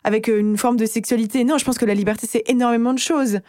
avec 0.05 0.29
une 0.29 0.57
forme 0.57 0.77
de 0.77 0.85
sexualité. 0.85 1.43
Non, 1.43 1.57
je 1.57 1.65
pense 1.65 1.77
que 1.77 1.85
la 1.85 1.93
liberté, 1.93 2.25
c'est 2.29 2.43
énormément 2.47 2.93
de 2.93 2.99
choses. 2.99 3.39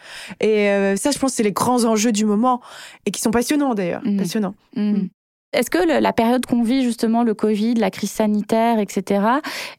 Et 0.41 0.67
ça, 0.97 1.11
je 1.11 1.17
pense, 1.17 1.33
c'est 1.33 1.43
les 1.43 1.53
grands 1.53 1.85
enjeux 1.85 2.11
du 2.11 2.25
moment 2.25 2.61
et 3.05 3.11
qui 3.11 3.21
sont 3.21 3.31
passionnants 3.31 3.73
d'ailleurs. 3.73 4.01
Mmh. 4.03 4.17
Passionnants. 4.17 4.55
Mmh. 4.75 5.07
Est-ce 5.53 5.69
que 5.69 5.99
la 6.01 6.13
période 6.13 6.45
qu'on 6.45 6.63
vit 6.63 6.83
justement, 6.83 7.23
le 7.23 7.33
Covid, 7.33 7.73
la 7.75 7.91
crise 7.91 8.11
sanitaire, 8.11 8.79
etc. 8.79 9.25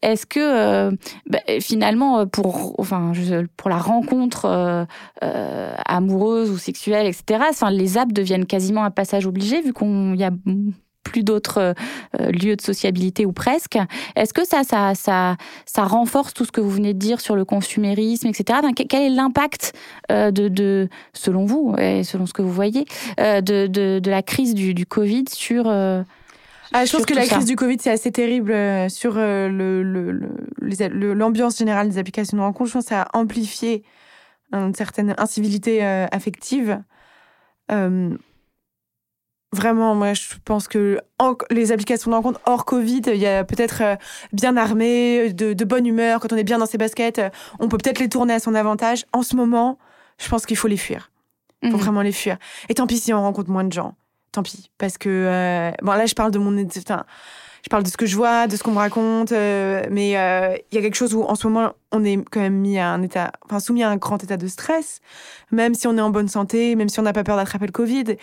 Est-ce 0.02 0.26
que 0.26 0.40
euh, 0.40 0.90
bah, 1.26 1.38
finalement 1.60 2.20
euh, 2.20 2.26
pour 2.26 2.78
enfin 2.78 3.12
pour 3.56 3.70
la 3.70 3.78
rencontre 3.78 4.44
euh, 4.44 5.74
amoureuse 5.86 6.50
ou 6.50 6.58
sexuelle, 6.58 7.06
etc. 7.06 7.44
Les 7.70 7.96
apps 7.96 8.12
deviennent 8.12 8.46
quasiment 8.46 8.84
un 8.84 8.90
passage 8.90 9.26
obligé 9.26 9.62
vu 9.62 9.72
qu'on 9.72 10.14
y 10.14 10.24
a 10.24 10.30
plus 11.02 11.22
d'autres 11.22 11.74
euh, 12.20 12.30
lieux 12.30 12.56
de 12.56 12.60
sociabilité 12.60 13.26
ou 13.26 13.32
presque. 13.32 13.78
Est-ce 14.16 14.32
que 14.32 14.46
ça, 14.46 14.64
ça, 14.64 14.94
ça, 14.94 15.36
ça 15.66 15.84
renforce 15.84 16.34
tout 16.34 16.44
ce 16.44 16.52
que 16.52 16.60
vous 16.60 16.70
venez 16.70 16.94
de 16.94 16.98
dire 16.98 17.20
sur 17.20 17.36
le 17.36 17.44
consumérisme, 17.44 18.28
etc. 18.28 18.60
quel 18.88 19.02
est 19.02 19.10
l'impact 19.10 19.72
euh, 20.10 20.30
de, 20.30 20.48
de, 20.48 20.88
selon 21.12 21.44
vous 21.44 21.74
et 21.78 22.04
selon 22.04 22.26
ce 22.26 22.32
que 22.32 22.42
vous 22.42 22.52
voyez, 22.52 22.86
euh, 23.20 23.40
de, 23.40 23.66
de, 23.66 23.98
de, 23.98 24.10
la 24.10 24.22
crise 24.22 24.54
du, 24.54 24.74
du 24.74 24.86
Covid 24.86 25.24
sur 25.30 25.66
ah, 26.74 26.86
je 26.86 26.92
pense 26.96 27.04
que 27.04 27.12
la 27.12 27.26
crise 27.26 27.44
du 27.44 27.54
Covid, 27.54 27.76
c'est 27.80 27.90
assez 27.90 28.10
terrible 28.10 28.54
sur 28.88 29.16
le, 29.16 29.82
l'ambiance 31.12 31.58
générale 31.58 31.90
des 31.90 31.98
applications 31.98 32.38
de 32.38 32.42
rencontre. 32.42 32.70
Je 32.70 32.72
pense 32.72 32.84
que 32.84 32.88
ça 32.88 33.02
a 33.02 33.18
amplifié 33.18 33.84
une 34.52 34.74
certaine 34.74 35.14
incivilité 35.18 35.82
affective. 35.82 36.80
Vraiment, 39.54 39.94
moi, 39.94 40.14
je 40.14 40.22
pense 40.46 40.66
que 40.66 40.98
les 41.50 41.72
applications 41.72 42.10
de 42.10 42.16
rencontre 42.16 42.40
hors 42.46 42.64
Covid, 42.64 43.02
il 43.06 43.16
y 43.16 43.26
a 43.26 43.44
peut-être 43.44 43.82
euh, 43.82 43.96
bien 44.32 44.56
armé, 44.56 45.30
de, 45.32 45.64
bonne 45.64 45.86
humeur, 45.86 46.20
quand 46.20 46.32
on 46.32 46.36
est 46.36 46.44
bien 46.44 46.56
dans 46.56 46.66
ses 46.66 46.78
baskets, 46.78 47.18
euh, 47.18 47.28
on 47.60 47.68
peut 47.68 47.76
peut-être 47.76 47.98
les 47.98 48.08
tourner 48.08 48.32
à 48.32 48.38
son 48.40 48.54
avantage. 48.54 49.04
En 49.12 49.22
ce 49.22 49.36
moment, 49.36 49.78
je 50.18 50.28
pense 50.30 50.46
qu'il 50.46 50.56
faut 50.56 50.68
les 50.68 50.78
fuir. 50.78 51.10
Il 51.62 51.70
faut 51.70 51.76
mhm. 51.76 51.82
vraiment 51.82 52.02
les 52.02 52.12
fuir. 52.12 52.38
Et 52.70 52.74
tant 52.74 52.86
pis 52.86 52.98
si 52.98 53.12
on 53.12 53.20
rencontre 53.20 53.50
moins 53.50 53.64
de 53.64 53.72
gens. 53.72 53.94
Tant 54.32 54.42
pis. 54.42 54.70
Parce 54.78 54.96
que, 54.96 55.10
euh, 55.10 55.70
bon, 55.82 55.92
là, 55.92 56.06
je 56.06 56.14
parle 56.14 56.30
de 56.30 56.38
mon. 56.38 56.66
Enfin, 56.78 57.04
je 57.62 57.68
parle 57.68 57.82
de 57.82 57.88
ce 57.90 57.98
que 57.98 58.06
je 58.06 58.16
vois, 58.16 58.46
de 58.46 58.56
ce 58.56 58.62
qu'on 58.62 58.72
me 58.72 58.78
raconte, 58.78 59.32
mais 59.32 60.08
il 60.08 60.74
y 60.74 60.78
a 60.78 60.80
quelque 60.80 60.96
chose 60.96 61.14
où 61.14 61.22
en 61.22 61.36
ce 61.36 61.46
moment 61.46 61.74
on 61.92 62.04
est 62.04 62.16
quand 62.30 62.40
même 62.40 62.56
mis 62.56 62.76
à 62.76 62.88
un 62.88 63.02
état, 63.02 63.30
enfin 63.44 63.60
soumis 63.60 63.84
à 63.84 63.90
un 63.90 63.96
grand 63.96 64.24
état 64.24 64.36
de 64.36 64.48
stress, 64.48 65.00
même 65.52 65.74
si 65.74 65.86
on 65.86 65.96
est 65.96 66.00
en 66.00 66.10
bonne 66.10 66.26
santé, 66.26 66.74
même 66.74 66.88
si 66.88 66.98
on 66.98 67.04
n'a 67.04 67.12
pas 67.12 67.22
peur 67.22 67.36
d'attraper 67.36 67.66
le 67.66 67.72
Covid. 67.72 68.16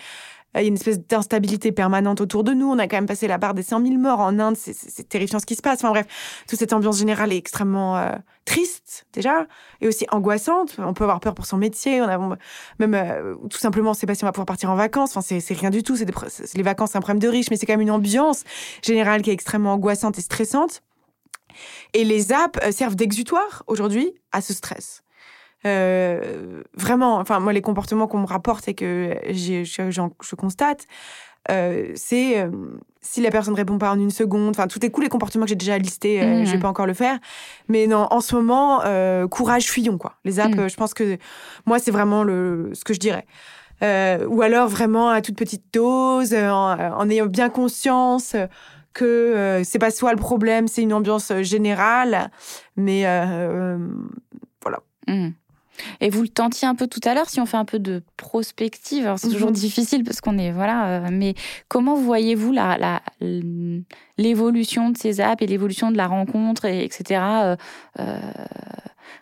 Il 0.54 0.62
y 0.62 0.64
a 0.64 0.66
une 0.66 0.74
espèce 0.74 0.98
d'instabilité 1.06 1.70
permanente 1.70 2.20
autour 2.20 2.42
de 2.42 2.52
nous. 2.52 2.66
On 2.66 2.78
a 2.78 2.88
quand 2.88 2.96
même 2.96 3.06
passé 3.06 3.28
la 3.28 3.38
barre 3.38 3.54
des 3.54 3.62
100 3.62 3.86
000 3.86 3.98
morts 3.98 4.18
en 4.18 4.38
Inde. 4.38 4.56
C'est 4.56 5.08
terrifiant 5.08 5.38
ce 5.38 5.46
qui 5.46 5.54
se 5.54 5.62
passe. 5.62 5.78
Enfin 5.78 5.90
bref, 5.90 6.06
toute 6.48 6.58
cette 6.58 6.72
ambiance 6.72 6.98
générale 6.98 7.32
est 7.32 7.36
extrêmement 7.36 7.96
euh, 7.96 8.12
triste 8.44 9.06
déjà 9.12 9.46
et 9.80 9.86
aussi 9.86 10.06
angoissante. 10.10 10.76
On 10.78 10.92
peut 10.92 11.04
avoir 11.04 11.20
peur 11.20 11.34
pour 11.34 11.46
son 11.46 11.56
métier. 11.56 12.02
On 12.02 12.08
a 12.08 12.36
même 12.78 12.94
euh, 12.94 13.36
tout 13.48 13.58
simplement, 13.58 13.90
on 13.90 13.94
sait 13.94 14.06
pas 14.06 14.16
si 14.16 14.24
on 14.24 14.26
va 14.26 14.32
pouvoir 14.32 14.46
partir 14.46 14.70
en 14.70 14.74
vacances. 14.74 15.16
Enfin, 15.16 15.38
c'est 15.40 15.54
rien 15.54 15.70
du 15.70 15.84
tout. 15.84 15.96
C'est 15.96 16.56
les 16.56 16.62
vacances, 16.62 16.90
c'est 16.92 16.98
un 16.98 17.02
problème 17.02 17.20
de 17.20 17.28
riche, 17.28 17.46
mais 17.50 17.56
c'est 17.56 17.66
quand 17.66 17.74
même 17.74 17.80
une 17.80 17.90
ambiance 17.92 18.42
générale 18.82 19.22
qui 19.22 19.30
est 19.30 19.34
extrêmement 19.34 19.74
angoissante 19.74 20.18
et 20.18 20.22
stressante. 20.22 20.82
Et 21.94 22.04
les 22.04 22.32
apps 22.32 22.58
euh, 22.64 22.72
servent 22.72 22.96
d'exutoire 22.96 23.62
aujourd'hui 23.66 24.14
à 24.32 24.40
ce 24.40 24.52
stress. 24.52 25.02
Euh, 25.66 26.62
vraiment, 26.74 27.16
enfin, 27.16 27.40
moi, 27.40 27.52
les 27.52 27.60
comportements 27.60 28.06
qu'on 28.06 28.20
me 28.20 28.26
rapporte 28.26 28.68
et 28.68 28.74
que 28.74 29.14
je, 29.28 29.64
je, 29.64 30.34
constate, 30.34 30.86
euh, 31.50 31.92
c'est 31.94 32.40
euh, 32.40 32.50
si 33.00 33.20
la 33.20 33.30
personne 33.30 33.54
répond 33.54 33.78
pas 33.78 33.90
en 33.90 33.98
une 33.98 34.10
seconde, 34.10 34.50
enfin, 34.50 34.66
tout 34.66 34.84
est 34.84 34.90
cool, 34.90 35.04
les 35.04 35.10
comportements 35.10 35.44
que 35.44 35.50
j'ai 35.50 35.56
déjà 35.56 35.78
listés, 35.78 36.24
mmh. 36.24 36.46
je 36.46 36.52
vais 36.52 36.58
pas 36.58 36.68
encore 36.68 36.86
le 36.86 36.94
faire. 36.94 37.18
Mais 37.68 37.86
non, 37.86 38.06
en 38.10 38.20
ce 38.20 38.34
moment, 38.34 38.80
courage, 39.28 39.70
fuyons, 39.70 39.98
quoi. 39.98 40.14
Les 40.24 40.40
apps, 40.40 40.56
mmh. 40.56 40.68
je 40.68 40.76
pense 40.76 40.94
que 40.94 41.18
moi, 41.66 41.78
c'est 41.78 41.90
vraiment 41.90 42.24
le, 42.24 42.70
ce 42.72 42.84
que 42.84 42.94
je 42.94 43.00
dirais. 43.00 43.26
ou 44.26 44.42
alors 44.42 44.68
vraiment 44.68 45.10
à 45.10 45.20
toute 45.20 45.36
petite 45.36 45.64
dose, 45.72 46.34
en, 46.34 47.10
ayant 47.10 47.26
bien 47.26 47.50
conscience 47.50 48.34
que 48.92 49.62
c'est 49.64 49.78
pas 49.78 49.90
soit 49.90 50.12
le 50.12 50.18
problème, 50.18 50.68
c'est 50.68 50.82
une 50.82 50.94
ambiance 50.94 51.32
générale, 51.42 52.30
mais 52.76 53.02
voilà. 54.62 54.80
Mmh. 55.06 55.30
Et 56.00 56.10
vous 56.10 56.22
le 56.22 56.28
tentiez 56.28 56.66
un 56.66 56.74
peu 56.74 56.86
tout 56.86 57.00
à 57.04 57.14
l'heure, 57.14 57.28
si 57.28 57.40
on 57.40 57.46
fait 57.46 57.56
un 57.56 57.64
peu 57.64 57.78
de 57.78 58.02
prospective, 58.16 59.14
c'est 59.16 59.28
toujours 59.28 59.50
mhm. 59.50 59.56
difficile 59.56 60.04
parce 60.04 60.20
qu'on 60.20 60.38
est 60.38 60.52
voilà, 60.52 60.86
euh, 60.86 61.08
mais 61.10 61.34
comment 61.68 61.94
voyez-vous 61.94 62.52
la, 62.52 63.00
l'évolution 64.18 64.90
de 64.90 64.98
ces 64.98 65.20
apps 65.20 65.42
et 65.42 65.46
l'évolution 65.46 65.90
de 65.90 65.96
la 65.96 66.06
rencontre, 66.06 66.64
et, 66.64 66.84
etc. 66.84 67.20
Euh, 67.20 67.56
euh, 67.98 68.18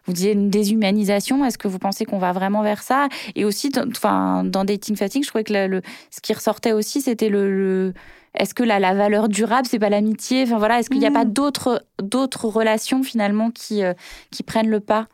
vous 0.05 0.13
disiez 0.13 0.33
une 0.33 0.51
déshumanisation. 0.51 1.45
Est-ce 1.45 1.59
que 1.59 1.69
vous 1.69 1.79
pensez 1.79 2.05
qu'on 2.05 2.19
va 2.19 2.33
vraiment 2.33 2.63
vers 2.63 2.83
ça? 2.83 3.09
Et 3.35 3.45
aussi, 3.45 3.71
enfin, 3.91 4.45
dans 4.45 4.65
Dating 4.65 4.97
Fatigue, 4.97 5.23
je 5.23 5.29
trouvais 5.29 5.45
que 5.45 5.53
le, 5.53 5.83
ce 6.11 6.21
qui 6.21 6.33
ressortait 6.33 6.73
aussi, 6.73 7.01
c'était 7.01 7.29
le, 7.29 7.93
est-ce 8.35 8.55
que 8.55 8.63
la, 8.63 8.79
la 8.79 8.95
valeur 8.95 9.29
durable, 9.29 9.67
c'est 9.69 9.79
pas 9.79 9.91
l'amitié? 9.91 10.43
Enfin 10.43 10.59
voilà, 10.59 10.81
est-ce 10.81 10.91
qu'il 10.91 11.01
n'y 11.01 11.07
a 11.07 11.11
pas 11.11 11.25
mhm. 11.25 11.33
d'autres 11.33 11.85
d'autres 12.03 12.47
relations 12.47 13.03
finalement 13.03 13.51
qui 13.51 13.83
qui 14.31 14.43
prennent 14.43 14.71
le 14.71 14.81
pas? 14.81 15.07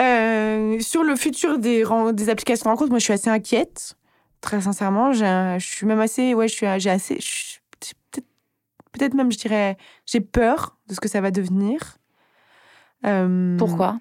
Euh, 0.00 0.78
sur 0.80 1.02
le 1.02 1.16
futur 1.16 1.58
des, 1.58 1.84
des 2.12 2.28
applications 2.28 2.64
de 2.64 2.68
rencontre, 2.70 2.90
moi, 2.90 2.98
je 2.98 3.04
suis 3.04 3.12
assez 3.12 3.30
inquiète. 3.30 3.96
Très 4.40 4.60
sincèrement, 4.60 5.12
je 5.12 5.56
suis 5.60 5.86
même 5.86 6.00
assez, 6.00 6.34
ouais, 6.34 6.48
je 6.48 6.54
suis, 6.54 6.66
j'ai 6.78 6.90
assez, 6.90 7.18
peut-être, 8.92 9.14
même, 9.14 9.32
je 9.32 9.38
dirais, 9.38 9.76
j'ai 10.04 10.20
peur 10.20 10.76
de 10.88 10.94
ce 10.94 11.00
que 11.00 11.08
ça 11.08 11.20
va 11.20 11.30
devenir. 11.30 11.98
Euh, 13.04 13.56
Pourquoi? 13.56 13.98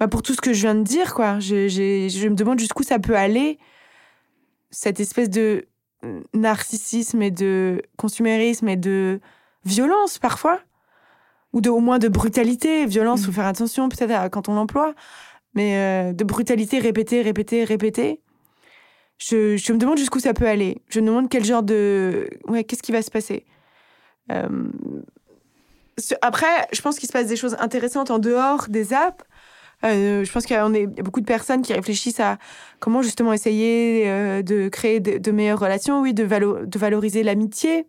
bah 0.00 0.08
Pour 0.08 0.22
tout 0.22 0.34
ce 0.34 0.40
que 0.40 0.52
je 0.52 0.62
viens 0.62 0.74
de 0.74 0.82
dire, 0.82 1.14
quoi. 1.14 1.38
Je, 1.38 1.68
je 1.68 2.28
me 2.28 2.34
demande 2.34 2.58
jusqu'où 2.58 2.82
ça 2.82 2.98
peut 2.98 3.16
aller, 3.16 3.58
cette 4.70 5.00
espèce 5.00 5.30
de 5.30 5.66
narcissisme 6.34 7.22
et 7.22 7.30
de 7.30 7.82
consumérisme 7.96 8.68
et 8.68 8.76
de 8.76 9.20
violence 9.64 10.18
parfois 10.18 10.60
ou 11.52 11.60
de, 11.60 11.70
au 11.70 11.80
moins 11.80 11.98
de 11.98 12.08
brutalité. 12.08 12.86
Violence, 12.86 13.20
il 13.20 13.26
faut 13.26 13.30
mm. 13.30 13.34
faire 13.34 13.46
attention 13.46 13.88
peut-être 13.88 14.30
quand 14.30 14.48
on 14.48 14.54
l'emploie, 14.54 14.94
mais 15.54 15.76
euh, 15.76 16.12
de 16.12 16.24
brutalité 16.24 16.78
répétée, 16.78 17.22
répétée, 17.22 17.64
répétée. 17.64 18.20
Je, 19.18 19.56
je 19.56 19.72
me 19.72 19.78
demande 19.78 19.98
jusqu'où 19.98 20.20
ça 20.20 20.34
peut 20.34 20.46
aller. 20.46 20.82
Je 20.88 21.00
me 21.00 21.06
demande 21.06 21.28
quel 21.28 21.44
genre 21.44 21.62
de... 21.62 22.28
Ouais, 22.46 22.64
qu'est-ce 22.64 22.82
qui 22.82 22.92
va 22.92 23.02
se 23.02 23.10
passer 23.10 23.46
euh, 24.30 24.48
Après, 26.22 26.68
je 26.72 26.80
pense 26.80 26.98
qu'il 26.98 27.08
se 27.08 27.12
passe 27.12 27.26
des 27.26 27.36
choses 27.36 27.56
intéressantes 27.58 28.10
en 28.10 28.20
dehors 28.20 28.66
des 28.68 28.92
apps. 28.92 29.24
Euh, 29.84 30.24
je 30.24 30.32
pense 30.32 30.44
qu'il 30.44 30.54
y, 30.54 30.58
a 30.58 30.68
beaucoup 31.02 31.20
de 31.20 31.26
personnes 31.26 31.62
qui 31.62 31.72
réfléchissent 31.72 32.20
à 32.20 32.38
comment 32.78 33.02
justement 33.02 33.32
essayer 33.32 34.06
de 34.42 34.68
créer 34.68 35.00
de, 35.00 35.30
meilleures 35.32 35.60
relations, 35.60 36.00
oui, 36.00 36.14
de, 36.14 36.24
de 36.64 36.78
valoriser 36.78 37.22
l'amitié, 37.22 37.86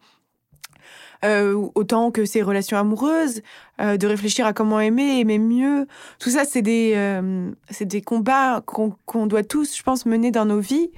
autant 1.23 2.12
que 2.12 2.25
ses 2.25 2.41
relations 2.41 2.77
amoureuses, 2.77 3.41
euh, 3.82 3.97
de 3.97 4.08
réfléchir 4.08 4.45
à 4.45 4.53
comment 4.53 4.79
aimer, 4.79 5.19
aimer 5.19 5.39
mieux. 5.39 5.88
Tout 6.19 6.29
ça, 6.29 6.45
c'est 6.45 6.62
des, 6.62 6.93
euh, 6.95 7.51
c'est 7.69 7.86
des 7.86 8.01
combats 8.01 8.62
qu'on 8.65 9.27
doit 9.27 9.43
tous, 9.43 9.77
je 9.77 9.84
pense, 9.84 10.05
mener 10.05 10.32
dans 10.32 10.45
nos 10.45 10.60
vies. 10.60 10.91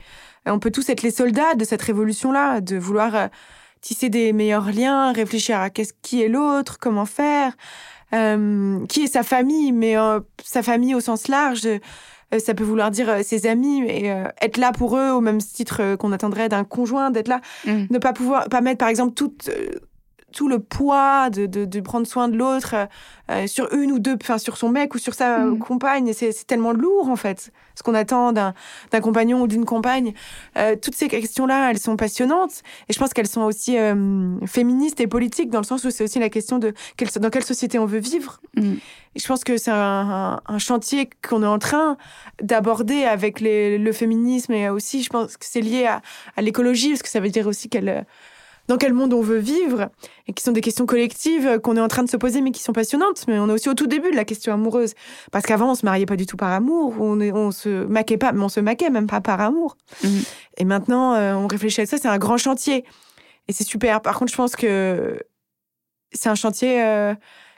On 0.45 0.59
peut 0.59 0.71
tous 0.71 0.89
être 0.89 1.03
les 1.03 1.11
soldats 1.11 1.55
de 1.55 1.63
cette 1.63 1.81
révolution-là, 1.81 2.61
de 2.61 2.77
vouloir 2.77 3.29
tisser 3.81 4.09
des 4.09 4.33
meilleurs 4.33 4.71
liens, 4.71 5.11
réfléchir 5.11 5.59
à 5.59 5.69
qu'est-ce 5.69 5.93
qui 6.01 6.21
est 6.21 6.27
l'autre, 6.27 6.77
comment 6.79 7.05
faire, 7.05 7.55
qui 8.11 9.03
est 9.03 9.11
sa 9.11 9.21
famille, 9.21 9.71
mais 9.71 9.95
sa 10.43 10.63
famille 10.63 10.95
au 10.95 10.99
sens 10.99 11.27
large 11.27 11.67
ça 12.39 12.53
peut 12.53 12.63
vouloir 12.63 12.91
dire 12.91 13.13
ses 13.23 13.45
amis 13.45 13.83
et 13.83 14.07
être 14.41 14.57
là 14.57 14.71
pour 14.71 14.97
eux 14.97 15.11
au 15.11 15.19
même 15.19 15.39
titre 15.39 15.95
qu'on 15.97 16.13
attendrait 16.13 16.47
d'un 16.47 16.63
conjoint 16.63 17.11
d'être 17.11 17.27
là 17.27 17.41
mmh. 17.65 17.87
ne 17.89 17.97
pas 17.97 18.13
pouvoir 18.13 18.47
pas 18.47 18.61
mettre 18.61 18.77
par 18.77 18.87
exemple 18.87 19.13
toute 19.13 19.49
tout 20.31 20.47
le 20.47 20.59
poids 20.59 21.29
de, 21.29 21.45
de, 21.45 21.79
prendre 21.81 22.07
soin 22.07 22.27
de 22.27 22.37
l'autre 22.37 22.75
euh, 23.29 23.47
sur 23.47 23.73
une 23.73 23.91
ou 23.91 23.99
deux, 23.99 24.15
enfin 24.21 24.37
sur 24.37 24.57
son 24.57 24.69
mec 24.69 24.93
ou 24.95 24.97
sur 24.97 25.13
sa 25.13 25.39
mm. 25.39 25.59
compagne. 25.59 26.13
C'est 26.13 26.45
tellement 26.47 26.73
lourd 26.73 27.09
en 27.09 27.15
fait, 27.15 27.51
ce 27.75 27.83
qu'on 27.83 27.93
attend 27.93 28.31
d'un 28.31 28.53
compagnon 29.01 29.41
ou 29.41 29.47
d'une 29.47 29.65
compagne. 29.65 30.13
Euh, 30.57 30.75
toutes 30.75 30.95
ces 30.95 31.07
questions-là, 31.07 31.71
elles 31.71 31.79
sont 31.79 31.97
passionnantes 31.97 32.61
et 32.89 32.93
je 32.93 32.99
pense 32.99 33.13
qu'elles 33.13 33.27
sont 33.27 33.41
aussi 33.41 33.77
euh, 33.77 34.37
féministes 34.45 34.99
et 34.99 35.07
politiques 35.07 35.49
dans 35.49 35.59
le 35.59 35.65
sens 35.65 35.83
où 35.83 35.91
c'est 35.91 36.03
aussi 36.03 36.19
la 36.19 36.29
question 36.29 36.59
de 36.59 36.73
dans 37.19 37.29
quelle 37.29 37.43
société 37.43 37.79
on 37.79 37.85
veut 37.85 37.99
vivre. 37.99 38.41
Mm. 38.55 38.73
Et 39.15 39.19
je 39.19 39.27
pense 39.27 39.43
que 39.43 39.57
c'est 39.57 39.71
un, 39.71 40.39
chantier 40.57 41.09
qu'on 41.27 41.43
est 41.43 41.47
en 41.47 41.59
train 41.59 41.97
d'aborder 42.41 43.03
avec 43.03 43.41
le 43.41 43.91
féminisme 43.91 44.53
et 44.53 44.69
aussi, 44.69 45.03
je 45.03 45.09
pense 45.09 45.35
que 45.37 45.45
c'est 45.45 45.61
lié 45.61 45.85
à, 45.85 46.01
à 46.37 46.41
l'écologie 46.41 46.89
parce 46.89 47.01
que 47.01 47.09
ça 47.09 47.19
veut 47.19 47.29
dire 47.29 47.47
aussi 47.47 47.67
qu'elle 47.67 48.05
dans 48.71 48.77
quel 48.77 48.93
monde 48.93 49.11
on 49.13 49.21
veut 49.21 49.37
vivre, 49.37 49.89
et 50.27 50.33
qui 50.33 50.41
sont 50.41 50.53
des 50.53 50.61
questions 50.61 50.85
collectives 50.85 51.59
qu'on 51.59 51.75
est 51.75 51.81
en 51.81 51.89
train 51.89 52.03
de 52.03 52.09
se 52.09 52.15
poser, 52.15 52.39
mais 52.39 52.51
qui 52.51 52.63
sont 52.63 52.71
passionnantes. 52.71 53.25
Mais 53.27 53.37
on 53.37 53.49
est 53.49 53.51
aussi 53.51 53.67
au 53.67 53.73
tout 53.73 53.85
début 53.85 54.11
de 54.11 54.15
la 54.15 54.23
question 54.23 54.53
amoureuse. 54.53 54.93
Parce 55.33 55.45
qu'avant, 55.45 55.71
on 55.71 55.75
se 55.75 55.85
mariait 55.85 56.05
pas 56.05 56.15
du 56.15 56.25
tout 56.25 56.37
par 56.37 56.51
amour, 56.51 56.95
on, 57.01 57.19
on 57.19 57.51
se 57.51 57.83
maquait 57.85 58.17
pas, 58.17 58.31
mais 58.31 58.41
on 58.41 58.49
se 58.49 58.61
maquait 58.61 58.89
même 58.89 59.07
pas 59.07 59.19
par 59.19 59.41
amour. 59.41 59.75
Mhm. 60.05 60.21
Et 60.57 60.63
maintenant, 60.63 61.15
euh, 61.15 61.33
on 61.33 61.47
réfléchit 61.47 61.81
à 61.81 61.85
ça, 61.85 61.97
c'est 61.97 62.07
un 62.07 62.17
grand 62.17 62.37
chantier. 62.37 62.85
Et 63.49 63.53
c'est 63.53 63.65
super. 63.65 64.01
Par 64.01 64.17
contre, 64.17 64.31
je 64.31 64.37
pense 64.37 64.55
que 64.55 65.19
c'est 66.13 66.29
un 66.29 66.35
chantier 66.35 66.81
euh, 66.81 67.13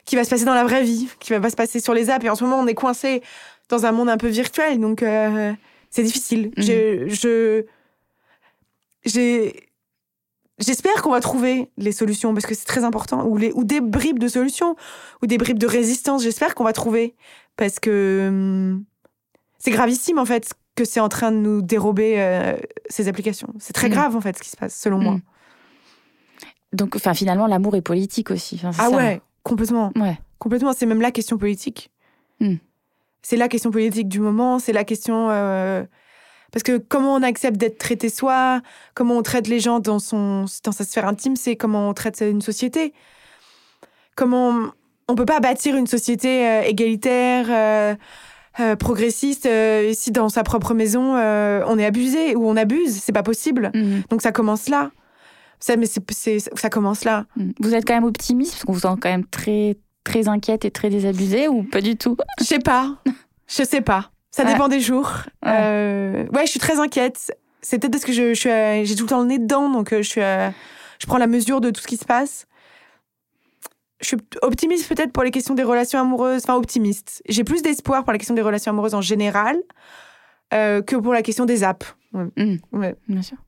qui 0.06 0.16
va 0.16 0.24
se 0.24 0.30
passer 0.30 0.44
dans 0.44 0.54
la 0.54 0.64
vraie 0.64 0.82
vie, 0.82 1.08
qui 1.20 1.30
va 1.30 1.38
pas 1.38 1.50
se 1.50 1.56
passer 1.56 1.78
sur 1.78 1.94
les 1.94 2.10
apps. 2.10 2.24
Et 2.24 2.28
en 2.28 2.34
ce 2.34 2.42
moment, 2.42 2.58
on 2.58 2.66
est 2.66 2.74
coincé 2.74 3.22
dans 3.68 3.86
un 3.86 3.92
monde 3.92 4.08
un 4.08 4.16
peu 4.16 4.26
virtuel, 4.26 4.80
donc 4.80 5.04
euh, 5.04 5.52
c'est 5.90 6.02
difficile. 6.02 6.50
Mhm. 6.56 7.08
Je, 7.08 7.64
j'ai 9.04 9.68
J'espère 10.58 11.02
qu'on 11.02 11.10
va 11.10 11.20
trouver 11.20 11.70
les 11.76 11.90
solutions 11.90 12.32
parce 12.32 12.46
que 12.46 12.54
c'est 12.54 12.66
très 12.66 12.84
important 12.84 13.26
ou 13.26 13.36
les 13.36 13.52
ou 13.54 13.64
des 13.64 13.80
bribes 13.80 14.20
de 14.20 14.28
solutions 14.28 14.76
ou 15.22 15.26
des 15.26 15.36
bribes 15.36 15.58
de 15.58 15.66
résistance. 15.66 16.22
J'espère 16.22 16.54
qu'on 16.54 16.64
va 16.64 16.72
trouver 16.72 17.16
parce 17.56 17.80
que 17.80 18.28
hum, 18.28 18.84
c'est 19.58 19.72
gravissime 19.72 20.18
en 20.18 20.24
fait 20.24 20.54
que 20.76 20.84
c'est 20.84 21.00
en 21.00 21.08
train 21.08 21.32
de 21.32 21.38
nous 21.38 21.62
dérober 21.62 22.20
euh, 22.20 22.56
ces 22.88 23.08
applications. 23.08 23.52
C'est 23.58 23.72
très 23.72 23.88
mm. 23.88 23.92
grave 23.92 24.16
en 24.16 24.20
fait 24.20 24.36
ce 24.36 24.42
qui 24.42 24.50
se 24.50 24.56
passe 24.56 24.76
selon 24.76 24.98
moi. 24.98 25.14
Mm. 25.14 25.22
Donc, 26.74 26.96
enfin, 26.96 27.14
finalement, 27.14 27.46
l'amour 27.46 27.76
est 27.76 27.82
politique 27.82 28.30
aussi. 28.30 28.60
ah 28.78 28.90
ouais, 28.90 29.20
complètement. 29.44 29.92
Ouais. 29.96 30.18
Complètement. 30.38 30.72
C'est 30.72 30.86
même 30.86 31.00
la 31.00 31.12
question 31.12 31.38
politique. 31.38 31.90
Mm. 32.40 32.56
C'est 33.22 33.36
la 33.36 33.48
question 33.48 33.70
politique 33.70 34.08
du 34.08 34.20
moment. 34.20 34.58
C'est 34.58 34.72
la 34.72 34.84
question. 34.84 35.30
Euh, 35.30 35.84
parce 36.54 36.62
que 36.62 36.78
comment 36.78 37.16
on 37.16 37.22
accepte 37.24 37.56
d'être 37.56 37.78
traité 37.78 38.08
soi, 38.08 38.62
comment 38.94 39.16
on 39.16 39.22
traite 39.22 39.48
les 39.48 39.58
gens 39.58 39.80
dans, 39.80 39.98
son, 39.98 40.44
dans 40.62 40.70
sa 40.70 40.84
sphère 40.84 41.08
intime, 41.08 41.34
c'est 41.34 41.56
comment 41.56 41.88
on 41.88 41.94
traite 41.94 42.20
une 42.20 42.40
société. 42.40 42.94
Comment 44.14 44.70
on, 45.08 45.12
ne 45.12 45.16
peut 45.16 45.24
pas 45.24 45.40
bâtir 45.40 45.74
une 45.74 45.88
société 45.88 46.46
euh, 46.46 46.62
égalitaire, 46.62 47.46
euh, 47.50 47.96
euh, 48.60 48.76
progressiste 48.76 49.48
si 49.94 50.12
dans 50.12 50.28
sa 50.28 50.44
propre 50.44 50.74
maison 50.74 51.16
on 51.16 51.76
est 51.76 51.84
abusé 51.84 52.36
ou 52.36 52.48
on 52.48 52.56
abuse 52.56 53.00
C'est 53.02 53.10
pas 53.10 53.24
possible. 53.24 53.72
Mhm. 53.74 54.04
Donc 54.08 54.22
ça 54.22 54.30
commence 54.30 54.68
là. 54.68 54.92
Ça, 55.58 55.76
mais 55.76 55.86
ça 55.86 56.70
commence 56.70 57.02
là. 57.02 57.26
Mhm. 57.36 57.52
Vous 57.58 57.74
êtes 57.74 57.84
quand 57.84 57.94
même 57.94 58.04
optimiste 58.04 58.52
parce 58.52 58.64
qu'on 58.64 58.74
vous 58.74 58.78
sent 58.78 59.00
quand 59.00 59.10
même 59.10 59.26
très 59.26 59.76
très 60.04 60.28
inquiète 60.28 60.64
et 60.64 60.70
très 60.70 60.88
désabusée 60.88 61.48
ou 61.48 61.64
pas 61.64 61.80
du 61.80 61.96
tout? 61.96 62.16
Je 62.38 62.44
sais 62.44 62.60
pas. 62.60 62.96
Je 63.48 63.64
sais 63.64 63.80
pas. 63.80 64.12
Ça 64.34 64.44
dépend 64.44 64.68
des 64.68 64.80
jours. 64.80 65.10
Ouais. 65.44 65.52
Euh, 65.52 66.26
ouais, 66.32 66.44
je 66.44 66.50
suis 66.50 66.60
très 66.60 66.80
inquiète. 66.80 67.32
C'est 67.62 67.78
peut-être 67.78 67.92
parce 67.92 68.04
que 68.04 68.12
je, 68.12 68.48
euh, 68.48 68.84
j'ai 68.84 68.94
tout 68.96 69.04
le 69.04 69.08
temps 69.08 69.20
le 69.20 69.28
nez 69.28 69.38
dedans, 69.38 69.70
donc 69.70 69.92
euh, 69.92 70.02
je 70.02 70.08
suis, 70.08 70.20
je 70.20 71.06
prends 71.06 71.18
la 71.18 71.26
mesure 71.26 71.60
de 71.60 71.70
tout 71.70 71.80
ce 71.80 71.86
qui 71.86 71.96
se 71.96 72.04
passe. 72.04 72.46
Je 74.00 74.08
suis 74.08 74.16
optimiste 74.42 74.88
peut-être 74.88 75.12
pour 75.12 75.22
les 75.22 75.30
questions 75.30 75.54
des 75.54 75.62
relations 75.62 76.00
amoureuses. 76.00 76.42
Enfin, 76.44 76.56
optimiste. 76.56 77.22
J'ai 77.28 77.44
plus 77.44 77.62
d'espoir 77.62 78.04
pour 78.04 78.12
la 78.12 78.18
question 78.18 78.34
des 78.34 78.42
relations 78.42 78.72
amoureuses 78.72 78.94
en 78.94 79.00
général 79.00 79.56
euh, 80.52 80.82
que 80.82 80.96
pour 80.96 81.14
la 81.14 81.22
question 81.22 81.46
des 81.46 81.64
apps. 81.64 81.94
Ouais. 82.12 82.58
Ouais. 82.72 82.96
Bien 83.08 83.22
sûr. 83.22 83.38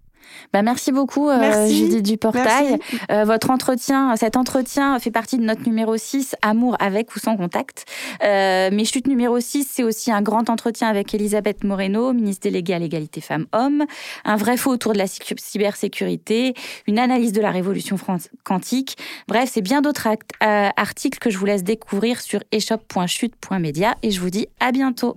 Bah, 0.53 0.63
merci 0.63 0.93
beaucoup, 0.93 1.29
euh. 1.29 1.69
Judith 1.69 2.03
Duportail. 2.03 2.79
Euh, 3.11 3.25
votre 3.25 3.51
entretien, 3.51 4.17
cet 4.17 4.37
entretien 4.37 4.99
fait 4.99 5.11
partie 5.11 5.39
de 5.39 5.45
notre 5.45 5.63
numéro 5.65 5.97
6, 5.97 6.37
Amour 6.43 6.77
avec 6.81 7.15
ou 7.15 7.19
sans 7.19 7.37
contact. 7.37 7.85
Euh, 8.23 8.71
mais 8.73 8.85
chute 8.85 9.07
numéro 9.07 9.39
6, 9.41 9.69
c'est 9.71 9.83
aussi 9.83 10.11
un 10.11 10.23
grand 10.23 10.51
entretien 10.51 10.89
avec 10.89 11.15
Elisabeth 11.15 11.65
Moreno, 11.65 12.13
ministre 12.13 12.45
déléguée 12.45 12.75
à 12.75 12.79
l'égalité 12.79 13.21
femmes-hommes, 13.21 13.85
un 14.25 14.37
vrai 14.37 14.57
faux 14.57 14.71
autour 14.71 14.93
de 14.93 14.99
la 14.99 15.07
cybersécurité, 15.07 16.55
une 16.87 16.99
analyse 16.99 17.33
de 17.33 17.41
la 17.41 17.51
révolution 17.51 17.97
quantique. 18.45 18.97
Bref, 19.29 19.51
c'est 19.53 19.63
bien 19.63 19.81
d'autres 19.81 20.09
euh, 20.09 20.69
articles 20.77 21.19
que 21.19 21.31
je 21.31 21.39
vous 21.39 21.47
laisse 21.47 21.65
découvrir 21.65 22.21
sur 22.21 22.41
eshop.chute.media 22.53 23.95
et 24.03 24.11
je 24.11 24.21
vous 24.21 24.31
dis 24.31 24.47
à 24.61 24.73
bientôt. 24.73 25.17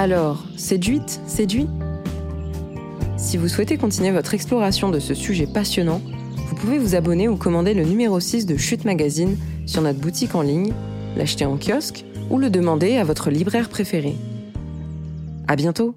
Alors, 0.00 0.44
séduite, 0.56 1.20
séduit? 1.26 1.66
Si 3.16 3.36
vous 3.36 3.48
souhaitez 3.48 3.76
continuer 3.78 4.12
votre 4.12 4.32
exploration 4.32 4.90
de 4.90 5.00
ce 5.00 5.12
sujet 5.12 5.48
passionnant, 5.48 6.00
vous 6.36 6.54
pouvez 6.54 6.78
vous 6.78 6.94
abonner 6.94 7.26
ou 7.26 7.34
commander 7.34 7.74
le 7.74 7.82
numéro 7.82 8.20
6 8.20 8.46
de 8.46 8.56
Chute 8.56 8.84
Magazine 8.84 9.36
sur 9.66 9.82
notre 9.82 9.98
boutique 9.98 10.36
en 10.36 10.42
ligne, 10.42 10.72
l'acheter 11.16 11.46
en 11.46 11.58
kiosque 11.58 12.04
ou 12.30 12.38
le 12.38 12.48
demander 12.48 12.94
à 12.94 13.02
votre 13.02 13.28
libraire 13.28 13.68
préféré. 13.68 14.14
À 15.48 15.56
bientôt 15.56 15.96